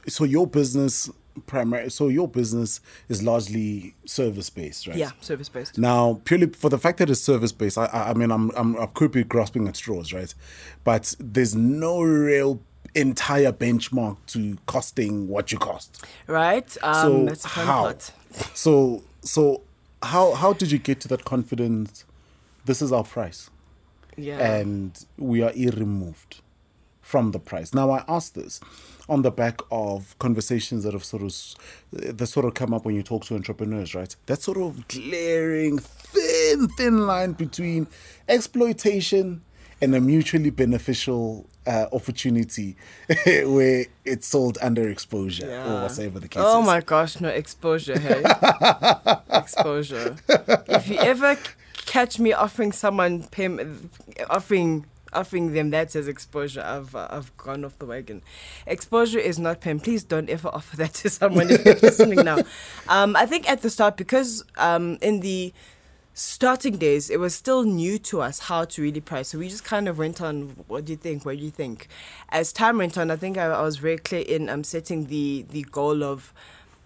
so 0.09 0.25
your 0.25 0.47
business 0.47 1.11
primary 1.47 1.91
so 1.91 2.09
your 2.09 2.29
business 2.29 2.81
is 3.09 3.23
largely 3.23 3.95
service 4.05 4.51
based 4.51 4.87
right? 4.87 4.97
Yeah 4.97 5.11
service 5.21 5.49
based 5.49 5.79
now 5.79 6.21
purely 6.25 6.47
for 6.49 6.69
the 6.69 6.79
fact 6.79 6.99
that 6.99 7.11
it's 7.11 7.21
service 7.21 7.53
based 7.53 7.79
I, 7.79 7.87
I 7.93 8.15
mean 8.15 8.31
I'm, 8.31 8.51
I'm 8.57 8.79
i 8.79 8.87
could 8.87 9.13
be 9.13 9.25
grasping 9.25 9.69
at 9.69 9.77
straws 9.77 10.13
right? 10.13 10.35
But 10.85 11.15
there's 11.19 11.55
no 11.55 12.03
real 12.03 12.61
entire 12.95 13.53
benchmark 13.53 14.17
to 14.27 14.57
costing 14.67 15.29
what 15.29 15.53
you 15.53 15.59
cost. 15.59 16.05
Right 16.27 16.77
um, 16.83 17.35
so 17.35 17.49
how? 17.49 17.83
part. 17.83 18.13
so 18.55 19.03
so 19.23 19.63
how 20.03 20.33
how 20.33 20.53
did 20.53 20.71
you 20.73 20.79
get 20.79 21.01
to 21.01 21.09
that 21.09 21.25
confidence? 21.25 22.05
This 22.65 22.83
is 22.83 22.91
our 22.91 23.05
price. 23.05 23.51
Yeah. 24.17 24.39
And 24.39 25.05
we 25.19 25.43
are 25.43 25.53
irremoved 25.55 26.41
from 27.07 27.31
the 27.31 27.39
price 27.39 27.73
now 27.73 27.91
i 27.91 28.05
ask 28.09 28.35
this 28.35 28.61
on 29.09 29.23
the 29.23 29.31
back 29.31 29.61
of 29.71 30.19
conversations 30.19 30.85
that 30.85 30.93
have 30.93 31.05
sort 31.05 31.23
of 31.23 31.35
that 31.93 32.27
sort 32.27 32.47
of 32.47 32.55
come 32.55 32.75
up 32.75 32.85
when 32.85 32.95
you 32.95 33.03
talk 33.03 33.25
to 33.25 33.35
entrepreneurs, 33.35 33.95
right? 33.95 34.15
That 34.27 34.43
sort 34.43 34.59
of 34.59 34.89
glaring 34.89 35.79
thin 35.79 36.69
thin 36.69 37.07
line 37.07 37.33
between 37.33 37.87
exploitation 38.29 39.43
and 39.81 39.95
a 39.95 40.01
mutually 40.01 40.51
beneficial 40.51 41.47
uh, 41.67 41.87
opportunity 41.93 42.77
where 43.27 43.87
it's 44.05 44.27
sold 44.27 44.59
under 44.63 44.89
exposure 44.89 45.47
yeah. 45.47 45.81
or 45.81 45.83
whatever 45.83 46.19
the 46.19 46.29
case 46.29 46.43
oh 46.45 46.61
is. 46.61 46.67
my 46.67 46.81
gosh, 46.81 47.21
no 47.21 47.29
exposure, 47.29 47.99
hey. 47.99 48.23
exposure. 49.33 50.17
If 50.69 50.89
you 50.89 50.97
ever 50.99 51.37
catch 51.87 52.19
me 52.19 52.33
offering 52.33 52.73
someone 52.73 53.25
payment, 53.25 53.91
offering 54.31 54.87
offering 55.13 55.53
them 55.53 55.71
that 55.71 55.95
as 55.97 56.09
exposure, 56.09 56.63
I've 56.63 56.95
uh, 56.95 57.09
I've 57.11 57.37
gone 57.37 57.65
off 57.65 57.79
the 57.79 57.87
wagon. 57.87 58.23
Exposure 58.67 59.19
is 59.19 59.39
not 59.39 59.61
pen. 59.61 59.81
Please 59.81 60.05
don't 60.05 60.29
ever 60.29 60.49
offer 60.53 60.77
that 60.77 60.95
to 60.95 61.11
someone 61.11 61.51
if 61.51 61.65
you're 61.65 61.75
listening 61.77 62.25
now. 62.25 62.39
Um, 62.89 63.17
I 63.17 63.27
think 63.27 63.51
at 63.51 63.63
the 63.63 63.71
start 63.71 63.97
because 63.97 64.45
um, 64.59 64.99
in 65.01 65.21
the 65.21 65.53
starting 66.15 66.79
days, 66.79 67.11
it 67.11 67.19
was 67.19 67.35
still 67.35 67.65
new 67.65 67.99
to 67.99 68.23
us 68.23 68.39
how 68.39 68.65
to 68.65 68.83
really 68.83 69.01
price. 69.01 69.29
So 69.29 69.39
we 69.39 69.49
just 69.49 69.65
kind 69.65 69.89
of 69.89 69.99
went 69.99 70.21
on, 70.21 70.65
what 70.67 70.87
do 70.87 70.93
you 70.93 70.97
think? 70.97 71.27
What 71.27 71.37
do 71.37 71.45
you 71.45 71.51
think? 71.51 71.89
As 72.31 72.53
time 72.53 72.79
went 72.79 72.97
on, 72.97 73.11
I 73.11 73.17
think 73.17 73.37
I, 73.37 73.47
I 73.47 73.63
was 73.63 73.77
very 73.77 73.99
clear 73.99 74.23
in 74.23 74.49
um, 74.49 74.65
setting 74.65 75.07
the, 75.07 75.45
the 75.51 75.63
goal 75.65 76.03
of 76.03 76.33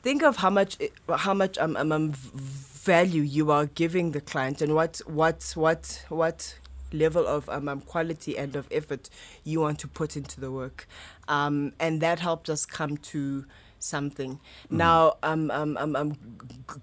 think 0.03 0.23
of 0.23 0.37
how 0.37 0.51
much 0.51 0.79
how 1.19 1.35
much 1.35 1.59
um, 1.59 1.77
um, 1.77 1.93
um, 1.93 2.13
value 2.13 3.23
you 3.23 3.51
are 3.51 3.67
giving 3.67 4.13
the 4.13 4.21
client 4.21 4.63
and 4.63 4.75
what 4.75 5.01
what 5.07 5.53
what 5.55 6.05
what 6.09 6.59
level 6.93 7.27
of 7.27 7.49
um, 7.49 7.69
um, 7.69 7.81
quality 7.81 8.37
and 8.37 8.57
of 8.57 8.69
effort 8.71 9.09
you 9.45 9.61
want 9.61 9.79
to 9.81 9.89
put 9.89 10.17
into 10.17 10.41
the 10.41 10.51
work. 10.51 10.87
Um, 11.29 11.73
and 11.79 12.01
that 12.01 12.21
helped 12.21 12.51
us 12.51 12.67
come 12.67 12.97
to 12.99 13.45
something. 13.79 14.35
Mm. 14.71 14.77
Now, 14.77 15.17
um, 15.23 15.51
um, 15.51 15.77
um, 15.77 15.97
um, 15.97 16.17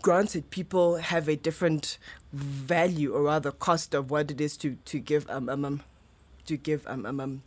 granted, 0.02 0.50
people 0.50 0.98
have 0.98 1.28
a 1.28 1.36
different 1.36 1.98
value 2.34 3.14
or 3.14 3.24
rather 3.24 3.52
cost 3.52 3.94
of 3.94 4.12
what 4.12 4.32
it 4.32 4.42
is 4.42 4.58
to, 4.58 4.78
to 4.86 5.00
give 5.00 5.30
um, 5.30 5.50
um, 5.50 5.64
um, 5.64 5.84
to 6.46 6.58
give 6.58 6.86
um, 6.88 7.06
um, 7.06 7.20
um, 7.20 7.42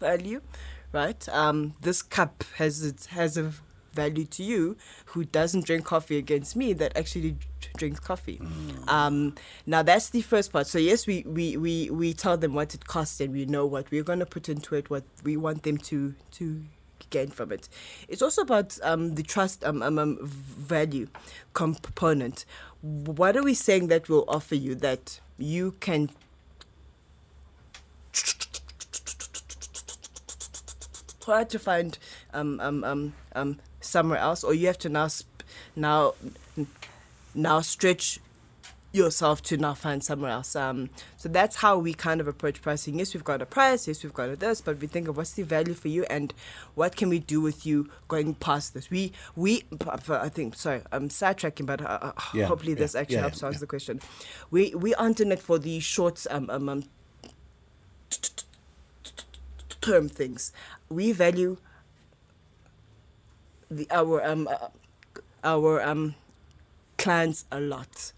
value, 0.00 0.40
right? 0.92 1.28
Um, 1.28 1.74
this 1.80 2.02
cup 2.02 2.44
has 2.56 2.82
it 2.84 3.06
has 3.10 3.36
a 3.36 3.52
value 3.92 4.24
to 4.24 4.42
you 4.42 4.76
who 5.06 5.24
doesn't 5.24 5.66
drink 5.66 5.84
coffee 5.84 6.18
against 6.18 6.56
me 6.56 6.72
that 6.74 6.96
actually 6.96 7.36
drinks 7.76 8.00
coffee. 8.00 8.38
Mm. 8.38 8.88
Um, 8.88 9.34
now 9.66 9.82
that's 9.82 10.10
the 10.10 10.22
first 10.22 10.52
part. 10.52 10.66
So 10.66 10.78
yes, 10.78 11.06
we, 11.06 11.22
we, 11.26 11.56
we, 11.56 11.90
we 11.90 12.14
tell 12.14 12.36
them 12.36 12.54
what 12.54 12.74
it 12.74 12.86
costs 12.86 13.20
and 13.20 13.32
we 13.32 13.44
know 13.44 13.66
what 13.66 13.90
we're 13.90 14.02
going 14.02 14.18
to 14.20 14.26
put 14.26 14.48
into 14.48 14.74
it, 14.74 14.90
what 14.90 15.04
we 15.22 15.36
want 15.36 15.62
them 15.62 15.78
to 15.78 16.14
to 16.32 16.62
gain 17.10 17.28
from 17.28 17.52
it. 17.52 17.68
It's 18.08 18.22
also 18.22 18.42
about 18.42 18.78
um, 18.82 19.14
the 19.14 19.22
trust 19.22 19.64
um, 19.64 19.82
um, 19.82 19.98
um, 19.98 20.18
value 20.22 21.08
component. 21.52 22.44
What 22.80 23.36
are 23.36 23.42
we 23.42 23.54
saying 23.54 23.88
that 23.88 24.08
will 24.08 24.24
offer 24.26 24.54
you 24.54 24.74
that 24.76 25.20
you 25.38 25.72
can 25.80 26.10
try 31.20 31.44
to 31.44 31.58
find 31.58 31.98
um, 32.34 32.58
um, 32.60 32.82
um, 32.82 33.14
um, 33.34 33.58
somewhere 33.82 34.18
else, 34.18 34.42
or 34.42 34.54
you 34.54 34.66
have 34.66 34.78
to 34.78 34.88
now 34.88 35.08
sp- 35.08 35.44
now 35.76 36.14
now 37.34 37.60
stretch 37.60 38.20
yourself 38.92 39.42
to 39.42 39.56
now 39.56 39.72
find 39.74 40.04
somewhere 40.04 40.30
else. 40.30 40.54
Um, 40.54 40.90
so 41.16 41.28
that's 41.28 41.56
how 41.56 41.78
we 41.78 41.94
kind 41.94 42.20
of 42.20 42.28
approach 42.28 42.60
pricing. 42.60 42.98
Yes, 42.98 43.14
we've 43.14 43.24
got 43.24 43.40
a 43.40 43.46
price. 43.46 43.88
Yes, 43.88 44.02
we've 44.02 44.12
got 44.12 44.28
a 44.28 44.36
this, 44.36 44.60
but 44.60 44.78
we 44.80 44.86
think 44.86 45.08
of 45.08 45.16
what's 45.16 45.32
the 45.32 45.42
value 45.42 45.74
for 45.74 45.88
you 45.88 46.04
and 46.10 46.34
what 46.74 46.94
can 46.96 47.08
we 47.08 47.18
do 47.18 47.40
with 47.40 47.64
you 47.64 47.88
going 48.08 48.34
past 48.34 48.74
this. 48.74 48.90
We 48.90 49.12
we 49.34 49.64
I 49.80 50.28
think 50.28 50.54
sorry, 50.54 50.82
I'm 50.92 51.08
sidetracking, 51.08 51.66
but 51.66 51.80
uh, 51.80 51.98
uh 52.02 52.12
Yeah, 52.34 52.46
hopefully 52.46 52.74
this 52.74 52.94
yeah, 52.94 53.00
actually 53.00 53.16
yeah, 53.16 53.20
helps 53.22 53.42
answer 53.42 53.60
the 53.60 53.66
question. 53.66 54.00
We 54.50 54.74
we 54.74 54.94
aren't 54.94 55.20
in 55.20 55.32
it 55.32 55.40
for 55.40 55.58
the 55.58 55.80
short 55.80 56.26
um, 56.30 56.50
um, 56.50 56.68
um 56.68 56.84
term 59.80 60.08
things. 60.08 60.52
We 60.88 61.12
value 61.12 61.56
the 63.76 63.86
our 63.90 64.24
um 64.24 64.48
uh, 64.48 64.68
our 65.44 65.82
um 65.82 66.14
clients 66.98 67.44
a 67.50 67.60
lot. 67.60 68.12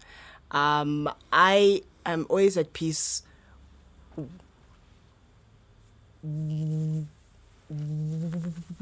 Um, 0.51 1.09
I 1.31 1.81
am 2.05 2.25
always 2.29 2.57
at 2.57 2.73
peace 2.73 3.23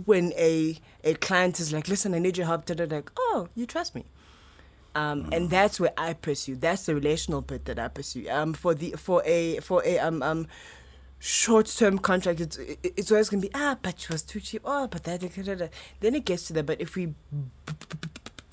when 0.06 0.34
a 0.38 0.78
a 1.04 1.14
client 1.16 1.60
is 1.60 1.74
like, 1.74 1.88
"Listen, 1.88 2.14
I 2.14 2.20
need 2.20 2.38
your 2.38 2.48
help." 2.48 2.66
Da-da-da. 2.66 2.98
Like, 2.98 3.12
oh, 3.18 3.48
you 3.56 3.66
trust 3.66 3.96
me. 3.96 4.06
Um, 4.96 5.30
and 5.32 5.50
that's 5.50 5.80
where 5.80 5.94
I 5.98 6.14
pursue. 6.14 6.56
That's 6.56 6.86
the 6.86 6.94
relational 6.94 7.42
bit 7.42 7.66
that 7.66 7.80
I 7.80 7.88
pursue. 7.88 8.30
Um, 8.30 8.54
for 8.54 8.76
the 8.76 8.92
for 8.92 9.24
a 9.26 9.60
for 9.60 9.84
a 9.86 9.98
um 10.00 10.22
um 10.22 10.48
short 11.24 11.68
term 11.68 11.98
contract, 12.00 12.42
it's 12.42 12.58
it's 12.84 13.10
always 13.10 13.30
gonna 13.30 13.42
be 13.42 13.50
ah, 13.56 13.78
but 13.82 13.98
she 13.98 14.12
was 14.12 14.24
too 14.24 14.42
cheap. 14.42 14.62
Oh, 14.66 14.88
but 14.88 15.06
that 15.06 15.22
da, 15.22 15.30
da, 15.30 15.56
da. 15.56 15.68
then 16.02 16.16
it 16.16 16.26
gets 16.26 16.48
to 16.48 16.54
that. 16.54 16.66
But 16.66 16.82
if 16.82 16.96
we 16.96 17.06
b- 17.06 17.16
b- 17.66 17.74
b- 17.90 18.10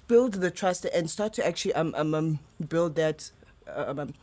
build 0.07 0.35
the 0.35 0.53
trust 0.53 0.85
and 0.85 1.11
start 1.11 1.33
to 1.35 1.47
actually 1.47 1.75
um 1.75 1.93
um, 1.97 2.15
um 2.15 2.39
build 2.69 2.95
that 2.95 3.33
um, 3.67 3.99
um 3.99 4.15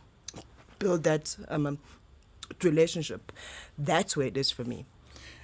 build 0.78 1.04
that 1.04 1.36
um, 1.48 1.66
um 1.66 1.78
relationship, 2.62 3.32
that's 3.76 4.16
where 4.16 4.26
it 4.26 4.36
is 4.38 4.50
for 4.50 4.64
me. 4.64 4.86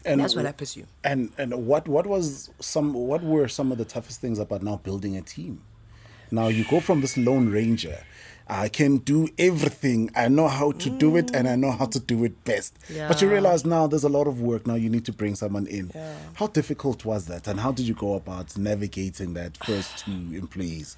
And 0.06 0.20
that's 0.20 0.34
what 0.34 0.46
I 0.46 0.52
pursue. 0.52 0.86
And 1.02 1.30
and 1.36 1.66
what 1.66 1.86
what 1.86 2.06
was 2.06 2.48
some 2.58 2.94
what 2.94 3.22
were 3.22 3.48
some 3.48 3.70
of 3.70 3.76
the 3.76 3.84
toughest 3.84 4.22
things 4.22 4.38
about 4.38 4.62
now 4.62 4.76
building 4.76 5.14
a 5.14 5.22
team? 5.22 5.60
Now 6.34 6.48
you 6.48 6.64
go 6.64 6.80
from 6.80 7.00
this 7.00 7.16
lone 7.16 7.48
ranger. 7.48 8.04
I 8.46 8.68
can 8.68 8.98
do 8.98 9.28
everything. 9.38 10.10
I 10.14 10.28
know 10.28 10.48
how 10.48 10.72
to 10.72 10.90
do 10.90 11.16
it 11.16 11.34
and 11.34 11.48
I 11.48 11.56
know 11.56 11.70
how 11.70 11.86
to 11.86 12.00
do 12.00 12.24
it 12.24 12.44
best. 12.44 12.76
But 13.08 13.22
you 13.22 13.30
realize 13.30 13.64
now 13.64 13.86
there's 13.86 14.04
a 14.04 14.08
lot 14.08 14.26
of 14.26 14.42
work. 14.42 14.66
Now 14.66 14.74
you 14.74 14.90
need 14.90 15.06
to 15.06 15.12
bring 15.12 15.34
someone 15.34 15.66
in. 15.66 15.92
Yeah. 15.94 16.14
How 16.34 16.48
difficult 16.48 17.04
was 17.04 17.26
that? 17.26 17.46
And 17.46 17.60
how 17.60 17.72
did 17.72 17.86
you 17.86 17.94
go 17.94 18.14
about 18.14 18.56
navigating 18.58 19.34
that 19.34 19.56
first 19.64 19.98
two 19.98 20.10
employees? 20.34 20.96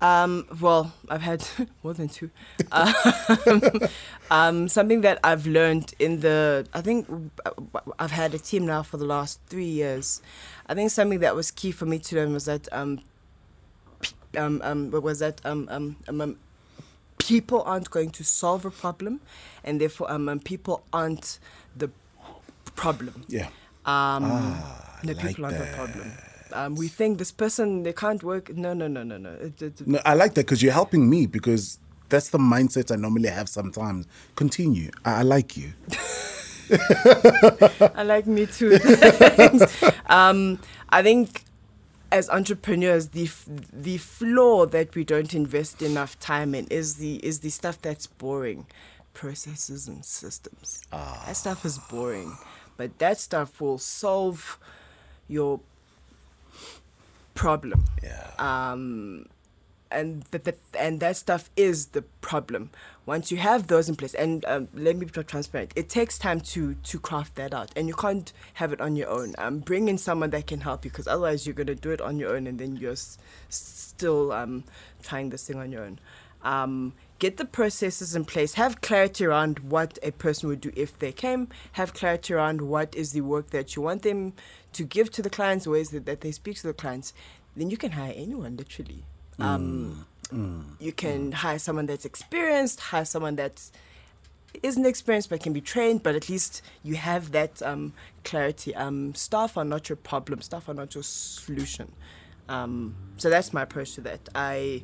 Um, 0.00 0.46
well, 0.60 0.94
I've 1.08 1.22
had 1.22 1.44
more 1.82 1.92
than 1.92 2.08
two. 2.08 2.30
Um, 2.70 2.94
um, 4.30 4.68
something 4.68 5.00
that 5.00 5.18
I've 5.24 5.46
learned 5.46 5.92
in 5.98 6.20
the, 6.20 6.66
I 6.72 6.80
think 6.80 7.08
I've 7.98 8.12
had 8.12 8.32
a 8.32 8.38
team 8.38 8.64
now 8.64 8.82
for 8.82 8.96
the 8.96 9.04
last 9.04 9.40
three 9.48 9.64
years. 9.64 10.22
I 10.68 10.74
think 10.74 10.90
something 10.90 11.18
that 11.20 11.34
was 11.34 11.50
key 11.50 11.72
for 11.72 11.86
me 11.86 11.98
to 11.98 12.16
learn 12.16 12.32
was 12.32 12.44
that, 12.44 12.68
um, 14.36 14.60
um, 14.62 14.90
what 14.90 15.02
was 15.02 15.18
that, 15.20 15.40
um, 15.44 15.68
um, 15.70 15.96
um, 16.08 16.20
um, 16.20 16.36
people 17.18 17.62
aren't 17.62 17.90
going 17.90 18.10
to 18.10 18.24
solve 18.24 18.64
a 18.64 18.70
problem, 18.70 19.20
and 19.64 19.80
therefore, 19.80 20.10
um, 20.10 20.28
um 20.28 20.40
people 20.40 20.82
aren't 20.92 21.38
the 21.76 21.90
problem. 22.74 23.24
Yeah. 23.28 23.46
Um, 23.86 24.24
Ah, 24.24 24.98
the 25.02 25.14
like 25.14 25.26
people 25.26 25.46
aren't 25.46 25.58
the 25.58 25.72
problem. 25.74 26.12
Um, 26.52 26.74
we 26.76 26.88
think 26.88 27.18
this 27.18 27.32
person 27.32 27.82
they 27.82 27.92
can't 27.92 28.22
work. 28.22 28.54
No, 28.54 28.72
no, 28.72 28.88
no, 28.88 29.02
no, 29.02 29.18
no. 29.18 29.30
It, 29.30 29.60
it, 29.60 29.86
No, 29.86 30.00
I 30.04 30.14
like 30.14 30.34
that 30.34 30.46
because 30.46 30.62
you're 30.62 30.72
helping 30.72 31.08
me 31.10 31.26
because 31.26 31.78
that's 32.08 32.30
the 32.30 32.38
mindset 32.38 32.90
I 32.90 32.96
normally 32.96 33.28
have 33.28 33.48
sometimes. 33.48 34.06
Continue. 34.34 34.90
I, 35.04 35.20
I 35.20 35.22
like 35.22 35.56
you. 35.56 35.72
I 36.70 38.02
like 38.04 38.26
me 38.26 38.46
too. 38.46 38.78
um, 40.06 40.58
I 40.88 41.02
think 41.02 41.44
as 42.10 42.28
entrepreneurs, 42.30 43.08
the 43.08 43.24
f- 43.24 43.44
the 43.72 43.98
flaw 43.98 44.66
that 44.66 44.94
we 44.94 45.04
don't 45.04 45.34
invest 45.34 45.82
enough 45.82 46.18
time 46.18 46.54
in 46.54 46.66
is 46.68 46.96
the 46.96 47.16
is 47.16 47.40
the 47.40 47.50
stuff 47.50 47.80
that's 47.80 48.06
boring, 48.06 48.66
processes 49.14 49.88
and 49.88 50.04
systems. 50.04 50.82
That 50.90 51.36
stuff 51.36 51.64
is 51.64 51.78
boring, 51.78 52.36
but 52.76 52.98
that 52.98 53.18
stuff 53.18 53.60
will 53.60 53.78
solve 53.78 54.58
your 55.28 55.60
problem. 57.34 57.84
Yeah. 58.02 58.30
um, 58.38 59.26
and 59.90 60.22
that, 60.30 60.44
that 60.44 60.58
and 60.78 61.00
that 61.00 61.16
stuff 61.16 61.50
is 61.56 61.86
the 61.88 62.02
problem. 62.20 62.70
Once 63.06 63.30
you 63.30 63.38
have 63.38 63.68
those 63.68 63.88
in 63.88 63.96
place, 63.96 64.14
and 64.14 64.44
um, 64.44 64.68
let 64.74 64.96
me 64.96 65.06
be 65.06 65.22
transparent, 65.22 65.72
it 65.76 65.88
takes 65.88 66.18
time 66.18 66.40
to 66.40 66.74
to 66.74 66.98
craft 66.98 67.34
that 67.36 67.54
out, 67.54 67.70
and 67.76 67.88
you 67.88 67.94
can't 67.94 68.32
have 68.54 68.72
it 68.72 68.80
on 68.80 68.96
your 68.96 69.08
own. 69.08 69.34
Um, 69.38 69.60
bring 69.60 69.88
in 69.88 69.98
someone 69.98 70.30
that 70.30 70.46
can 70.46 70.60
help 70.60 70.84
you, 70.84 70.90
because 70.90 71.08
otherwise 71.08 71.46
you're 71.46 71.54
gonna 71.54 71.74
do 71.74 71.90
it 71.90 72.00
on 72.00 72.18
your 72.18 72.34
own, 72.34 72.46
and 72.46 72.58
then 72.58 72.76
you're 72.76 72.92
s- 72.92 73.18
still 73.48 74.32
um, 74.32 74.64
trying 75.02 75.30
this 75.30 75.46
thing 75.46 75.58
on 75.58 75.72
your 75.72 75.84
own. 75.84 75.98
Um, 76.42 76.92
get 77.18 77.36
the 77.36 77.44
processes 77.44 78.14
in 78.14 78.24
place. 78.24 78.54
Have 78.54 78.80
clarity 78.80 79.24
around 79.24 79.58
what 79.58 79.98
a 80.02 80.12
person 80.12 80.48
would 80.48 80.60
do 80.60 80.70
if 80.76 80.98
they 80.98 81.12
came. 81.12 81.48
Have 81.72 81.94
clarity 81.94 82.34
around 82.34 82.62
what 82.62 82.94
is 82.94 83.12
the 83.12 83.22
work 83.22 83.50
that 83.50 83.74
you 83.74 83.82
want 83.82 84.02
them 84.02 84.34
to 84.74 84.84
give 84.84 85.10
to 85.12 85.22
the 85.22 85.30
clients, 85.30 85.66
ways 85.66 85.90
that, 85.90 86.06
that 86.06 86.20
they 86.20 86.30
speak 86.30 86.56
to 86.58 86.68
the 86.68 86.74
clients. 86.74 87.12
Then 87.56 87.70
you 87.70 87.76
can 87.76 87.92
hire 87.92 88.12
anyone, 88.14 88.56
literally. 88.56 89.04
Um, 89.38 90.06
you 90.78 90.92
can 90.92 91.32
hire 91.32 91.58
someone 91.58 91.86
that's 91.86 92.04
experienced, 92.04 92.80
hire 92.80 93.04
someone 93.04 93.36
that 93.36 93.70
isn't 94.62 94.86
experienced 94.86 95.30
but 95.30 95.40
can 95.40 95.52
be 95.52 95.60
trained, 95.60 96.02
but 96.02 96.14
at 96.14 96.28
least 96.28 96.62
you 96.82 96.96
have 96.96 97.32
that 97.32 97.62
um, 97.62 97.92
clarity. 98.24 98.74
Um, 98.74 99.14
staff 99.14 99.56
are 99.56 99.64
not 99.64 99.88
your 99.88 99.96
problem, 99.96 100.40
staff 100.42 100.68
are 100.68 100.74
not 100.74 100.94
your 100.94 101.04
solution. 101.04 101.92
Um, 102.48 102.94
so 103.16 103.30
that's 103.30 103.52
my 103.52 103.62
approach 103.62 103.94
to 103.94 104.00
that. 104.02 104.28
I, 104.34 104.82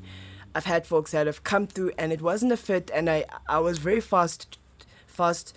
I've 0.55 0.67
had 0.67 0.87
folks 0.87 1.13
that 1.13 1.27
have 1.27 1.45
come 1.45 1.67
through 1.67 1.93
and 1.99 2.13
it 2.13 2.23
wasn't 2.23 2.53
a 2.53 2.57
fit, 2.57 2.91
and 2.95 3.11
I, 3.11 3.25
I 3.49 3.59
was 3.59 3.79
very 3.79 4.01
fast, 4.01 4.59
fast 5.07 5.57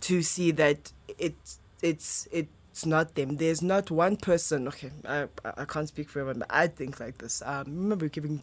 to 0.00 0.22
see 0.22 0.50
that 0.52 0.92
it, 1.18 1.34
it's 1.82 2.28
it's 2.30 2.48
it's 2.78 2.86
not 2.86 3.16
them. 3.16 3.38
There's 3.38 3.60
not 3.60 3.90
one 3.90 4.16
person. 4.16 4.68
Okay, 4.68 4.92
I 5.04 5.26
I 5.44 5.64
can't 5.64 5.88
speak 5.88 6.08
for 6.08 6.20
everyone, 6.20 6.38
but 6.38 6.48
I 6.48 6.68
think 6.68 7.00
like 7.00 7.18
this. 7.18 7.42
Um, 7.44 7.64
remember 7.66 8.08
giving 8.08 8.42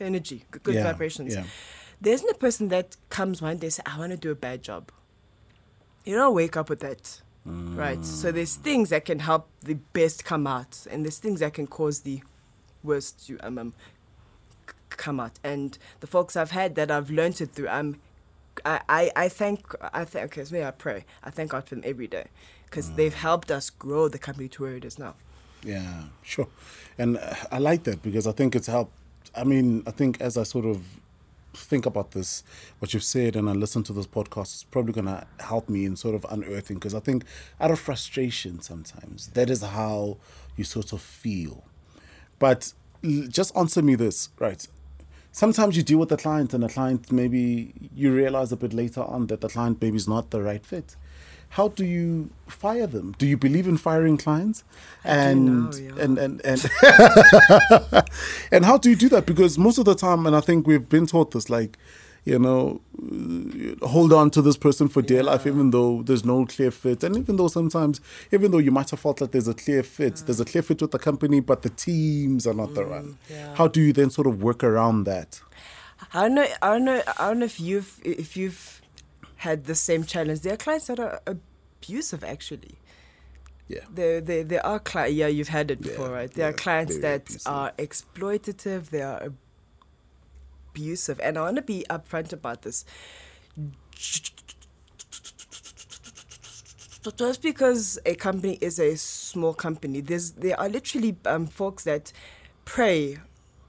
energy, 0.00 0.46
good 0.50 0.74
Yeah, 0.74 0.82
vibrations. 0.82 1.32
yeah. 1.32 1.44
There 2.00 2.12
isn't 2.12 2.28
a 2.28 2.34
person 2.34 2.70
that 2.70 2.96
comes 3.10 3.40
one 3.40 3.58
day 3.58 3.68
and 3.68 3.74
say, 3.74 3.84
"I 3.86 3.96
want 4.00 4.10
to 4.10 4.16
do 4.16 4.32
a 4.32 4.34
bad 4.34 4.64
job." 4.64 4.90
You 6.04 6.16
don't 6.16 6.34
wake 6.34 6.56
up 6.56 6.68
with 6.68 6.80
that, 6.80 7.22
right? 7.44 8.04
So 8.04 8.32
there's 8.32 8.56
things 8.56 8.90
that 8.90 9.04
can 9.04 9.20
help 9.20 9.48
the 9.62 9.74
best 9.92 10.24
come 10.24 10.48
out, 10.48 10.84
and 10.90 11.04
there's 11.04 11.18
things 11.18 11.38
that 11.38 11.54
can 11.54 11.68
cause 11.68 12.00
the 12.00 12.20
worst 12.82 13.28
to 13.28 13.38
um, 13.46 13.58
um 13.58 13.74
come 14.90 15.20
out. 15.20 15.38
And 15.44 15.78
the 16.00 16.08
folks 16.08 16.34
I've 16.34 16.50
had 16.50 16.74
that 16.74 16.90
I've 16.90 17.10
learned 17.10 17.40
it 17.40 17.52
through, 17.52 17.68
um, 17.68 18.00
I, 18.64 18.80
I, 18.88 19.12
I 19.14 19.28
thank 19.28 19.60
I 19.92 20.04
thank 20.04 20.24
okay, 20.32 20.44
so 20.44 20.52
maybe 20.52 20.64
I 20.64 20.72
pray. 20.72 21.04
I 21.22 21.30
thank 21.30 21.52
God 21.52 21.68
for 21.68 21.76
them 21.76 21.84
every 21.86 22.08
day 22.08 22.26
because 22.74 22.90
they've 22.96 23.14
helped 23.14 23.52
us 23.52 23.70
grow 23.70 24.08
the 24.08 24.18
company 24.18 24.48
to 24.48 24.64
where 24.64 24.74
it 24.74 24.84
is 24.84 24.98
now. 24.98 25.14
Yeah, 25.62 26.06
sure. 26.22 26.48
And 26.98 27.18
uh, 27.18 27.36
I 27.52 27.58
like 27.58 27.84
that 27.84 28.02
because 28.02 28.26
I 28.26 28.32
think 28.32 28.56
it's 28.56 28.66
helped. 28.66 28.92
I 29.32 29.44
mean, 29.44 29.84
I 29.86 29.92
think 29.92 30.20
as 30.20 30.36
I 30.36 30.42
sort 30.42 30.64
of 30.64 30.82
think 31.52 31.86
about 31.86 32.10
this, 32.10 32.42
what 32.80 32.92
you've 32.92 33.04
said, 33.04 33.36
and 33.36 33.48
I 33.48 33.52
listen 33.52 33.84
to 33.84 33.92
this 33.92 34.08
podcast, 34.08 34.54
it's 34.54 34.64
probably 34.64 34.92
going 34.92 35.06
to 35.06 35.24
help 35.38 35.68
me 35.68 35.84
in 35.84 35.94
sort 35.94 36.16
of 36.16 36.26
unearthing 36.28 36.78
because 36.78 36.96
I 36.96 36.98
think 37.00 37.24
out 37.60 37.70
of 37.70 37.78
frustration 37.78 38.60
sometimes, 38.60 39.28
that 39.28 39.50
is 39.50 39.62
how 39.62 40.16
you 40.56 40.64
sort 40.64 40.92
of 40.92 41.00
feel. 41.00 41.62
But 42.40 42.72
just 43.28 43.56
answer 43.56 43.82
me 43.82 43.94
this, 43.94 44.30
right? 44.40 44.66
Sometimes 45.30 45.76
you 45.76 45.84
deal 45.84 45.98
with 45.98 46.08
the 46.08 46.16
client, 46.16 46.52
and 46.54 46.64
the 46.64 46.68
client 46.68 47.12
maybe 47.12 47.72
you 47.94 48.12
realize 48.12 48.50
a 48.50 48.56
bit 48.56 48.72
later 48.72 49.02
on 49.02 49.28
that 49.28 49.42
the 49.42 49.48
client 49.48 49.80
maybe 49.80 49.96
is 49.96 50.08
not 50.08 50.30
the 50.30 50.42
right 50.42 50.66
fit. 50.66 50.96
How 51.54 51.68
do 51.68 51.84
you 51.84 52.30
fire 52.48 52.88
them? 52.88 53.14
Do 53.16 53.28
you 53.28 53.36
believe 53.36 53.68
in 53.68 53.76
firing 53.76 54.16
clients? 54.16 54.64
and, 55.04 55.70
now, 55.70 55.76
yeah. 55.76 56.02
and 56.02 56.18
and 56.18 56.40
and 56.44 56.70
and 58.50 58.64
how 58.64 58.76
do 58.76 58.90
you 58.90 58.96
do 58.96 59.08
that? 59.10 59.24
Because 59.24 59.56
most 59.56 59.78
of 59.78 59.84
the 59.84 59.94
time, 59.94 60.26
and 60.26 60.34
I 60.34 60.40
think 60.40 60.66
we've 60.66 60.88
been 60.88 61.06
taught 61.06 61.30
this, 61.30 61.48
like 61.48 61.78
you 62.24 62.40
know, 62.40 62.80
uh, 62.98 63.86
hold 63.86 64.12
on 64.12 64.30
to 64.30 64.42
this 64.42 64.56
person 64.56 64.88
for 64.88 65.00
dear 65.00 65.22
life, 65.22 65.46
even 65.46 65.70
though 65.70 66.02
there's 66.02 66.24
no 66.24 66.44
clear 66.44 66.72
fit, 66.72 67.04
and 67.04 67.16
even 67.16 67.36
though 67.36 67.46
sometimes, 67.46 68.00
even 68.32 68.50
though 68.50 68.58
you 68.58 68.72
might 68.72 68.90
have 68.90 68.98
felt 68.98 69.20
like 69.20 69.30
there's 69.30 69.46
a 69.46 69.54
clear 69.54 69.84
fit, 69.84 70.24
there's 70.26 70.40
a 70.40 70.44
clear 70.44 70.62
fit 70.62 70.82
with 70.82 70.90
the 70.90 70.98
company, 70.98 71.38
but 71.38 71.62
the 71.62 71.70
teams 71.70 72.48
are 72.48 72.54
not 72.54 72.74
the 72.74 72.84
one. 72.84 73.16
yeah. 73.30 73.54
How 73.54 73.68
do 73.68 73.80
you 73.80 73.92
then 73.92 74.10
sort 74.10 74.26
of 74.26 74.42
work 74.42 74.64
around 74.64 75.04
that? 75.04 75.40
I 76.12 76.22
don't 76.22 76.34
know. 76.34 76.46
I 76.62 76.68
don't 76.70 76.84
know. 76.84 77.02
I 77.16 77.28
don't 77.28 77.38
know 77.38 77.46
if 77.46 77.60
you've 77.60 78.00
if 78.02 78.36
you've 78.36 78.82
had 79.48 79.64
the 79.64 79.74
same 79.74 80.04
challenge. 80.04 80.40
There 80.40 80.54
are 80.54 80.62
clients 80.66 80.86
that 80.88 80.98
are 80.98 81.20
abusive, 81.26 82.22
actually. 82.24 82.74
Yeah. 83.68 83.84
There, 83.98 84.20
there, 84.20 84.44
there 84.44 84.64
are 84.66 84.78
clients. 84.78 85.14
Yeah, 85.14 85.28
you've 85.28 85.48
had 85.58 85.70
it 85.70 85.78
Yeah, 85.80 85.86
before, 85.88 86.10
right? 86.10 86.30
There 86.30 86.48
are 86.48 86.52
clients 86.52 86.98
that 86.98 87.22
abusive. 87.28 87.52
are 87.58 87.72
exploitative. 87.78 88.90
They 88.90 89.02
are 89.02 89.20
abusive, 90.70 91.20
and 91.20 91.38
I 91.38 91.42
want 91.42 91.56
to 91.56 91.62
be 91.62 91.84
upfront 91.88 92.32
about 92.32 92.62
this. 92.62 92.84
Just 97.16 97.42
because 97.42 97.98
a 98.06 98.14
company 98.14 98.54
is 98.62 98.78
a 98.78 98.96
small 98.96 99.52
company, 99.54 100.00
there's 100.00 100.32
there 100.32 100.58
are 100.58 100.68
literally 100.70 101.16
um, 101.26 101.46
folks 101.46 101.84
that 101.84 102.12
prey 102.64 103.18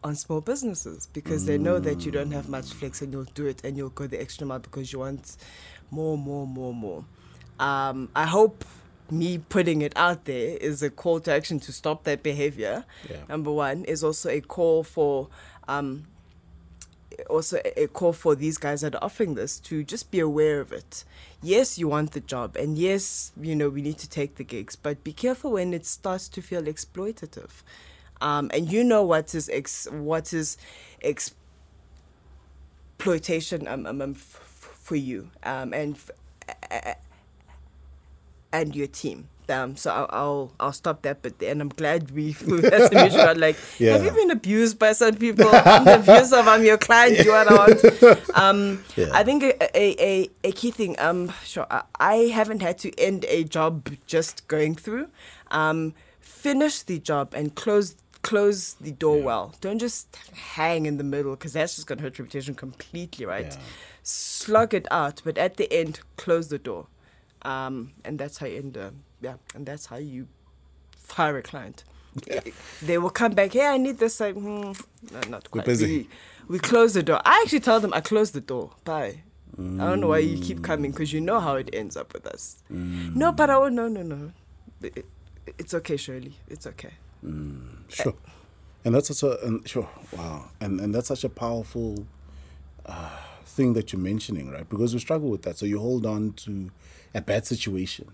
on 0.05 0.15
small 0.15 0.39
businesses 0.39 1.09
because 1.13 1.47
they 1.47 1.57
know 1.57 1.79
that 1.79 2.05
you 2.05 2.11
don't 2.11 2.31
have 2.31 2.47
much 2.47 2.71
flex 2.73 3.01
and 3.01 3.11
you'll 3.11 3.31
do 3.33 3.47
it 3.47 3.63
and 3.63 3.75
you'll 3.75 3.89
go 3.89 4.05
the 4.05 4.21
extra 4.21 4.45
mile 4.45 4.59
because 4.59 4.93
you 4.93 4.99
want 4.99 5.35
more, 5.89 6.15
more, 6.15 6.45
more, 6.45 6.73
more. 6.73 7.03
Um, 7.59 8.09
I 8.15 8.25
hope 8.25 8.63
me 9.09 9.39
putting 9.39 9.81
it 9.81 9.93
out 9.95 10.25
there 10.25 10.57
is 10.57 10.83
a 10.83 10.91
call 10.91 11.19
to 11.21 11.31
action 11.31 11.59
to 11.61 11.71
stop 11.71 12.03
that 12.03 12.21
behavior. 12.21 12.85
Yeah. 13.09 13.17
Number 13.27 13.51
one 13.51 13.83
is 13.85 14.03
also 14.03 14.29
a 14.29 14.41
call 14.41 14.83
for 14.83 15.27
um, 15.67 16.05
also 17.27 17.57
a 17.65 17.83
a 17.83 17.87
call 17.87 18.13
for 18.13 18.35
these 18.35 18.57
guys 18.59 18.81
that 18.81 18.93
are 18.93 19.03
offering 19.03 19.35
this 19.35 19.59
to 19.61 19.83
just 19.83 20.11
be 20.11 20.19
aware 20.19 20.59
of 20.59 20.71
it. 20.71 21.03
Yes, 21.41 21.77
you 21.79 21.87
want 21.87 22.11
the 22.11 22.19
job, 22.19 22.55
and 22.57 22.77
yes, 22.77 23.31
you 23.39 23.55
know 23.55 23.69
we 23.69 23.81
need 23.81 23.97
to 23.99 24.09
take 24.09 24.35
the 24.35 24.43
gigs, 24.43 24.75
but 24.75 25.03
be 25.03 25.13
careful 25.13 25.51
when 25.51 25.73
it 25.73 25.85
starts 25.85 26.27
to 26.29 26.41
feel 26.41 26.63
exploitative. 26.63 27.63
Um, 28.21 28.49
and 28.53 28.71
you 28.71 28.83
know 28.83 29.03
what 29.03 29.35
is 29.35 29.49
ex- 29.49 29.87
what 29.91 30.33
is 30.33 30.57
exploitation 32.97 33.67
um, 33.67 33.85
um, 33.85 34.01
um, 34.01 34.11
f- 34.11 34.21
for 34.83 34.95
you 34.95 35.29
um, 35.43 35.73
and 35.73 35.95
f- 35.95 36.11
and 38.51 38.75
your 38.75 38.87
team. 38.87 39.27
Um, 39.47 39.75
so 39.75 39.91
I'll, 39.91 40.07
I'll 40.09 40.51
I'll 40.59 40.73
stop 40.73 41.03
that 41.03 41.21
there, 41.21 41.51
and 41.51 41.61
I'm 41.61 41.69
glad 41.69 42.09
we 42.09 42.31
had 42.39 42.47
to 42.47 42.89
mutual 42.93 43.21
out, 43.21 43.37
like, 43.37 43.57
Yeah. 43.77 43.91
have 43.93 44.03
you 44.03 44.09
been 44.11 44.31
abused 44.31 44.79
by 44.79 44.93
some 44.93 45.13
people? 45.15 45.45
I'm 45.51 45.87
abusive. 45.87 46.47
I'm 46.47 46.63
your 46.65 46.79
client. 46.79 47.27
What 47.27 47.47
I 47.51 47.53
want. 47.53 48.29
Um, 48.35 48.83
Yeah. 48.95 49.09
I 49.13 49.23
think 49.23 49.43
a, 49.43 49.53
a, 49.77 49.95
a, 50.03 50.29
a 50.45 50.51
key 50.51 50.71
thing. 50.71 50.95
Um, 50.99 51.31
sure. 51.43 51.67
I, 51.69 51.83
I 51.99 52.15
haven't 52.33 52.61
had 52.63 52.79
to 52.79 52.99
end 52.99 53.23
a 53.29 53.43
job 53.43 53.87
just 54.07 54.47
going 54.47 54.73
through. 54.73 55.09
Um, 55.51 55.93
finish 56.19 56.81
the 56.81 56.97
job 56.97 57.35
and 57.35 57.53
close 57.53 57.95
close 58.29 58.73
the 58.87 58.91
door 58.91 59.17
well. 59.21 59.53
Don't 59.61 59.79
just 59.79 60.17
hang 60.55 60.85
in 60.85 60.97
the 60.97 61.03
middle 61.03 61.31
because 61.35 61.53
that's 61.53 61.75
just 61.75 61.87
gonna 61.87 62.01
hurt 62.01 62.17
reputation 62.19 62.55
completely, 62.55 63.25
right? 63.25 63.51
Yeah. 63.53 63.59
Slug 64.03 64.73
it 64.73 64.87
out, 64.91 65.21
but 65.25 65.37
at 65.37 65.57
the 65.57 65.67
end, 65.81 65.99
close 66.17 66.47
the 66.49 66.57
door. 66.59 66.87
Um, 67.43 67.91
and 68.03 68.17
that's 68.19 68.37
how 68.39 68.47
you 68.47 68.57
end. 68.57 68.77
Yeah, 69.21 69.35
and 69.55 69.65
that's 69.65 69.85
how 69.87 69.97
you 69.97 70.27
fire 70.97 71.37
a 71.37 71.41
client. 71.51 71.83
Yeah. 72.27 72.41
They 72.87 72.97
will 72.97 73.09
come 73.21 73.33
back. 73.33 73.53
Hey, 73.53 73.67
I 73.67 73.77
need 73.77 73.97
this. 73.99 74.19
Like, 74.19 74.35
hmm, 74.35 74.71
no, 75.11 75.19
not 75.29 75.43
We're 75.51 75.61
quite. 75.61 75.65
busy. 75.65 75.85
We, 75.85 76.07
we 76.47 76.59
close 76.59 76.93
the 76.93 77.03
door. 77.03 77.21
I 77.25 77.41
actually 77.43 77.59
tell 77.61 77.79
them 77.79 77.93
I 77.93 78.01
close 78.01 78.31
the 78.31 78.41
door. 78.41 78.71
Bye. 78.83 79.21
I 79.57 79.61
don't 79.89 80.01
know 80.01 80.07
why 80.09 80.19
you 80.19 80.37
keep 80.47 80.61
coming 80.63 80.91
because 80.91 81.13
you 81.13 81.21
know 81.21 81.39
how 81.39 81.55
it 81.55 81.69
ends 81.71 81.95
up 81.95 82.13
with 82.13 82.25
us. 82.27 82.61
No, 82.69 83.31
but 83.31 83.49
I 83.49 83.57
won't. 83.57 83.75
No, 83.75 83.87
no, 83.87 84.01
no. 84.03 84.31
It- 84.81 84.97
it- 84.97 85.05
it's 85.59 85.73
okay, 85.75 85.95
Shirley. 85.97 86.33
It's 86.49 86.65
okay. 86.67 86.93
Sure. 87.89 88.13
And 88.83 88.93
that's 88.93 89.07
such 89.07 89.23
a 89.23 89.43
and 89.43 89.67
sure, 89.67 89.89
wow, 90.15 90.49
and 90.61 90.79
and 90.79 90.93
that's 90.93 91.07
such 91.07 91.23
a 91.23 91.29
powerful 91.29 92.05
uh, 92.85 93.09
thing 93.45 93.73
that 93.73 93.91
you're 93.91 94.01
mentioning, 94.01 94.51
right? 94.51 94.67
Because 94.69 94.93
we 94.93 94.99
struggle 94.99 95.29
with 95.29 95.41
that. 95.41 95.57
So 95.57 95.65
you 95.65 95.79
hold 95.79 96.05
on 96.05 96.33
to 96.33 96.69
a 97.15 97.21
bad 97.21 97.47
situation, 97.47 98.11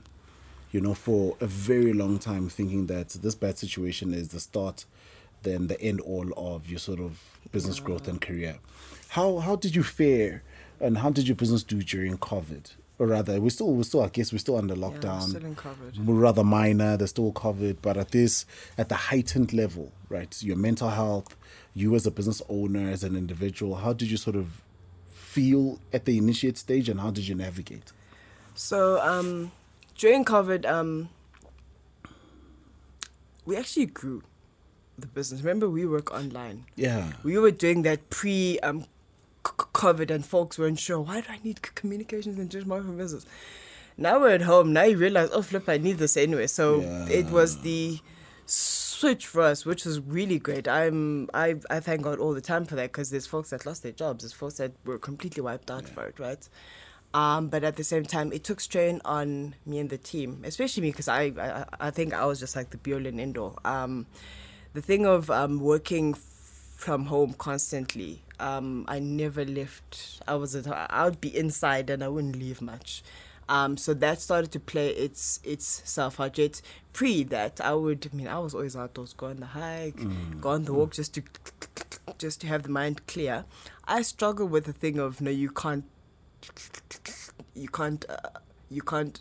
you 0.72 0.80
know, 0.80 0.94
for 0.94 1.36
a 1.42 1.46
very 1.46 1.92
long 1.92 2.20
time, 2.20 2.48
thinking 2.48 2.88
that 2.88 3.10
this 3.10 3.36
bad 3.36 3.58
situation 3.58 4.14
is 4.14 4.30
the 4.30 4.40
start, 4.40 4.86
then 5.44 5.68
the 5.68 5.80
end 5.82 6.00
all 6.02 6.32
of 6.38 6.70
your 6.70 6.80
sort 6.80 7.02
of 7.02 7.20
business 7.52 7.82
growth 7.82 8.08
and 8.08 8.22
career. 8.22 8.60
How 9.10 9.40
how 9.40 9.58
did 9.58 9.76
you 9.76 9.84
fare, 9.84 10.42
and 10.80 11.00
how 11.00 11.10
did 11.10 11.28
your 11.28 11.36
business 11.36 11.64
do 11.64 11.82
during 11.82 12.18
COVID? 12.18 12.72
Or 13.00 13.08
rather, 13.08 13.42
we 13.42 13.50
still 13.50 13.74
we 13.74 13.84
still 13.84 14.02
I 14.02 14.10
guess 14.10 14.32
we're 14.32 14.38
still 14.38 14.58
under 14.58 14.76
we're 14.76 15.40
still 15.40 15.46
in 15.46 15.56
COVID. 15.56 15.94
rather 16.22 16.44
minor, 16.44 16.98
they're 16.98 17.08
still 17.08 17.32
covered, 17.32 17.82
but 17.82 17.98
at 17.98 18.12
this, 18.12 18.46
at 18.78 18.90
the 18.90 18.96
heightened 18.96 19.54
level, 19.54 19.92
right? 20.10 20.42
Your 20.44 20.56
mental 20.58 20.90
health, 20.90 21.36
you 21.74 21.96
as 21.96 22.06
a 22.06 22.12
business 22.12 22.42
owner, 22.48 22.90
as 22.90 23.04
an 23.04 23.16
individual, 23.16 23.76
how 23.76 23.94
did 23.94 24.12
you 24.12 24.18
sort 24.18 24.36
of 24.36 24.62
feel 25.10 25.80
at 25.94 26.06
the 26.06 26.18
initiate 26.18 26.58
stage 26.58 26.90
and 26.90 27.00
how 27.00 27.10
did 27.10 27.28
you 27.28 27.34
navigate? 27.34 27.92
So 28.54 29.00
um, 29.02 29.52
during 29.96 30.26
COVID, 30.26 30.66
um, 30.66 31.10
we 33.46 33.56
actually 33.56 33.86
grew 33.88 34.24
the 34.98 35.08
business. 35.08 35.42
Remember, 35.42 35.70
we 35.70 35.86
work 35.86 36.12
online. 36.12 36.66
Yeah. 36.76 37.14
We 37.24 37.38
were 37.38 37.52
doing 37.52 37.82
that 37.84 38.10
pre 38.10 38.60
um, 38.60 38.86
COVID, 39.44 40.12
and 40.12 40.26
folks 40.26 40.60
weren't 40.60 40.80
sure 40.80 41.00
why 41.00 41.22
do 41.22 41.28
I 41.30 41.40
need 41.44 41.62
communications 41.76 42.38
and 42.38 42.50
just 42.50 42.68
marketing 42.68 42.98
business. 42.98 43.26
Now 43.98 44.20
we're 44.20 44.36
at 44.36 44.42
home. 44.44 44.74
Now 44.74 44.84
you 44.84 44.98
realize, 44.98 45.30
oh 45.32 45.42
flip, 45.42 45.68
I 45.68 45.78
need 45.78 45.98
this 45.98 46.18
anyway. 46.18 46.48
So 46.48 46.82
it 47.10 47.28
was 47.28 47.62
the 47.62 48.00
switch 48.46 49.26
for 49.28 49.42
us, 49.42 49.66
which 49.66 49.86
was 49.86 50.00
really 50.00 50.40
great. 50.40 50.68
I'm 50.68 51.30
I 51.34 51.56
I 51.70 51.80
thank 51.80 52.04
God 52.04 52.20
all 52.20 52.34
the 52.34 52.42
time 52.42 52.66
for 52.66 52.76
that 52.76 52.92
because 52.92 53.10
there's 53.10 53.28
folks 53.28 53.50
that 53.50 53.66
lost 53.66 53.84
their 53.84 53.92
jobs. 53.92 54.24
There's 54.24 54.34
folks 54.34 54.56
that 54.56 54.72
were 54.86 54.98
completely 54.98 55.42
wiped 55.42 55.70
out 55.72 55.88
for 55.88 56.06
it, 56.06 56.20
right? 56.20 56.48
Um, 57.14 57.50
but 57.50 57.64
at 57.64 57.76
the 57.76 57.84
same 57.84 58.06
time, 58.06 58.32
it 58.32 58.44
took 58.44 58.62
strain 58.62 59.02
on 59.04 59.56
me 59.66 59.80
and 59.80 59.90
the 59.90 59.98
team, 59.98 60.44
especially 60.46 60.82
me 60.82 60.90
because 60.92 61.08
I, 61.08 61.24
I 61.38 61.66
I 61.88 61.92
think 61.92 62.14
I 62.14 62.26
was 62.26 62.40
just 62.40 62.56
like 62.56 62.70
the 62.70 62.78
be 62.78 62.94
all 62.94 63.06
and 63.06 63.20
end 63.20 63.38
all. 63.38 63.60
Um, 63.66 64.06
the 64.74 64.82
thing 64.82 65.06
of 65.06 65.30
um, 65.30 65.60
working 65.60 66.14
from 66.14 67.06
home 67.06 67.34
constantly, 67.34 68.24
um, 68.42 68.86
I 68.88 69.00
never 69.00 69.46
left. 69.46 70.22
I 70.28 70.36
was 70.36 70.56
at, 70.56 70.68
I 70.68 71.06
would 71.06 71.22
be 71.22 71.36
inside 71.36 71.90
and 71.90 72.04
I 72.04 72.08
wouldn't 72.08 72.36
leave 72.38 72.62
much. 72.62 73.04
Um, 73.50 73.76
so 73.76 73.94
that 73.96 74.22
started 74.22 74.52
to 74.54 74.60
play 74.60 74.90
its 74.90 75.40
its 75.44 75.66
self 75.86 76.20
out. 76.20 76.38
Yet 76.38 76.62
pre 76.94 77.24
that, 77.24 77.60
I 77.62 77.74
would. 77.74 78.10
I 78.12 78.16
mean, 78.16 78.28
I 78.28 78.40
was 78.40 78.54
always 78.56 78.76
outdoors, 78.76 79.14
go 79.14 79.28
on 79.28 79.38
the 79.38 79.48
hike, 79.48 80.00
go 80.40 80.50
on 80.52 80.64
the 80.66 80.74
walk, 80.74 80.92
just 80.94 81.14
to 81.16 81.22
just 82.18 82.40
to 82.42 82.48
have 82.48 82.64
the 82.64 82.70
mind 82.70 83.06
clear. 83.08 83.46
I 83.88 84.04
struggle 84.04 84.48
with 84.48 84.66
the 84.66 84.74
thing 84.74 85.00
of 85.00 85.20
no, 85.22 85.32
you 85.32 85.50
can't, 85.50 85.84
you 87.54 87.68
can't, 87.68 88.06
uh, 88.10 88.40
you 88.70 88.82
can't, 88.82 89.20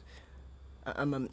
um, 0.87 1.15
um, 1.15 1.29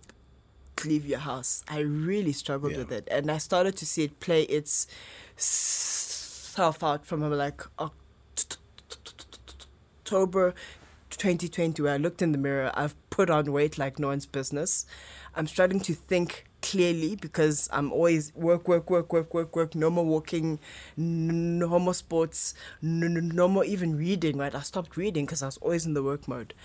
leave 0.85 1.05
your 1.05 1.19
house. 1.19 1.63
I 1.67 1.79
really 1.79 2.31
struggled 2.33 2.71
Yeah. 2.71 2.79
with 2.79 2.91
it, 2.91 3.07
and 3.11 3.29
I 3.29 3.38
started 3.38 3.75
to 3.77 3.85
see 3.85 4.03
it 4.05 4.19
play 4.19 4.43
its 4.43 4.88
self 6.58 6.84
out 6.84 7.05
from 7.05 7.22
like 7.30 7.62
October 10.03 10.55
2020, 11.12 11.84
where 11.84 11.93
I 11.93 11.97
looked 11.97 12.24
in 12.24 12.32
the 12.32 12.39
mirror. 12.39 12.72
I've 12.74 12.95
put 13.12 13.30
on 13.30 13.51
weight 13.51 13.78
like 13.78 13.99
no 13.99 14.08
one's 14.08 14.26
business. 14.26 14.88
I'm 15.36 15.45
starting 15.45 15.80
to 15.82 15.93
think 15.93 16.47
clearly 16.64 17.16
because 17.16 17.70
I'm 17.72 17.91
always 17.91 18.34
work, 18.34 18.68
work, 18.68 18.89
work, 18.89 19.14
work, 19.14 19.36
work, 19.36 19.55
work. 19.55 19.76
No 19.76 19.91
more 19.91 20.03
walking, 20.03 20.58
no 20.97 21.78
more 21.78 21.93
sports, 21.93 22.55
no, 22.82 23.08
no, 23.08 23.20
no 23.20 23.47
more 23.47 23.64
even 23.64 23.95
reading. 23.95 24.39
Right, 24.39 24.55
I 24.55 24.62
stopped 24.62 24.97
reading 24.97 25.28
because 25.28 25.43
I 25.43 25.45
was 25.45 25.58
always 25.58 25.86
in 25.86 25.93
the 25.93 26.01
work 26.01 26.28
mode. 26.28 26.55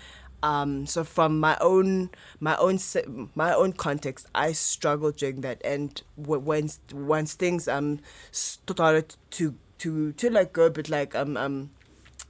Um, 0.41 0.87
so 0.87 1.03
from 1.03 1.39
my 1.39 1.55
own 1.61 2.09
my 2.39 2.57
own 2.57 2.79
my 3.35 3.53
own 3.53 3.73
context, 3.73 4.25
I 4.33 4.53
struggled 4.53 5.17
during 5.17 5.41
that, 5.41 5.61
and 5.63 6.01
when 6.17 6.71
once 6.91 7.33
things 7.35 7.67
um 7.67 7.99
started 8.31 9.15
to 9.37 9.53
to 9.83 10.13
to 10.13 10.29
like 10.29 10.53
go 10.53 10.67
a 10.67 10.69
bit 10.69 10.89
like 10.89 11.13
um 11.13 11.35
um 11.35 11.69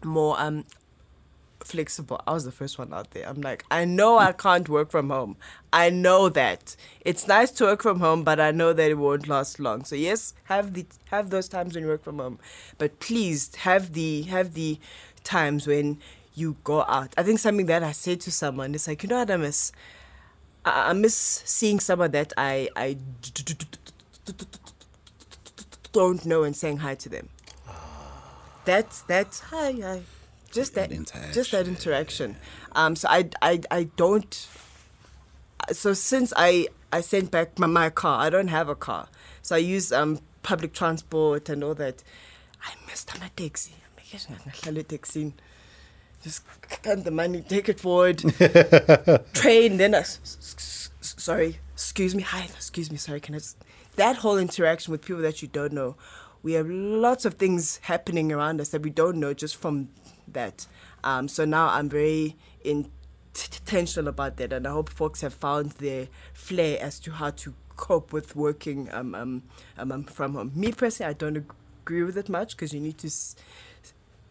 more 0.04 0.40
um 0.40 0.66
flexible. 1.60 2.20
I 2.28 2.34
was 2.34 2.46
the 2.46 2.52
first 2.52 2.78
one 2.78 2.94
out 2.94 3.12
there. 3.12 3.28
I'm 3.30 3.40
like, 3.40 3.64
I 3.72 3.86
know 3.86 4.18
I 4.18 4.34
can't 4.34 4.68
work 4.68 4.92
from 4.92 5.10
home. 5.10 5.38
I 5.72 5.90
know 5.90 6.28
that. 6.30 6.76
It's 7.02 7.28
nice 7.28 7.52
to 7.52 7.66
work 7.66 7.82
from 7.84 8.00
home, 8.00 8.24
but 8.24 8.40
I 8.40 8.52
know 8.52 8.74
that 8.74 8.92
it 8.92 8.98
won't 8.98 9.28
last 9.28 9.60
long. 9.60 9.86
So 9.86 9.96
yes, 9.96 10.34
have 10.46 10.74
the 10.74 10.86
have 11.12 11.30
those 11.30 11.48
times 11.48 11.76
when 11.76 11.84
you 11.84 11.90
work 11.90 12.04
from 12.04 12.18
home. 12.18 12.40
But 12.78 13.00
please 13.00 13.54
have 13.56 13.94
the 13.94 14.24
have 14.24 14.56
the 14.56 14.80
times 15.24 15.68
when 15.68 16.00
you 16.34 16.58
go 16.64 16.82
out. 16.82 17.14
I 17.18 17.24
think 17.24 17.40
something 17.40 17.68
that 17.68 17.84
I 17.84 17.92
said 17.92 18.20
to 18.22 18.32
someone 18.32 18.74
is 18.74 18.88
like, 18.88 19.04
you 19.04 19.10
know 19.10 19.20
what 19.20 19.30
I 19.30 19.38
miss? 19.38 19.72
I, 20.66 20.94
miss 20.94 21.16
seeing 21.46 21.80
someone 21.80 22.12
that 22.12 22.34
I 22.36 22.70
I 22.76 22.98
don't 25.92 26.26
know 26.26 26.44
and 26.44 26.56
saying 26.56 26.78
hi 26.78 26.96
to 26.96 27.10
them. 27.10 27.30
That's 28.66 29.02
that's 29.02 29.40
hi 29.40 29.74
hi. 29.82 30.02
just 30.52 30.76
that, 30.76 30.90
That 30.90 31.34
just 31.34 31.52
that 31.52 31.68
interaction. 31.68 32.38
Um, 32.74 32.96
so 32.96 33.08
I, 33.10 33.30
I, 33.42 33.62
I 33.70 33.84
don't. 33.96 34.48
So 35.72 35.94
since 35.94 36.34
I, 36.36 36.68
I 36.92 37.02
sent 37.02 37.32
back 37.32 37.58
my, 37.60 37.68
my 37.68 37.90
car, 37.90 38.20
I 38.26 38.30
don't 38.30 38.50
have 38.50 38.70
a 38.70 38.76
car. 38.76 39.08
So 39.42 39.56
I 39.56 39.60
use 39.60 39.92
um 39.92 40.20
public 40.44 40.74
transport 40.74 41.50
and 41.50 41.64
all 41.64 41.76
that. 41.76 42.04
I 42.64 42.74
missed 42.88 43.18
my 43.20 43.30
taxi. 43.36 43.74
I'm 44.30 44.38
making 44.46 44.70
a 44.70 44.72
little 44.72 44.98
taxi. 44.98 45.34
Just 46.24 46.44
count 46.84 47.04
the 47.04 47.12
money, 47.12 47.42
take 47.42 47.68
it 47.68 47.80
forward, 47.82 48.20
train. 49.34 49.76
Then 49.76 49.94
I, 49.94 50.04
sorry, 51.02 51.60
excuse 51.74 52.16
me, 52.16 52.24
hi, 52.24 52.46
excuse 52.46 52.90
me, 52.90 52.98
sorry. 52.98 53.20
Can 53.20 53.36
I? 53.36 53.40
Just, 53.40 53.58
that 53.96 54.18
whole 54.18 54.38
interaction 54.38 54.92
with 54.92 55.02
people 55.04 55.22
that 55.22 55.42
you 55.42 55.48
don't 55.48 55.74
know, 55.74 55.96
we 56.44 56.54
have 56.54 56.70
lots 56.70 57.26
of 57.26 57.36
things 57.36 57.78
happening 57.84 58.32
around 58.32 58.62
us 58.62 58.70
that 58.70 58.82
we 58.82 58.90
don't 58.90 59.18
know 59.20 59.34
just 59.34 59.56
from 59.56 59.90
that. 60.28 60.68
Um, 61.04 61.28
so 61.28 61.46
now 61.46 61.70
I'm 61.70 61.90
very 61.90 62.36
intentional 62.64 64.08
about 64.08 64.38
that, 64.38 64.54
and 64.54 64.68
I 64.68 64.72
hope 64.72 64.90
folks 64.90 65.22
have 65.22 65.34
found 65.34 65.72
their 65.74 66.08
flair 66.34 66.78
as 66.82 67.00
to 67.02 67.12
how 67.12 67.32
to 67.32 67.54
cope 67.76 68.14
with 68.14 68.36
working 68.36 68.90
um, 68.94 69.16
um, 69.16 69.44
um, 69.78 69.92
um, 69.92 70.04
from 70.04 70.34
home. 70.36 70.52
Me 70.56 70.72
personally, 70.72 71.10
I 71.10 71.14
don't 71.14 71.38
agree 71.38 72.04
with 72.04 72.18
it 72.18 72.30
much 72.30 72.56
because 72.56 72.74
you 72.74 72.80
need 72.80 72.98
to 73.00 73.08
s- 73.08 73.36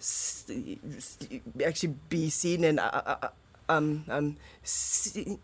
s- 0.00 0.50
s- 0.96 1.18
actually 1.64 1.94
be 2.08 2.30
seen 2.30 2.64
and 2.64 2.78
uh, 2.80 2.90
uh, 2.92 3.16
uh, 3.22 3.28
um, 3.68 4.04
um, 4.08 4.36
seen 4.62 5.38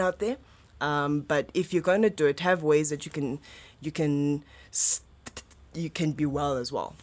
out 0.00 0.18
there. 0.18 0.36
Um, 0.80 1.20
but 1.20 1.50
if 1.54 1.72
you're 1.72 1.82
going 1.82 2.02
to 2.02 2.10
do 2.10 2.26
it, 2.26 2.40
have 2.40 2.62
ways 2.62 2.90
that 2.90 3.04
you 3.06 3.12
can 3.12 3.38
you 3.80 3.92
can 3.92 4.42
st- 4.70 5.06
you 5.74 5.90
can 5.90 6.12
be 6.12 6.26
well 6.26 6.56
as 6.56 6.70
well. 6.72 6.94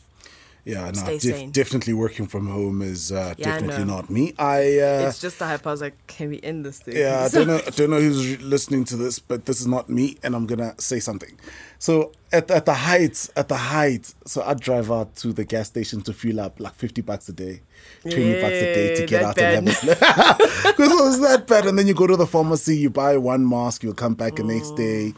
Yeah, 0.65 0.91
no, 0.91 1.17
def- 1.17 1.51
definitely 1.51 1.93
working 1.93 2.27
from 2.27 2.47
home 2.47 2.81
is 2.83 3.11
uh, 3.11 3.33
Yeah, 3.37 3.45
definitely 3.59 3.85
know. 3.85 3.95
not 3.95 4.09
me. 4.09 4.33
I 4.37 4.57
uh, 4.79 5.07
it's 5.07 5.19
just 5.19 5.39
the 5.39 5.45
hype. 5.47 5.65
I 5.65 5.71
was 5.71 5.81
like, 5.81 5.95
can 6.05 6.29
we 6.29 6.39
end 6.43 6.63
this 6.65 6.79
thing? 6.79 6.95
Yeah, 6.97 7.23
I 7.25 7.29
don't 7.33 7.47
know. 7.47 7.61
I 7.65 7.69
don't 7.71 7.89
know 7.89 7.99
who's 7.99 8.27
re- 8.37 8.43
listening 8.45 8.83
to 8.85 8.97
this, 8.97 9.17
but 9.19 9.45
this 9.45 9.61
is 9.61 9.67
not 9.67 9.89
me, 9.89 10.17
and 10.21 10.35
I'm 10.35 10.45
gonna 10.45 10.75
say 10.79 10.99
something. 10.99 11.39
So 11.79 12.11
at 12.31 12.51
at 12.51 12.65
the 12.65 12.73
height, 12.73 13.29
at 13.35 13.47
the 13.47 13.55
height, 13.55 14.13
so 14.27 14.43
I 14.43 14.53
drive 14.53 14.91
out 14.91 15.15
to 15.17 15.33
the 15.33 15.45
gas 15.45 15.67
station 15.67 16.01
to 16.01 16.13
fuel 16.13 16.39
up 16.41 16.59
like 16.59 16.75
fifty 16.75 17.01
bucks 17.01 17.29
a 17.29 17.33
day, 17.33 17.61
twenty 18.01 18.33
bucks 18.39 18.53
a 18.53 18.73
day 18.75 18.95
to 18.97 19.05
get 19.07 19.23
out 19.23 19.37
bad. 19.37 19.59
and 19.59 19.69
have 19.69 19.83
a 19.83 20.67
because 20.67 20.91
it 20.91 21.03
was 21.03 21.19
that 21.21 21.47
bad. 21.47 21.65
And 21.65 21.79
then 21.79 21.87
you 21.87 21.95
go 21.95 22.05
to 22.05 22.17
the 22.17 22.27
pharmacy, 22.27 22.77
you 22.77 22.89
buy 22.91 23.17
one 23.17 23.47
mask, 23.49 23.81
you'll 23.81 23.93
come 23.95 24.13
back 24.13 24.35
the 24.35 24.43
next 24.43 24.71
day 24.75 25.13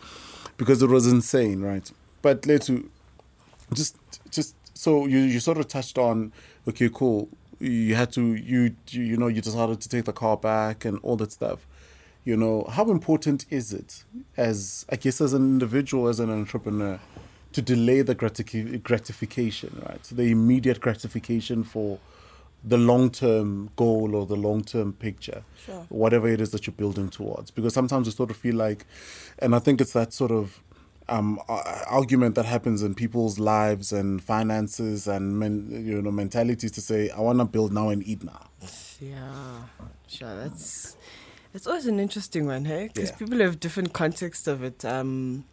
because 0.56 0.82
it 0.82 0.90
was 0.90 1.08
insane, 1.08 1.62
right? 1.62 1.92
But 2.22 2.44
Letu, 2.44 2.88
just 3.74 3.96
just 4.30 4.56
so 4.74 5.06
you 5.06 5.20
you 5.20 5.40
sort 5.40 5.58
of 5.58 5.68
touched 5.68 5.98
on 5.98 6.32
okay 6.68 6.90
cool. 6.94 7.30
You 7.60 7.96
had 7.96 8.12
to 8.14 8.34
you 8.36 8.76
you, 8.90 9.18
know 9.18 9.28
you 9.28 9.42
decided 9.42 9.82
to 9.82 9.90
take 9.90 10.06
the 10.06 10.14
car 10.14 10.38
back 10.38 10.86
and 10.86 11.00
all 11.04 11.16
that 11.18 11.32
stuff. 11.32 11.68
You 12.26 12.38
know 12.38 12.66
how 12.70 12.90
important 12.92 13.46
is 13.50 13.74
it 13.74 14.04
as 14.38 14.86
i 14.90 14.96
guess 14.96 15.22
as 15.22 15.34
an 15.34 15.42
individual 15.44 16.08
as 16.08 16.20
an 16.20 16.30
entrepreneur 16.30 17.00
to 17.54 17.62
delay 17.62 18.02
the 18.04 18.14
gratif- 18.16 18.82
gratification 18.84 19.82
right? 19.88 20.06
So 20.06 20.16
the 20.16 20.32
immediate 20.32 20.80
gratification 20.82 21.64
for 21.64 22.00
the 22.64 22.78
long-term 22.78 23.72
goal 23.76 24.16
or 24.16 24.26
the 24.28 24.36
long-term 24.36 24.94
picture 24.94 25.44
Sure. 25.66 25.86
whatever 25.90 26.28
it 26.30 26.40
is 26.40 26.52
that 26.52 26.66
you're 26.68 26.76
building 26.76 27.10
towards? 27.10 27.50
Because 27.52 27.74
sometimes 27.74 28.06
you 28.08 28.12
sort 28.12 28.30
of 28.30 28.38
feel 28.38 28.56
like 28.56 28.86
and 29.40 29.56
i 29.56 29.60
think 29.60 29.82
it's 29.82 29.94
that 29.94 30.14
sort 30.14 30.32
of 30.32 30.62
um, 31.10 31.40
argument 31.88 32.36
that 32.36 32.46
happens 32.46 32.84
in 32.84 32.96
people's 32.96 33.40
lives 33.40 33.92
and 33.92 34.24
finances 34.24 35.08
and 35.08 35.38
men, 35.40 35.68
you 35.86 36.02
know 36.02 36.12
mentalities 36.12 36.72
to 36.72 36.82
say 36.82 37.10
I 37.10 37.20
want 37.20 37.40
to 37.40 37.46
build 37.46 37.74
now 37.74 37.90
and 37.90 38.06
eat 38.06 38.24
now. 38.24 38.48
Yeah, 39.00 39.64
sure. 40.08 40.36
That's 40.36 40.96
it's 41.54 41.68
always 41.68 41.86
an 41.86 42.00
interesting 42.00 42.46
one, 42.46 42.66
hey? 42.66 42.88
Because 42.94 43.10
Yeah. 43.10 43.16
people 43.18 43.40
have 43.40 43.60
different 43.60 43.94
contexts 43.94 44.48
of 44.48 44.64
it. 44.64 44.86
Um, 44.86 45.46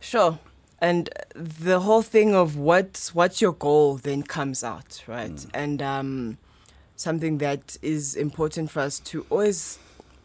sure, 0.00 0.38
and 0.80 1.10
the 1.34 1.80
whole 1.80 2.02
thing 2.02 2.34
of 2.34 2.56
what 2.56 3.10
what's 3.14 3.40
your 3.40 3.52
goal 3.52 3.96
then 3.96 4.22
comes 4.22 4.62
out, 4.64 5.02
right? 5.06 5.44
And 5.52 5.82
um, 5.82 6.38
something 6.96 7.38
that 7.38 7.76
is 7.82 8.14
important 8.14 8.70
for 8.70 8.80
us 8.80 8.98
to 9.00 9.26
always 9.30 9.78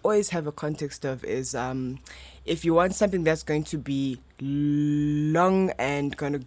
always 0.04 0.30
have 0.30 0.48
a 0.48 0.52
context 0.52 1.04
of 1.06 1.24
is 1.26 1.54
um, 1.54 2.00
if 2.50 2.66
you 2.66 2.74
want 2.74 2.96
something 2.96 3.24
that's 3.24 3.44
going 3.44 3.64
to 3.64 3.78
be 3.78 4.20
long 4.42 5.70
and 5.78 6.18
going 6.18 6.34
to 6.34 6.42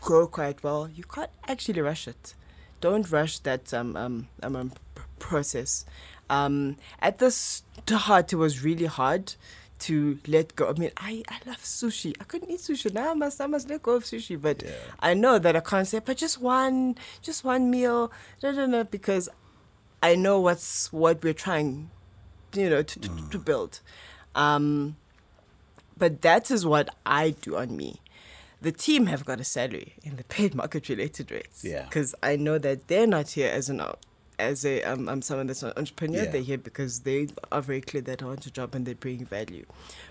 go 0.00 0.26
quite 0.26 0.62
well, 0.64 0.88
you 0.92 1.04
can't 1.04 1.30
actually 1.46 1.80
rush 1.80 2.08
it. 2.08 2.34
Don't 2.80 3.08
rush 3.10 3.38
that 3.40 3.72
um, 3.72 3.96
um, 3.96 4.28
um, 4.42 4.56
um, 4.56 4.72
process. 5.20 5.86
Um, 6.28 6.76
at 7.00 7.20
the 7.20 7.30
start, 7.30 8.32
it 8.32 8.36
was 8.36 8.64
really 8.64 8.86
hard 8.86 9.34
to 9.80 10.18
let 10.26 10.56
go. 10.56 10.68
I 10.70 10.72
mean, 10.72 10.90
I, 10.96 11.22
I 11.28 11.38
love 11.46 11.58
sushi. 11.62 12.14
I 12.20 12.24
couldn't 12.24 12.50
eat 12.50 12.60
sushi. 12.60 12.92
Now 12.92 13.12
I 13.12 13.14
must 13.14 13.40
I 13.40 13.46
must 13.46 13.68
let 13.70 13.82
go 13.82 13.92
of 13.92 14.04
sushi. 14.04 14.40
But 14.40 14.62
Yeah. 14.64 14.72
I 14.98 15.14
know 15.14 15.38
that 15.38 15.54
I 15.54 15.60
can't 15.60 15.86
say, 15.86 16.00
but 16.00 16.16
just 16.16 16.40
one, 16.40 16.96
just 17.22 17.44
one 17.44 17.70
meal, 17.70 18.10
no, 18.42 18.50
no, 18.50 18.66
no, 18.66 18.82
because 18.82 19.28
I 20.02 20.16
know 20.16 20.40
what's 20.40 20.92
what 20.92 21.22
we're 21.22 21.34
trying, 21.34 21.90
you 22.54 22.68
know, 22.68 22.82
to, 22.82 23.00
to, 23.00 23.30
to 23.30 23.38
build. 23.38 23.80
Um, 24.34 24.96
but 25.96 26.22
that 26.22 26.50
is 26.50 26.64
what 26.66 26.88
I 27.06 27.30
do 27.30 27.56
on 27.56 27.76
me. 27.76 28.00
The 28.60 28.72
team 28.72 29.06
have 29.06 29.24
got 29.24 29.40
a 29.40 29.44
salary 29.44 29.94
in 30.02 30.16
the 30.16 30.24
paid 30.24 30.54
market 30.54 30.88
related 30.88 31.30
rates. 31.30 31.64
Yeah. 31.64 31.84
Because 31.84 32.14
I 32.22 32.36
know 32.36 32.58
that 32.58 32.88
they're 32.88 33.06
not 33.06 33.30
here 33.30 33.50
as 33.52 33.68
an 33.68 33.82
as 34.38 34.64
a 34.64 34.82
um, 34.82 35.08
um 35.08 35.22
someone 35.22 35.46
that's 35.46 35.62
an 35.62 35.72
entrepreneur. 35.76 36.24
Yeah. 36.24 36.30
They're 36.30 36.42
here 36.42 36.58
because 36.58 37.00
they 37.00 37.28
are 37.52 37.62
very 37.62 37.80
clear 37.80 38.02
that 38.02 38.22
I 38.22 38.26
want 38.26 38.46
a 38.46 38.50
job 38.50 38.74
and 38.74 38.86
they 38.86 38.94
bring 38.94 39.24
value. 39.26 39.66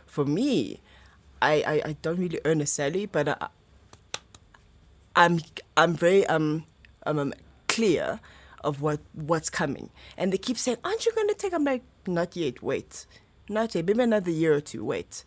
For 0.05 0.25
me, 0.25 0.81
I, 1.41 1.63
I, 1.67 1.89
I 1.89 1.95
don't 2.01 2.17
really 2.17 2.39
earn 2.45 2.61
a 2.61 2.65
salary, 2.65 3.05
but 3.05 3.27
I, 3.27 3.47
I'm 5.15 5.39
I'm 5.75 5.93
very 5.93 6.25
um, 6.27 6.65
um, 7.05 7.19
um 7.19 7.33
clear 7.67 8.19
of 8.63 8.81
what 8.81 8.99
what's 9.13 9.49
coming, 9.49 9.89
and 10.17 10.31
they 10.31 10.37
keep 10.37 10.57
saying, 10.57 10.77
"Aren't 10.83 11.05
you 11.05 11.11
going 11.13 11.27
to 11.27 11.33
take?" 11.33 11.53
I'm 11.53 11.65
like, 11.65 11.83
"Not 12.07 12.35
yet. 12.35 12.63
Wait, 12.63 13.05
not 13.49 13.75
yet. 13.75 13.85
Maybe 13.85 14.03
another 14.03 14.31
year 14.31 14.53
or 14.53 14.61
two. 14.61 14.85
Wait." 14.85 15.25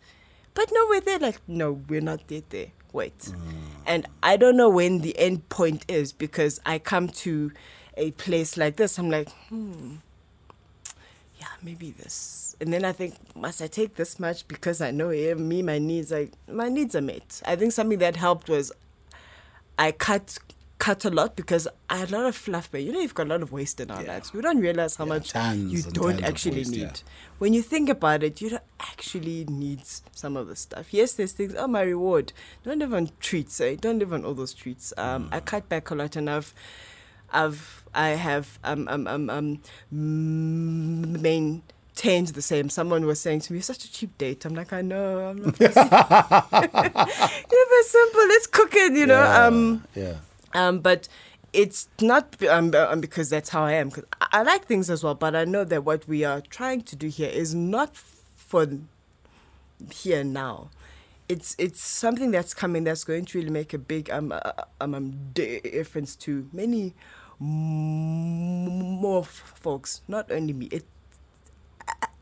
But 0.57 0.71
no, 0.73 0.87
we're 0.89 1.01
there. 1.01 1.19
Like, 1.19 1.37
no, 1.47 1.73
we're 1.87 2.01
not 2.01 2.21
yet 2.29 2.49
there. 2.49 2.71
Wait, 2.91 3.31
and 3.85 4.07
I 4.23 4.37
don't 4.37 4.57
know 4.57 4.69
when 4.69 5.01
the 5.01 5.15
end 5.19 5.47
point 5.49 5.85
is 5.87 6.11
because 6.11 6.59
I 6.65 6.79
come 6.79 7.09
to 7.09 7.51
a 7.95 8.09
place 8.11 8.57
like 8.57 8.77
this. 8.77 8.97
I'm 8.97 9.11
like, 9.11 9.29
hmm, 9.49 9.97
yeah, 11.39 11.45
maybe 11.61 11.91
this. 11.91 12.55
And 12.59 12.73
then 12.73 12.85
I 12.85 12.91
think, 12.91 13.13
must 13.35 13.61
I 13.61 13.67
take 13.67 13.97
this 13.97 14.19
much 14.19 14.47
because 14.47 14.81
I 14.81 14.89
know 14.89 15.11
yeah, 15.11 15.35
me, 15.35 15.61
my 15.61 15.77
needs, 15.77 16.09
like 16.09 16.31
my 16.51 16.69
needs 16.69 16.95
are 16.95 17.01
met. 17.01 17.39
I 17.45 17.55
think 17.55 17.71
something 17.71 17.99
that 17.99 18.15
helped 18.15 18.49
was 18.49 18.71
I 19.77 19.91
cut 19.91 20.39
cut 20.79 21.05
a 21.05 21.09
lot 21.09 21.35
because 21.35 21.67
I 21.89 21.97
had 21.97 22.11
a 22.11 22.17
lot 22.17 22.25
of 22.27 22.35
fluff, 22.35 22.69
but 22.71 22.83
you 22.83 22.91
know 22.91 22.99
you've 22.99 23.15
got 23.15 23.25
a 23.25 23.29
lot 23.29 23.41
of 23.41 23.51
waste 23.51 23.79
in 23.79 23.89
our 23.89 24.03
Yeah. 24.03 24.13
lives. 24.13 24.31
We 24.33 24.41
don't 24.41 24.59
realize 24.59 24.95
how 24.95 25.05
Yeah, 25.05 25.09
much 25.15 25.33
you 25.55 25.81
don't 25.81 26.23
actually 26.23 26.57
waste, 26.57 26.71
need. 26.71 26.81
yeah. 26.81 26.91
When 27.39 27.53
you 27.53 27.61
think 27.63 27.89
about 27.89 28.21
it, 28.23 28.41
you 28.41 28.49
don't 28.51 28.63
actually 28.79 29.45
need 29.49 29.81
some 30.13 30.37
of 30.37 30.47
the 30.47 30.55
stuff. 30.55 30.93
Yes, 30.93 31.13
there's 31.13 31.31
things. 31.31 31.55
Oh, 31.57 31.67
my 31.67 31.81
reward. 31.81 32.31
Don't 32.63 32.79
live 32.79 32.93
on 32.93 33.09
treats. 33.19 33.59
Eh? 33.59 33.75
Don't 33.79 33.97
live 33.99 34.13
on 34.13 34.23
all 34.23 34.33
those 34.35 34.53
treats. 34.53 34.93
Um, 34.97 35.29
Mm. 35.29 35.33
I 35.35 35.39
cut 35.39 35.67
back 35.67 35.89
a 35.89 35.95
lot, 35.95 36.15
and 36.15 36.29
I've, 36.29 36.53
I've, 37.31 37.83
I 37.95 38.09
have 38.09 38.59
um 38.63 38.87
um 38.87 39.07
um 39.07 39.29
um 39.29 39.59
maintained 41.21 42.27
the 42.29 42.41
same. 42.41 42.69
Someone 42.69 43.05
was 43.05 43.19
saying 43.19 43.41
to 43.41 43.53
me, 43.53 43.57
"You're 43.57 43.63
such 43.63 43.83
a 43.85 43.91
cheap 43.91 44.17
date." 44.17 44.45
I'm 44.45 44.55
like, 44.55 44.73
I 44.73 44.81
know. 44.81 45.29
I'm 45.29 45.37
not. 45.41 45.57
Keep 45.57 45.73
simple. 47.85 48.27
Let's 48.27 48.47
cook 48.47 48.73
it. 48.75 48.93
You 48.93 49.05
know. 49.07 49.23
Um. 49.23 49.83
yeah. 49.95 50.15
Um, 50.53 50.79
but 50.79 51.07
it's 51.53 51.87
not 52.01 52.41
um, 52.45 52.73
um, 52.75 53.01
because 53.01 53.29
that's 53.29 53.49
how 53.49 53.63
I 53.63 53.73
am. 53.73 53.89
Because 53.89 54.05
I, 54.21 54.27
I 54.31 54.43
like 54.43 54.65
things 54.65 54.89
as 54.89 55.03
well, 55.03 55.15
but 55.15 55.35
I 55.35 55.45
know 55.45 55.63
that 55.63 55.83
what 55.83 56.07
we 56.07 56.23
are 56.23 56.41
trying 56.41 56.81
to 56.83 56.95
do 56.95 57.07
here 57.07 57.29
is 57.29 57.53
not 57.55 57.95
for 57.95 58.67
here 59.91 60.21
and 60.21 60.33
now. 60.33 60.69
It's 61.29 61.55
it's 61.57 61.81
something 61.81 62.31
that's 62.31 62.53
coming 62.53 62.85
that's 62.85 63.03
going 63.03 63.25
to 63.25 63.37
really 63.37 63.49
make 63.49 63.73
a 63.73 63.77
big 63.77 64.09
um 64.09 64.31
uh, 64.31 64.39
um, 64.79 64.93
um 64.93 65.31
difference 65.33 66.15
to 66.17 66.49
many 66.53 66.93
more 67.39 69.21
f- 69.21 69.53
folks, 69.55 70.01
not 70.07 70.31
only 70.31 70.53
me. 70.53 70.67
It, 70.71 70.85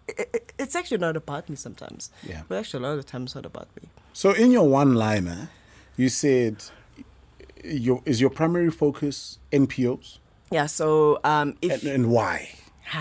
it, 0.07 0.53
it's 0.57 0.75
actually 0.75 0.97
not 0.97 1.15
about 1.15 1.49
me 1.49 1.55
sometimes. 1.55 2.11
Yeah. 2.27 2.41
But 2.47 2.57
actually, 2.57 2.83
a 2.83 2.87
lot 2.87 2.97
of 2.97 3.05
the 3.05 3.11
time, 3.11 3.23
it's 3.23 3.35
not 3.35 3.45
about 3.45 3.67
me. 3.81 3.89
So 4.13 4.31
in 4.31 4.51
your 4.51 4.67
one-liner, 4.67 5.49
you 5.97 6.09
said 6.09 6.63
your 7.65 8.01
is 8.05 8.21
your 8.21 8.29
primary 8.29 8.71
focus 8.71 9.39
NPOs 9.51 10.19
Yeah. 10.51 10.67
So 10.67 11.19
um, 11.23 11.57
if 11.61 11.83
and, 11.83 11.91
and 11.91 12.09
why 12.11 12.49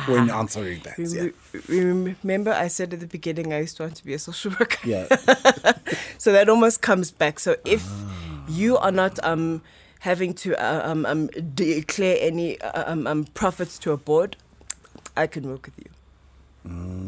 when 0.07 0.31
answering 0.31 0.81
that? 0.85 0.99
Yeah. 0.99 1.31
Remember, 1.69 2.53
I 2.53 2.69
said 2.69 2.95
at 2.95 3.01
the 3.01 3.07
beginning 3.07 3.53
I 3.53 3.61
used 3.61 3.77
to 3.77 3.85
want 3.85 3.97
to 3.97 4.05
be 4.05 4.15
a 4.15 4.19
social 4.19 4.53
worker. 4.59 4.89
Yeah. 4.89 5.07
so 6.19 6.33
that 6.33 6.49
almost 6.49 6.81
comes 6.81 7.11
back. 7.11 7.39
So 7.39 7.57
if 7.65 7.87
you 8.49 8.77
are 8.79 8.93
not 8.93 9.19
um 9.25 9.63
having 10.01 10.35
to 10.35 10.55
uh, 10.63 10.91
um, 10.91 11.07
um, 11.07 11.29
declare 11.55 12.19
any 12.21 12.61
uh, 12.61 12.93
um, 12.93 13.07
um, 13.07 13.25
profits 13.33 13.79
to 13.79 13.91
a 13.91 13.97
board, 13.97 14.37
I 15.17 15.27
can 15.27 15.49
work 15.49 15.65
with 15.65 15.79
you. 15.79 15.91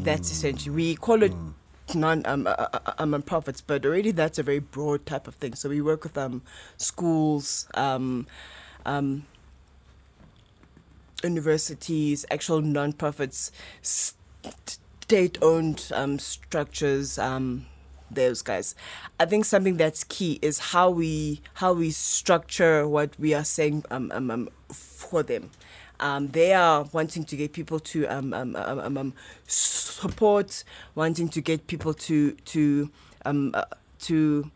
That's 0.03 0.31
essentially 0.31 0.75
we 0.75 0.95
call 0.95 1.21
it 1.21 1.33
non 1.95 2.25
um, 2.25 2.47
uh, 2.47 2.67
um, 2.97 3.13
um, 3.13 3.21
profits, 3.21 3.61
but 3.61 3.85
already 3.85 4.11
that's 4.11 4.39
a 4.39 4.43
very 4.43 4.59
broad 4.59 5.05
type 5.05 5.27
of 5.27 5.35
thing. 5.35 5.55
So 5.55 5.69
we 5.69 5.81
work 5.81 6.03
with 6.03 6.17
um, 6.17 6.41
schools, 6.77 7.67
um, 7.73 8.27
um, 8.85 9.25
universities, 11.23 12.25
actual 12.29 12.61
non-profits, 12.61 13.51
state-owned 13.81 15.89
um, 15.93 16.19
structures. 16.19 17.17
Um, 17.17 17.65
those 18.09 18.41
guys. 18.41 18.73
I 19.19 19.25
think 19.25 19.43
something 19.43 19.75
that's 19.75 20.05
key 20.05 20.39
is 20.41 20.71
how 20.71 20.89
we 20.89 21.41
how 21.55 21.73
we 21.73 21.91
structure 21.91 22.87
what 22.87 23.19
we 23.19 23.33
are 23.33 23.43
saying 23.43 23.83
um, 23.91 24.13
um, 24.13 24.31
um, 24.31 24.49
for 24.69 25.23
them. 25.23 25.51
Um, 25.99 26.27
they 26.27 26.53
are 26.53 26.83
wanting 26.91 27.25
to 27.25 27.35
get 27.35 27.53
people 27.53 27.79
to 27.79 28.05
um, 28.07 28.33
um, 28.33 28.55
um, 28.55 28.79
um, 28.79 28.97
um, 28.97 29.13
support, 29.47 30.63
wanting 30.95 31.29
to 31.29 31.41
get 31.41 31.67
people 31.67 31.93
to 31.93 32.31
to 32.31 32.91
um, 33.25 33.51
uh, 33.53 33.63
to 34.01 34.51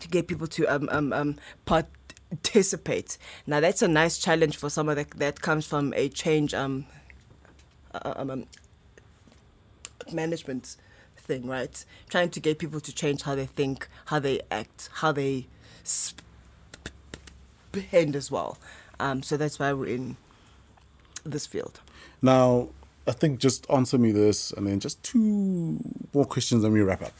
to 0.00 0.08
get 0.08 0.26
people 0.26 0.46
to 0.48 0.66
um, 0.66 0.88
um, 0.92 1.12
um, 1.12 1.36
participate. 1.64 3.18
Now 3.46 3.60
that's 3.60 3.82
a 3.82 3.88
nice 3.88 4.18
challenge 4.18 4.56
for 4.56 4.68
someone 4.68 4.96
that 4.96 5.10
that 5.12 5.40
comes 5.40 5.66
from 5.66 5.94
a 5.94 6.08
change 6.08 6.52
um, 6.54 6.86
uh, 7.94 8.12
um, 8.16 8.30
um, 8.30 8.46
management 10.12 10.76
thing, 11.16 11.46
right? 11.46 11.84
Trying 12.10 12.30
to 12.30 12.40
get 12.40 12.58
people 12.58 12.80
to 12.80 12.92
change 12.94 13.22
how 13.22 13.34
they 13.34 13.46
think, 13.46 13.88
how 14.06 14.18
they 14.18 14.40
act, 14.50 14.90
how 14.94 15.12
they 15.12 15.46
spend 15.84 16.16
as 18.16 18.30
well. 18.30 18.58
Um, 19.00 19.22
so 19.22 19.36
that's 19.36 19.58
why 19.58 19.72
we're 19.72 19.86
in 19.86 20.16
this 21.24 21.46
field. 21.46 21.80
Now, 22.20 22.68
I 23.06 23.12
think 23.12 23.40
just 23.40 23.68
answer 23.70 23.98
me 23.98 24.12
this, 24.12 24.52
and 24.52 24.66
then 24.66 24.80
just 24.80 25.02
two 25.02 25.78
more 26.14 26.24
questions, 26.24 26.62
and 26.64 26.72
we 26.72 26.80
wrap 26.82 27.02
up. 27.02 27.14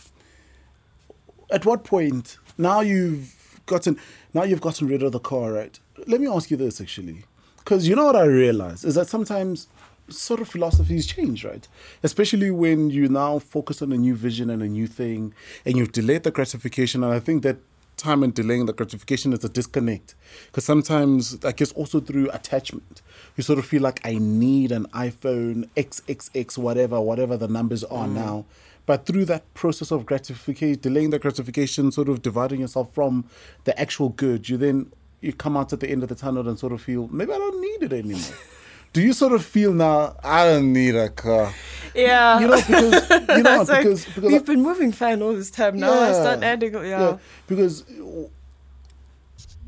At 1.51 1.67
what 1.67 1.85
point 1.85 2.39
now 2.57 2.81
you've 2.81 3.61
gotten 3.67 3.99
now 4.33 4.45
you've 4.45 4.61
gotten 4.61 4.89
rid 4.89 5.03
of 5.03 5.13
the 5.13 5.19
car, 5.19 5.53
right? 5.53 5.79
Let 6.07 6.21
me 6.21 6.29
ask 6.29 6.51
you 6.51 6.57
this 6.57 6.81
actually, 6.81 7.25
because 7.59 7.89
you 7.89 7.97
know 7.97 8.07
what 8.07 8.17
I 8.17 8.25
realize 8.25 8.85
is 8.85 8.95
that 8.95 9.09
sometimes 9.09 9.69
sort 10.09 10.41
of 10.41 10.49
philosophies 10.49 11.07
change, 11.07 11.45
right? 11.45 11.67
Especially 12.03 12.51
when 12.51 12.91
you 12.91 13.09
now 13.09 13.39
focus 13.39 13.83
on 13.83 13.93
a 13.93 13.97
new 13.97 14.15
vision 14.15 14.51
and 14.51 14.63
a 14.63 14.69
new 14.69 14.87
thing, 14.87 15.35
and 15.65 15.77
you've 15.77 15.93
delayed 15.93 16.23
the 16.23 16.31
gratification, 16.31 17.03
and 17.05 17.13
I 17.13 17.21
think 17.21 17.43
that 17.43 17.57
time 18.03 18.23
and 18.23 18.35
delaying 18.35 18.67
the 18.67 18.73
gratification 18.73 19.33
is 19.33 19.45
a 19.45 19.49
disconnect. 19.49 20.15
Because 20.47 20.65
sometimes 20.65 21.39
i 21.45 21.53
guess 21.53 21.73
also 21.73 22.01
through 22.01 22.31
attachment. 22.31 23.03
You 23.37 23.43
sort 23.43 23.59
of 23.59 23.67
feel 23.67 23.83
like 23.83 24.01
i 24.05 24.15
need 24.19 24.73
an 24.73 24.87
iphone 25.07 25.69
xxx 25.77 26.59
whatever 26.59 27.01
whatever 27.01 27.37
the 27.37 27.49
numbers 27.49 27.85
are 27.85 28.07
mm. 28.07 28.15
now. 28.15 28.45
But 28.85 29.07
through 29.07 29.27
that 29.27 29.43
process 29.55 29.91
of 29.91 30.05
gratification 30.07 30.81
delaying 30.81 31.11
the 31.11 31.19
gratification 31.19 31.93
sort 31.93 32.09
of 32.09 32.23
dividing 32.23 32.61
yourself 32.61 32.93
from 32.93 33.25
the 33.65 33.79
actual 33.81 34.09
good 34.11 34.49
you 34.49 34.57
then 34.57 34.93
you 35.21 35.33
come 35.33 35.57
out 35.57 35.73
at 35.73 35.81
the 35.81 35.89
end 35.89 36.03
of 36.03 36.09
the 36.09 36.17
tunnel 36.17 36.49
and 36.49 36.59
sort 36.59 36.73
of 36.73 36.83
feel 36.83 37.09
maybe 37.09 37.33
i 37.33 37.39
don't 37.39 37.61
need 37.61 37.83
it 37.85 37.93
anymore 37.93 38.21
do 38.93 39.01
you 39.01 39.13
sort 39.13 39.33
of 39.33 39.45
feel 39.45 39.73
now 39.73 40.15
i 40.23 40.45
don't 40.45 40.73
need 40.73 40.95
a 40.95 41.09
car 41.09 41.53
Yeah. 41.95 42.41
you 42.41 42.47
know 42.49 42.57
because 42.57 43.11
you 43.37 43.43
know 43.43 43.57
like, 43.63 43.67
because 43.83 44.05
because 44.07 44.31
we've 44.33 44.47
been 44.47 44.63
moving 44.63 44.93
fine 44.93 45.21
all 45.23 45.35
this 45.35 45.51
time. 45.51 45.79
Now 45.79 45.93
I 45.93 46.13
start 46.13 46.41
Yeah. 46.41 46.49
adding. 46.53 46.73
Yeah. 46.75 47.19
because 47.47 47.85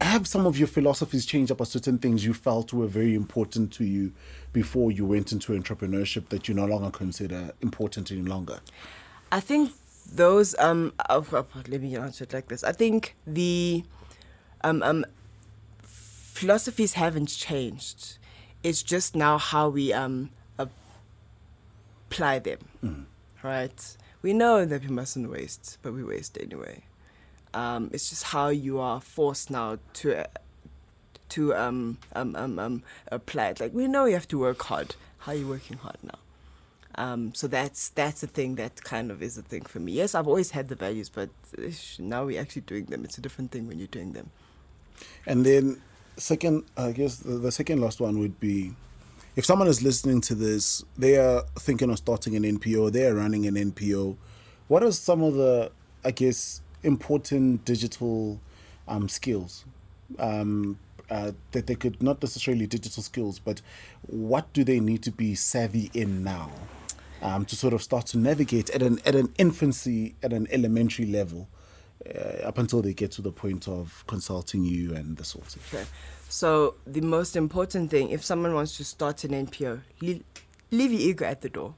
have 0.01 0.27
some 0.27 0.47
of 0.47 0.59
your 0.59 0.69
philosophies 0.69 1.25
changed 1.25 1.51
about 1.51 1.69
certain 1.69 1.99
things 1.99 2.25
you 2.25 2.35
felt 2.35 2.73
were 2.73 2.87
very 2.87 3.15
important 3.15 3.73
to 3.75 3.85
you 3.85 4.13
before 4.53 4.91
you 4.91 5.05
went 5.07 5.33
into 5.33 5.53
entrepreneurship 5.53 6.29
that 6.31 6.49
you 6.49 6.55
no 6.55 6.67
longer 6.67 6.91
consider 6.91 7.53
important 7.63 8.11
any 8.11 8.23
longer? 8.23 8.61
I 9.33 9.41
think 9.41 9.73
those 10.13 10.55
um 10.59 10.93
oh, 11.09 11.25
oh, 11.33 11.47
let 11.69 11.81
me 11.81 11.97
answer 11.97 12.25
it 12.25 12.33
like 12.33 12.49
this. 12.49 12.65
I 12.65 12.73
think 12.73 13.15
the 13.27 13.85
um 14.63 14.83
um 14.83 15.05
philosophies 15.83 16.95
haven't 16.95 17.29
changed. 17.29 18.19
It's 18.65 18.83
just 18.83 19.15
now 19.15 19.39
how 19.39 19.69
we 19.69 19.93
um 19.93 20.31
apply 20.59 22.41
them. 22.41 22.59
Right? 23.43 23.97
We 24.23 24.33
know 24.33 24.65
that 24.65 24.83
we 24.83 24.89
mustn't 24.89 25.31
waste, 25.31 25.79
but 25.83 25.93
we 25.93 26.03
waste 26.03 26.39
anyway. 26.41 26.85
Um, 27.53 27.91
it's 27.93 28.09
just 28.09 28.25
how 28.25 28.49
you 28.49 28.81
are 28.81 29.01
forced 29.01 29.51
now 29.51 29.79
to 29.95 30.23
uh, 30.23 30.27
to 31.29 31.55
um, 31.55 31.99
um, 32.15 32.35
um, 32.37 32.59
um, 32.59 32.83
apply 33.13 33.49
it. 33.49 33.61
Like 33.61 33.75
we 33.75 33.87
know 33.87 34.07
you 34.07 34.15
have 34.15 34.29
to 34.29 34.39
work 34.39 34.63
hard. 34.63 34.97
How 35.19 35.33
are 35.33 35.35
you 35.35 35.47
working 35.47 35.77
hard 35.77 35.99
now? 36.03 36.19
Um, 36.97 37.35
so 37.35 37.47
that's 37.47 37.91
that's 37.91 38.21
the 38.23 38.27
thing 38.27 38.55
that 38.55 38.83
kind 38.83 39.11
of 39.11 39.23
is 39.23 39.37
the 39.37 39.43
thing 39.43 39.63
for 39.63 39.81
me. 39.81 39.93
Yes, 39.93 40.15
I've 40.15 40.29
always 40.29 40.53
had 40.53 40.69
the 40.69 40.75
values, 40.75 41.09
but 41.09 41.29
now 41.99 42.25
we're 42.25 42.41
actually 42.41 42.63
doing 42.63 42.87
them. 42.87 43.05
It's 43.05 43.19
a 43.19 43.21
different 43.21 43.51
thing 43.51 43.67
when 43.67 43.79
you're 43.79 43.89
doing 43.89 44.13
them. 44.13 44.31
And 45.27 45.45
then, 45.45 45.83
second, 46.17 46.65
I 46.77 46.93
guess 46.93 47.17
the, 47.17 47.35
the 47.35 47.53
second 47.53 47.81
last 47.81 48.01
one 48.01 48.19
would 48.19 48.39
be 48.41 48.75
if 49.37 49.45
someone 49.45 49.67
is 49.67 49.83
listening 49.83 50.21
to 50.23 50.35
this, 50.35 50.85
they 50.97 51.17
are 51.17 51.43
thinking 51.59 51.91
of 51.91 51.99
starting 51.99 52.37
an 52.37 52.45
NPO, 52.45 52.93
they 52.93 53.07
are 53.07 53.15
running 53.15 53.47
an 53.47 53.55
NPO. 53.55 54.17
What 54.69 54.85
are 54.85 54.93
some 54.93 55.23
of 55.23 55.35
the, 55.35 55.73
I 56.05 56.13
guess, 56.13 56.61
important 56.85 57.65
digital 57.65 58.41
um, 58.87 59.09
skills 59.09 59.65
um, 60.19 60.79
uh, 61.11 61.33
that 61.51 61.67
they 61.67 61.75
could 61.75 62.03
not 62.03 62.23
necessarily 62.23 62.67
digital 62.67 63.03
skills, 63.03 63.41
but 63.41 63.61
what 64.07 64.53
do 64.53 64.63
they 64.63 64.79
need 64.79 65.03
to 65.03 65.11
be 65.11 65.35
savvy 65.35 65.91
in 65.95 66.23
now 66.23 66.51
um, 67.21 67.45
to 67.47 67.57
sort 67.57 67.75
of 67.75 67.83
start 67.83 68.07
to 68.07 68.19
navigate 68.19 68.71
at 68.71 68.83
an 68.83 69.01
at 69.05 69.15
an 69.15 69.33
infancy, 69.37 70.15
at 70.23 70.33
an 70.33 70.47
elementary 70.53 71.07
level, 71.07 71.49
uh, 72.07 72.47
up 72.47 72.59
until 72.59 72.83
they 72.83 72.93
get 72.93 73.11
to 73.13 73.23
the 73.23 73.33
point 73.33 73.69
of 73.69 74.05
consulting 74.07 74.65
you 74.65 74.95
and 74.95 75.17
the 75.17 75.25
sort 75.25 75.57
of. 75.57 75.75
Okay. 75.75 75.85
So 76.29 76.75
the 76.87 77.01
most 77.01 77.37
important 77.37 77.91
thing, 77.91 78.11
if 78.11 78.25
someone 78.25 78.55
wants 78.55 78.77
to 78.79 78.85
start 78.85 79.25
an 79.25 79.31
NPO, 79.47 79.81
leave, 80.01 80.25
leave 80.71 80.93
your 80.93 81.01
ego 81.01 81.25
at 81.25 81.41
the 81.41 81.49
door. 81.49 81.75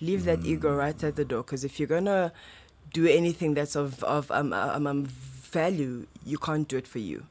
Leave 0.00 0.24
that 0.24 0.44
ego 0.44 0.74
right 0.74 1.02
at 1.04 1.14
the 1.14 1.24
door. 1.24 1.42
Because 1.42 1.62
if 1.62 1.78
you're 1.78 1.86
gonna 1.88 2.32
do 2.92 3.06
anything 3.06 3.54
that's 3.54 3.76
of 3.76 4.02
of 4.02 4.30
um, 4.30 4.52
um, 4.52 4.86
um 4.86 5.04
value, 5.06 6.06
you 6.24 6.38
can't 6.38 6.66
do 6.66 6.76
it 6.76 6.86
for 6.86 6.98
you. 6.98 7.26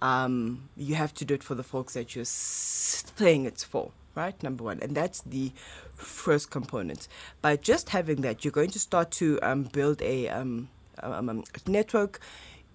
Um, 0.00 0.68
you 0.76 0.94
have 0.94 1.14
to 1.14 1.24
do 1.24 1.34
it 1.34 1.42
for 1.42 1.54
the 1.54 1.62
folks 1.62 1.94
that 1.94 2.14
you're 2.14 2.24
saying 2.24 3.44
it's 3.44 3.64
for. 3.64 3.92
Right, 4.14 4.40
number 4.44 4.62
one, 4.62 4.78
and 4.80 4.94
that's 4.94 5.22
the 5.22 5.50
first 5.96 6.48
component. 6.48 7.08
By 7.42 7.56
just 7.56 7.90
having 7.90 8.20
that, 8.20 8.44
you're 8.44 8.52
going 8.52 8.70
to 8.70 8.78
start 8.78 9.10
to 9.12 9.40
um, 9.42 9.64
build 9.64 10.00
a 10.02 10.28
um, 10.28 10.68
um, 11.02 11.28
um, 11.28 11.44
network. 11.66 12.20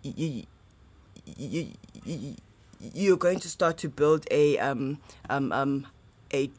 You, 0.03 0.43
you, 1.25 1.67
you, 2.05 2.35
you're 2.93 3.17
going 3.17 3.39
to 3.39 3.49
start 3.49 3.77
to 3.79 3.89
build 3.89 4.25
a 4.31 4.57
um, 4.59 4.99
um, 5.29 5.51
um, 5.51 5.87
a 6.33 6.49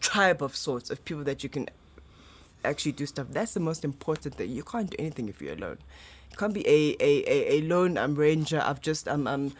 tribe 0.00 0.42
of 0.42 0.56
sorts 0.56 0.90
of 0.90 1.04
people 1.04 1.24
that 1.24 1.42
you 1.42 1.48
can 1.48 1.68
actually 2.64 2.92
do 2.92 3.06
stuff. 3.06 3.28
That's 3.30 3.54
the 3.54 3.60
most 3.60 3.84
important 3.84 4.34
thing. 4.34 4.50
You 4.50 4.62
can't 4.62 4.90
do 4.90 4.96
anything 4.98 5.28
if 5.28 5.40
you're 5.40 5.54
alone. 5.54 5.78
You 6.30 6.36
can't 6.36 6.54
be 6.54 6.66
a 6.66 6.96
a, 7.00 7.24
a, 7.26 7.58
a 7.58 7.60
lone 7.62 7.96
um, 7.96 8.14
ranger. 8.14 8.60
I've 8.64 8.80
just 8.80 9.08
um, 9.08 9.26
um 9.26 9.52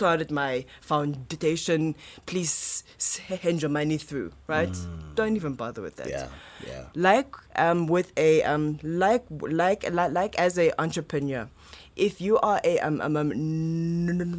started 0.00 0.30
my 0.30 0.64
foundation. 0.80 1.94
Please 2.24 2.84
send 2.96 3.60
your 3.60 3.68
money 3.70 3.98
through. 3.98 4.32
Right? 4.46 4.74
Don't 5.14 5.36
even 5.36 5.54
bother 5.54 5.82
with 5.82 5.96
that 5.96 6.08
Yeah, 6.08 6.28
yeah. 6.66 6.84
like 6.94 7.34
um 7.56 7.86
with 7.86 8.12
a 8.16 8.42
um 8.42 8.78
like 8.82 9.24
like 9.30 9.84
like, 9.92 10.12
like 10.12 10.38
as 10.38 10.58
a 10.58 10.72
entrepreneur 10.80 11.48
if 11.96 12.20
you 12.20 12.38
are 12.38 12.60
a 12.64 12.78
um, 12.80 13.00
um, 13.02 13.16
um 13.16 13.32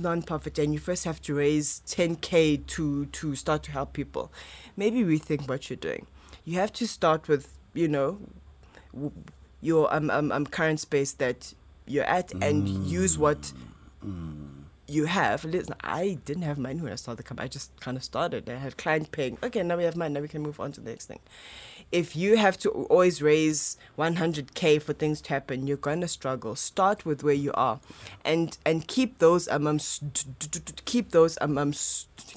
non-profit 0.01 0.57
and 0.57 0.74
you 0.74 0.80
first 0.80 1.03
have 1.05 1.22
to 1.22 1.36
raise 1.36 1.82
10k 1.86 2.66
to 2.66 3.05
to 3.07 3.36
start 3.36 3.62
to 3.64 3.72
help 3.72 3.93
people 3.93 4.32
maybe 4.76 5.03
rethink 5.03 5.47
what 5.47 5.70
you're 5.70 5.78
doing 5.89 6.07
you 6.45 6.57
have 6.57 6.72
to 6.74 6.88
start 6.88 7.28
with 7.28 7.53
you 7.74 7.88
know 7.88 8.18
w- 8.93 9.12
your 9.62 9.93
um, 9.93 10.09
um, 10.09 10.32
um 10.32 10.45
current 10.45 10.80
space 10.80 11.12
that 11.14 11.53
you're 11.86 12.05
at 12.05 12.32
and 12.41 12.68
use 12.70 13.18
what 13.20 13.53
you 14.91 15.05
have. 15.05 15.43
Listen, 15.45 15.75
I 15.83 16.19
didn't 16.25 16.43
have 16.43 16.57
money 16.57 16.81
when 16.81 16.91
I 16.91 16.95
started 16.95 17.19
the 17.19 17.23
company. 17.27 17.45
I 17.45 17.47
just 17.49 17.77
kind 17.79 17.97
of 17.97 18.03
started. 18.03 18.49
I 18.49 18.55
had 18.55 18.77
client 18.77 19.11
paying. 19.11 19.37
Okay, 19.43 19.63
now 19.63 19.77
we 19.77 19.83
have 19.83 19.95
money. 19.95 20.13
Now 20.13 20.21
we 20.21 20.27
can 20.27 20.41
move 20.41 20.59
on 20.59 20.71
to 20.73 20.81
the 20.81 20.89
next 20.91 21.05
thing. 21.07 21.19
If 21.91 22.15
you 22.15 22.37
have 22.37 22.57
to 22.59 22.69
always 22.69 23.21
raise 23.21 23.77
100k 23.97 24.81
for 24.81 24.93
things 24.93 25.19
to 25.21 25.29
happen, 25.29 25.67
you're 25.67 25.75
gonna 25.77 26.07
struggle. 26.07 26.55
Start 26.55 27.05
with 27.05 27.23
where 27.23 27.33
you 27.33 27.51
are, 27.53 27.79
and 28.23 28.57
and 28.65 28.87
keep 28.87 29.17
those 29.19 29.47
s- 29.49 29.99
d- 29.99 30.21
d- 30.39 30.59
d- 30.65 30.73
keep 30.85 31.11
those 31.11 31.37
um, 31.41 31.57
um 31.57 31.73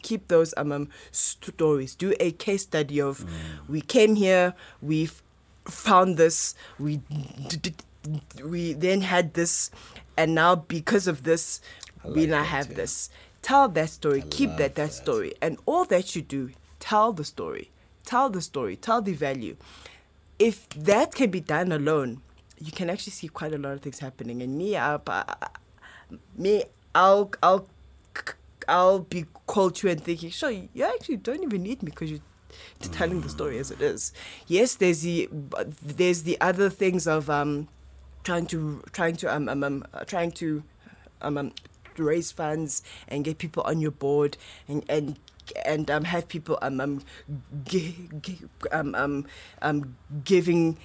keep 0.02 0.26
those 0.28 0.54
um, 0.56 0.72
um 0.72 0.88
stories. 1.12 1.94
Do 1.94 2.14
a 2.18 2.32
case 2.32 2.62
study 2.62 3.00
of 3.00 3.24
we 3.68 3.80
came 3.80 4.16
here, 4.16 4.54
we've 4.82 5.22
found 5.66 6.16
this, 6.16 6.54
we 6.78 7.00
we 8.44 8.72
then 8.74 9.00
had 9.02 9.34
this, 9.34 9.70
and 10.16 10.34
now 10.34 10.54
because 10.56 11.06
of 11.06 11.22
this, 11.22 11.60
we 12.04 12.22
like 12.22 12.28
now 12.30 12.42
that, 12.42 12.46
have 12.46 12.68
yeah. 12.70 12.76
this. 12.76 13.10
Tell 13.42 13.68
that 13.68 13.90
story. 13.90 14.24
keep 14.30 14.56
that 14.56 14.74
that 14.76 14.92
story, 14.92 15.34
and 15.42 15.58
all 15.66 15.84
that 15.86 16.16
you 16.16 16.22
do, 16.22 16.50
tell 16.80 17.12
the 17.12 17.24
story. 17.24 17.70
Tell 18.04 18.30
the 18.30 18.40
story. 18.40 18.76
Tell 18.76 19.02
the 19.02 19.12
value. 19.12 19.56
If 20.38 20.68
that 20.70 21.14
can 21.14 21.30
be 21.30 21.40
done 21.40 21.72
alone, 21.72 22.22
you 22.58 22.72
can 22.72 22.90
actually 22.90 23.12
see 23.12 23.28
quite 23.28 23.52
a 23.52 23.58
lot 23.58 23.72
of 23.72 23.80
things 23.80 23.98
happening. 23.98 24.42
And 24.42 24.56
me, 24.56 24.76
I, 24.76 24.98
I, 25.06 25.34
me, 26.36 26.64
I'll, 26.94 27.30
I'll, 27.42 27.68
I'll 28.68 29.00
be 29.00 29.26
called 29.46 29.76
to 29.76 29.90
and 29.90 30.02
thinking, 30.02 30.30
sure, 30.30 30.50
you 30.50 30.84
actually 30.84 31.18
don't 31.18 31.42
even 31.42 31.62
need 31.62 31.82
me 31.82 31.90
because 31.90 32.10
you're 32.10 32.20
telling 32.92 33.20
the 33.20 33.28
story 33.28 33.58
as 33.58 33.70
it 33.70 33.80
is. 33.80 34.12
Yes, 34.46 34.74
there's 34.74 35.02
the, 35.02 35.28
there's 35.82 36.22
the 36.22 36.40
other 36.40 36.70
things 36.70 37.06
of 37.06 37.28
um, 37.30 37.68
trying 38.22 38.46
to, 38.46 38.82
trying 38.92 39.16
to, 39.16 39.34
um, 39.34 39.48
um, 39.48 39.64
um 39.64 39.86
trying 40.06 40.32
to, 40.32 40.62
um, 41.22 41.38
um, 41.38 41.52
raise 42.02 42.32
funds 42.32 42.82
and 43.08 43.24
get 43.24 43.38
people 43.38 43.62
on 43.64 43.80
your 43.80 43.90
board 43.90 44.36
and 44.68 44.84
and 44.88 45.18
and 45.64 45.90
um, 45.90 46.04
have 46.04 46.28
people 46.28 46.58
um 46.62 46.80
um, 46.80 47.02
um, 48.72 48.94
um, 48.94 49.26
um 49.62 49.96
giving 50.24 50.78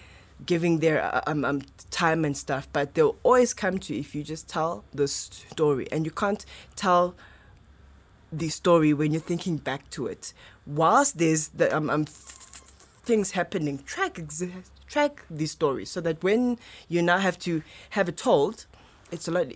giving 0.45 0.80
their 0.80 1.03
uh, 1.03 1.22
um, 1.28 1.45
um 1.45 1.62
time 1.91 2.26
and 2.26 2.36
stuff. 2.36 2.68
But 2.72 2.93
they'll 2.93 3.18
always 3.24 3.53
come 3.53 3.78
to 3.80 3.93
you 3.93 3.99
if 3.99 4.16
you 4.16 4.24
just 4.24 4.47
tell 4.47 4.84
the 4.93 5.07
story. 5.07 5.88
And 5.91 6.05
you 6.05 6.12
can't 6.12 6.45
tell 6.76 7.16
the 8.32 8.49
story 8.49 8.93
when 8.93 9.12
you're 9.12 9.22
thinking 9.22 9.57
back 9.57 9.89
to 9.91 10.07
it. 10.07 10.34
Whilst 10.66 11.18
there's 11.18 11.49
the 11.49 11.76
um, 11.76 11.89
um 11.89 12.05
things 13.03 13.32
happening 13.32 13.80
track 13.86 14.20
ex- 14.20 14.43
track 14.88 15.26
the 15.32 15.47
story 15.47 15.84
so 15.84 15.99
that 15.99 16.24
when 16.24 16.60
you 16.88 17.01
now 17.01 17.18
have 17.18 17.39
to 17.39 17.64
have 17.91 18.07
it 18.07 18.18
told 18.18 18.68
it's 19.12 19.28
a 19.28 19.32
lot 19.32 19.47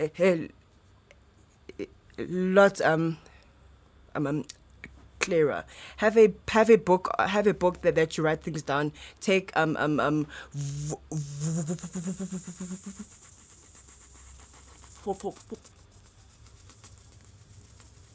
a 0.00 0.48
lot 2.18 2.80
um, 2.80 3.18
um, 4.14 4.26
um 4.26 4.44
clearer. 5.18 5.64
Have 5.98 6.16
a 6.16 6.32
have 6.48 6.70
a 6.70 6.76
book 6.76 7.10
have 7.18 7.46
a 7.46 7.54
book 7.54 7.82
that, 7.82 7.94
that 7.94 8.16
you 8.16 8.24
write 8.24 8.42
things 8.42 8.62
down. 8.62 8.92
Take 9.20 9.50
um 9.56 9.76
um 9.78 9.98
um 10.00 10.26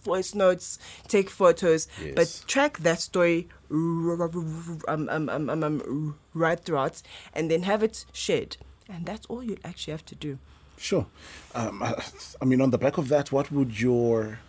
voice 0.04 0.34
notes, 0.34 0.80
take 1.08 1.30
photos, 1.30 1.88
Yes. 2.04 2.14
but 2.16 2.44
track 2.48 2.80
that 2.80 3.00
story 3.00 3.48
um, 3.70 4.80
um, 4.88 5.30
um, 5.30 5.50
um, 5.50 5.64
um, 5.64 6.20
right 6.34 6.60
throughout, 6.60 7.02
and 7.34 7.52
then 7.52 7.64
have 7.64 7.84
it 7.84 8.06
shared. 8.12 8.58
And 8.90 9.06
that's 9.06 9.26
all 9.28 9.44
you 9.44 9.58
actually 9.64 9.92
have 9.92 10.06
to 10.08 10.16
do. 10.16 10.40
Sure. 10.82 11.06
Um, 11.54 11.84
I, 11.84 11.94
I 12.42 12.46
mean, 12.46 12.60
on 12.60 12.72
the 12.72 12.78
back 12.80 12.98
of 12.98 13.08
that, 13.10 13.32
what 13.32 13.52
would 13.52 13.80
your 13.80 14.40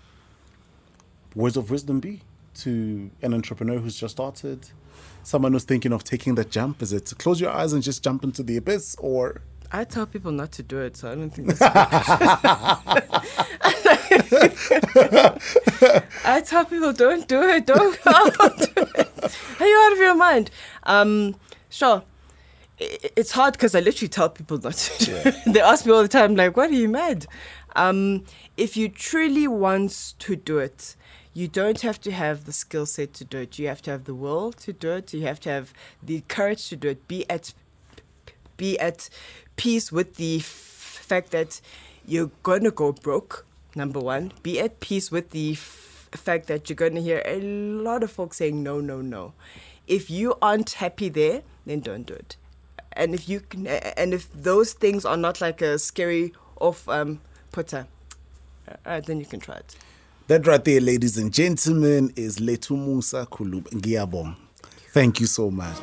words 1.35 1.59
of 1.59 1.71
wisdom 1.71 2.01
be 2.01 2.23
to 2.55 3.11
an 3.21 3.35
entrepreneur 3.35 3.79
who's 3.79 4.01
just 4.01 4.13
started? 4.13 4.71
Someone 5.23 5.53
who's 5.53 5.65
thinking 5.65 5.93
of 5.93 6.05
taking 6.05 6.35
that 6.37 6.51
jump? 6.51 6.81
Is 6.81 6.93
it 6.93 7.05
to 7.07 7.15
close 7.15 7.39
your 7.39 7.51
eyes 7.51 7.75
and 7.75 7.83
just 7.83 8.03
jump 8.03 8.25
into 8.25 8.43
the 8.43 8.57
abyss, 8.57 8.97
or 8.99 9.43
I 9.71 9.85
tell 9.85 10.07
people 10.07 10.33
not 10.33 10.53
to 10.53 10.63
do 10.63 10.79
it, 10.79 10.97
so 10.97 11.13
I 11.13 11.15
don't 11.15 11.31
think 11.31 11.49
that's. 11.49 11.61
I 16.25 16.41
tell 16.41 16.65
people 16.65 16.95
don't 16.95 17.29
do 17.29 17.43
it, 17.43 17.67
don't, 17.67 17.99
don't 18.05 18.75
do 18.75 18.87
it. 18.95 19.39
Are 19.61 19.67
you 19.67 19.83
out 19.87 19.93
of 19.93 19.99
your 19.99 20.15
mind? 20.15 20.51
Um, 20.85 21.37
sure. 21.69 22.03
It's 23.17 23.33
hard 23.33 23.53
because 23.55 23.75
I 23.75 23.81
literally 23.81 24.09
tell 24.09 24.29
people 24.29 24.59
not 24.59 24.75
to. 24.75 25.05
Do 25.05 25.17
it. 25.25 25.35
they 25.47 25.61
ask 25.61 25.87
me 25.87 25.93
all 25.93 26.03
the 26.03 26.09
time, 26.09 26.35
like, 26.37 26.57
"What 26.57 26.71
are 26.71 26.75
you 26.75 26.89
mad?" 26.89 27.27
Um, 27.77 28.25
if 28.57 28.77
you 28.77 28.89
truly 28.89 29.47
want 29.49 30.15
to 30.19 30.37
do 30.37 30.59
it, 30.59 30.97
you 31.35 31.49
don't 31.49 31.81
have 31.81 32.01
to 32.03 32.11
have 32.13 32.45
the 32.45 32.53
skill 32.53 32.87
set 32.87 33.15
to 33.15 33.25
do 33.25 33.39
it. 33.39 33.59
You 33.59 33.69
have 33.69 33.83
to 33.83 33.91
have 33.91 34.05
the 34.05 34.15
will 34.15 34.53
to 34.53 34.73
do 34.73 34.91
it. 34.93 35.13
You 35.15 35.23
have 35.23 35.41
to 35.41 35.51
have 35.51 35.73
the 36.03 36.23
courage 36.29 36.69
to 36.69 36.77
do 36.77 36.89
it. 36.89 37.09
Be 37.09 37.29
at 37.31 37.55
be 38.57 38.79
at 38.79 39.09
peace 39.57 39.91
with 39.91 40.17
the 40.17 40.37
f- 40.39 40.45
fact 40.45 41.31
that 41.31 41.61
you're 42.07 42.31
going 42.43 42.65
to 42.65 42.71
go 42.71 42.93
broke, 42.93 43.47
number 43.75 44.01
one. 44.01 44.33
Be 44.43 44.61
at 44.61 44.81
peace 44.81 45.11
with 45.11 45.31
the 45.31 45.53
f- 45.53 46.09
fact 46.13 46.47
that 46.49 46.69
you're 46.69 46.77
going 46.77 46.95
to 46.95 47.03
hear 47.03 47.23
a 47.25 47.41
lot 47.41 48.03
of 48.03 48.11
folks 48.11 48.37
saying 48.39 48.63
no, 48.63 48.81
no, 48.81 49.01
no. 49.01 49.33
If 49.87 50.11
you 50.11 50.35
aren't 50.41 50.73
happy 50.73 51.09
there, 51.09 51.43
then 51.67 51.81
don't 51.81 52.05
do 52.07 52.15
it. 52.15 52.37
And 52.97 53.15
if 53.15 53.29
you 53.29 53.41
can, 53.41 53.67
and 53.67 54.15
if 54.15 54.33
those 54.33 54.73
things 54.73 55.05
are 55.05 55.17
not 55.17 55.41
like 55.41 55.63
a 55.63 55.79
scary 55.79 56.33
off 56.61 56.89
um, 56.89 57.21
putter, 57.51 57.87
uh, 58.87 59.01
then 59.01 59.19
you 59.19 59.27
can 59.27 59.41
try 59.41 59.57
it. 59.57 59.77
that 60.29 60.47
right 60.47 60.65
there, 60.65 60.81
ladies 60.81 61.19
and 61.19 61.33
gentlemen, 61.33 62.13
is 62.17 62.39
Letu 62.39 62.77
Musa 62.77 63.27
Kulub 63.31 63.65
Ngiyabong. 63.71 64.37
Thank 64.93 65.21
you 65.21 65.27
so 65.27 65.51
much. 65.51 65.77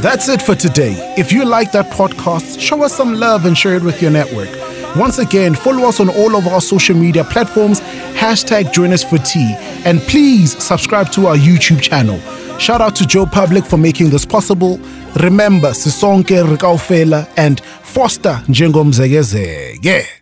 That's 0.00 0.28
it 0.28 0.40
for 0.40 0.54
today. 0.54 1.14
If 1.18 1.32
you 1.32 1.44
like 1.44 1.72
that 1.72 1.86
podcast, 1.86 2.60
show 2.60 2.82
us 2.84 2.94
some 2.94 3.14
love 3.14 3.46
and 3.46 3.58
share 3.58 3.74
it 3.74 3.82
with 3.82 4.00
your 4.00 4.12
network. 4.12 4.48
Once 4.96 5.18
again, 5.18 5.54
follow 5.54 5.88
us 5.88 6.00
on 6.00 6.08
all 6.08 6.34
of 6.36 6.46
our 6.46 6.60
social 6.60 6.96
media 6.96 7.24
platforms, 7.24 7.80
hashtag 8.14 8.72
join 8.72 8.92
us 8.92 9.04
for 9.04 9.18
tea, 9.18 9.54
and 9.84 10.00
please 10.02 10.56
subscribe 10.62 11.10
to 11.12 11.26
our 11.26 11.36
YouTube 11.36 11.80
channel. 11.82 12.18
Shout 12.58 12.80
out 12.80 12.96
to 12.96 13.06
Joe 13.06 13.26
Public 13.26 13.64
for 13.64 13.76
making 13.76 14.10
this 14.10 14.24
possible. 14.24 14.78
Remember, 15.18 15.74
Sisonke 15.74 16.42
Rikaufela 16.42 17.26
and 17.36 17.60
Foster 17.82 18.42
Njengomzegezege. 18.48 20.17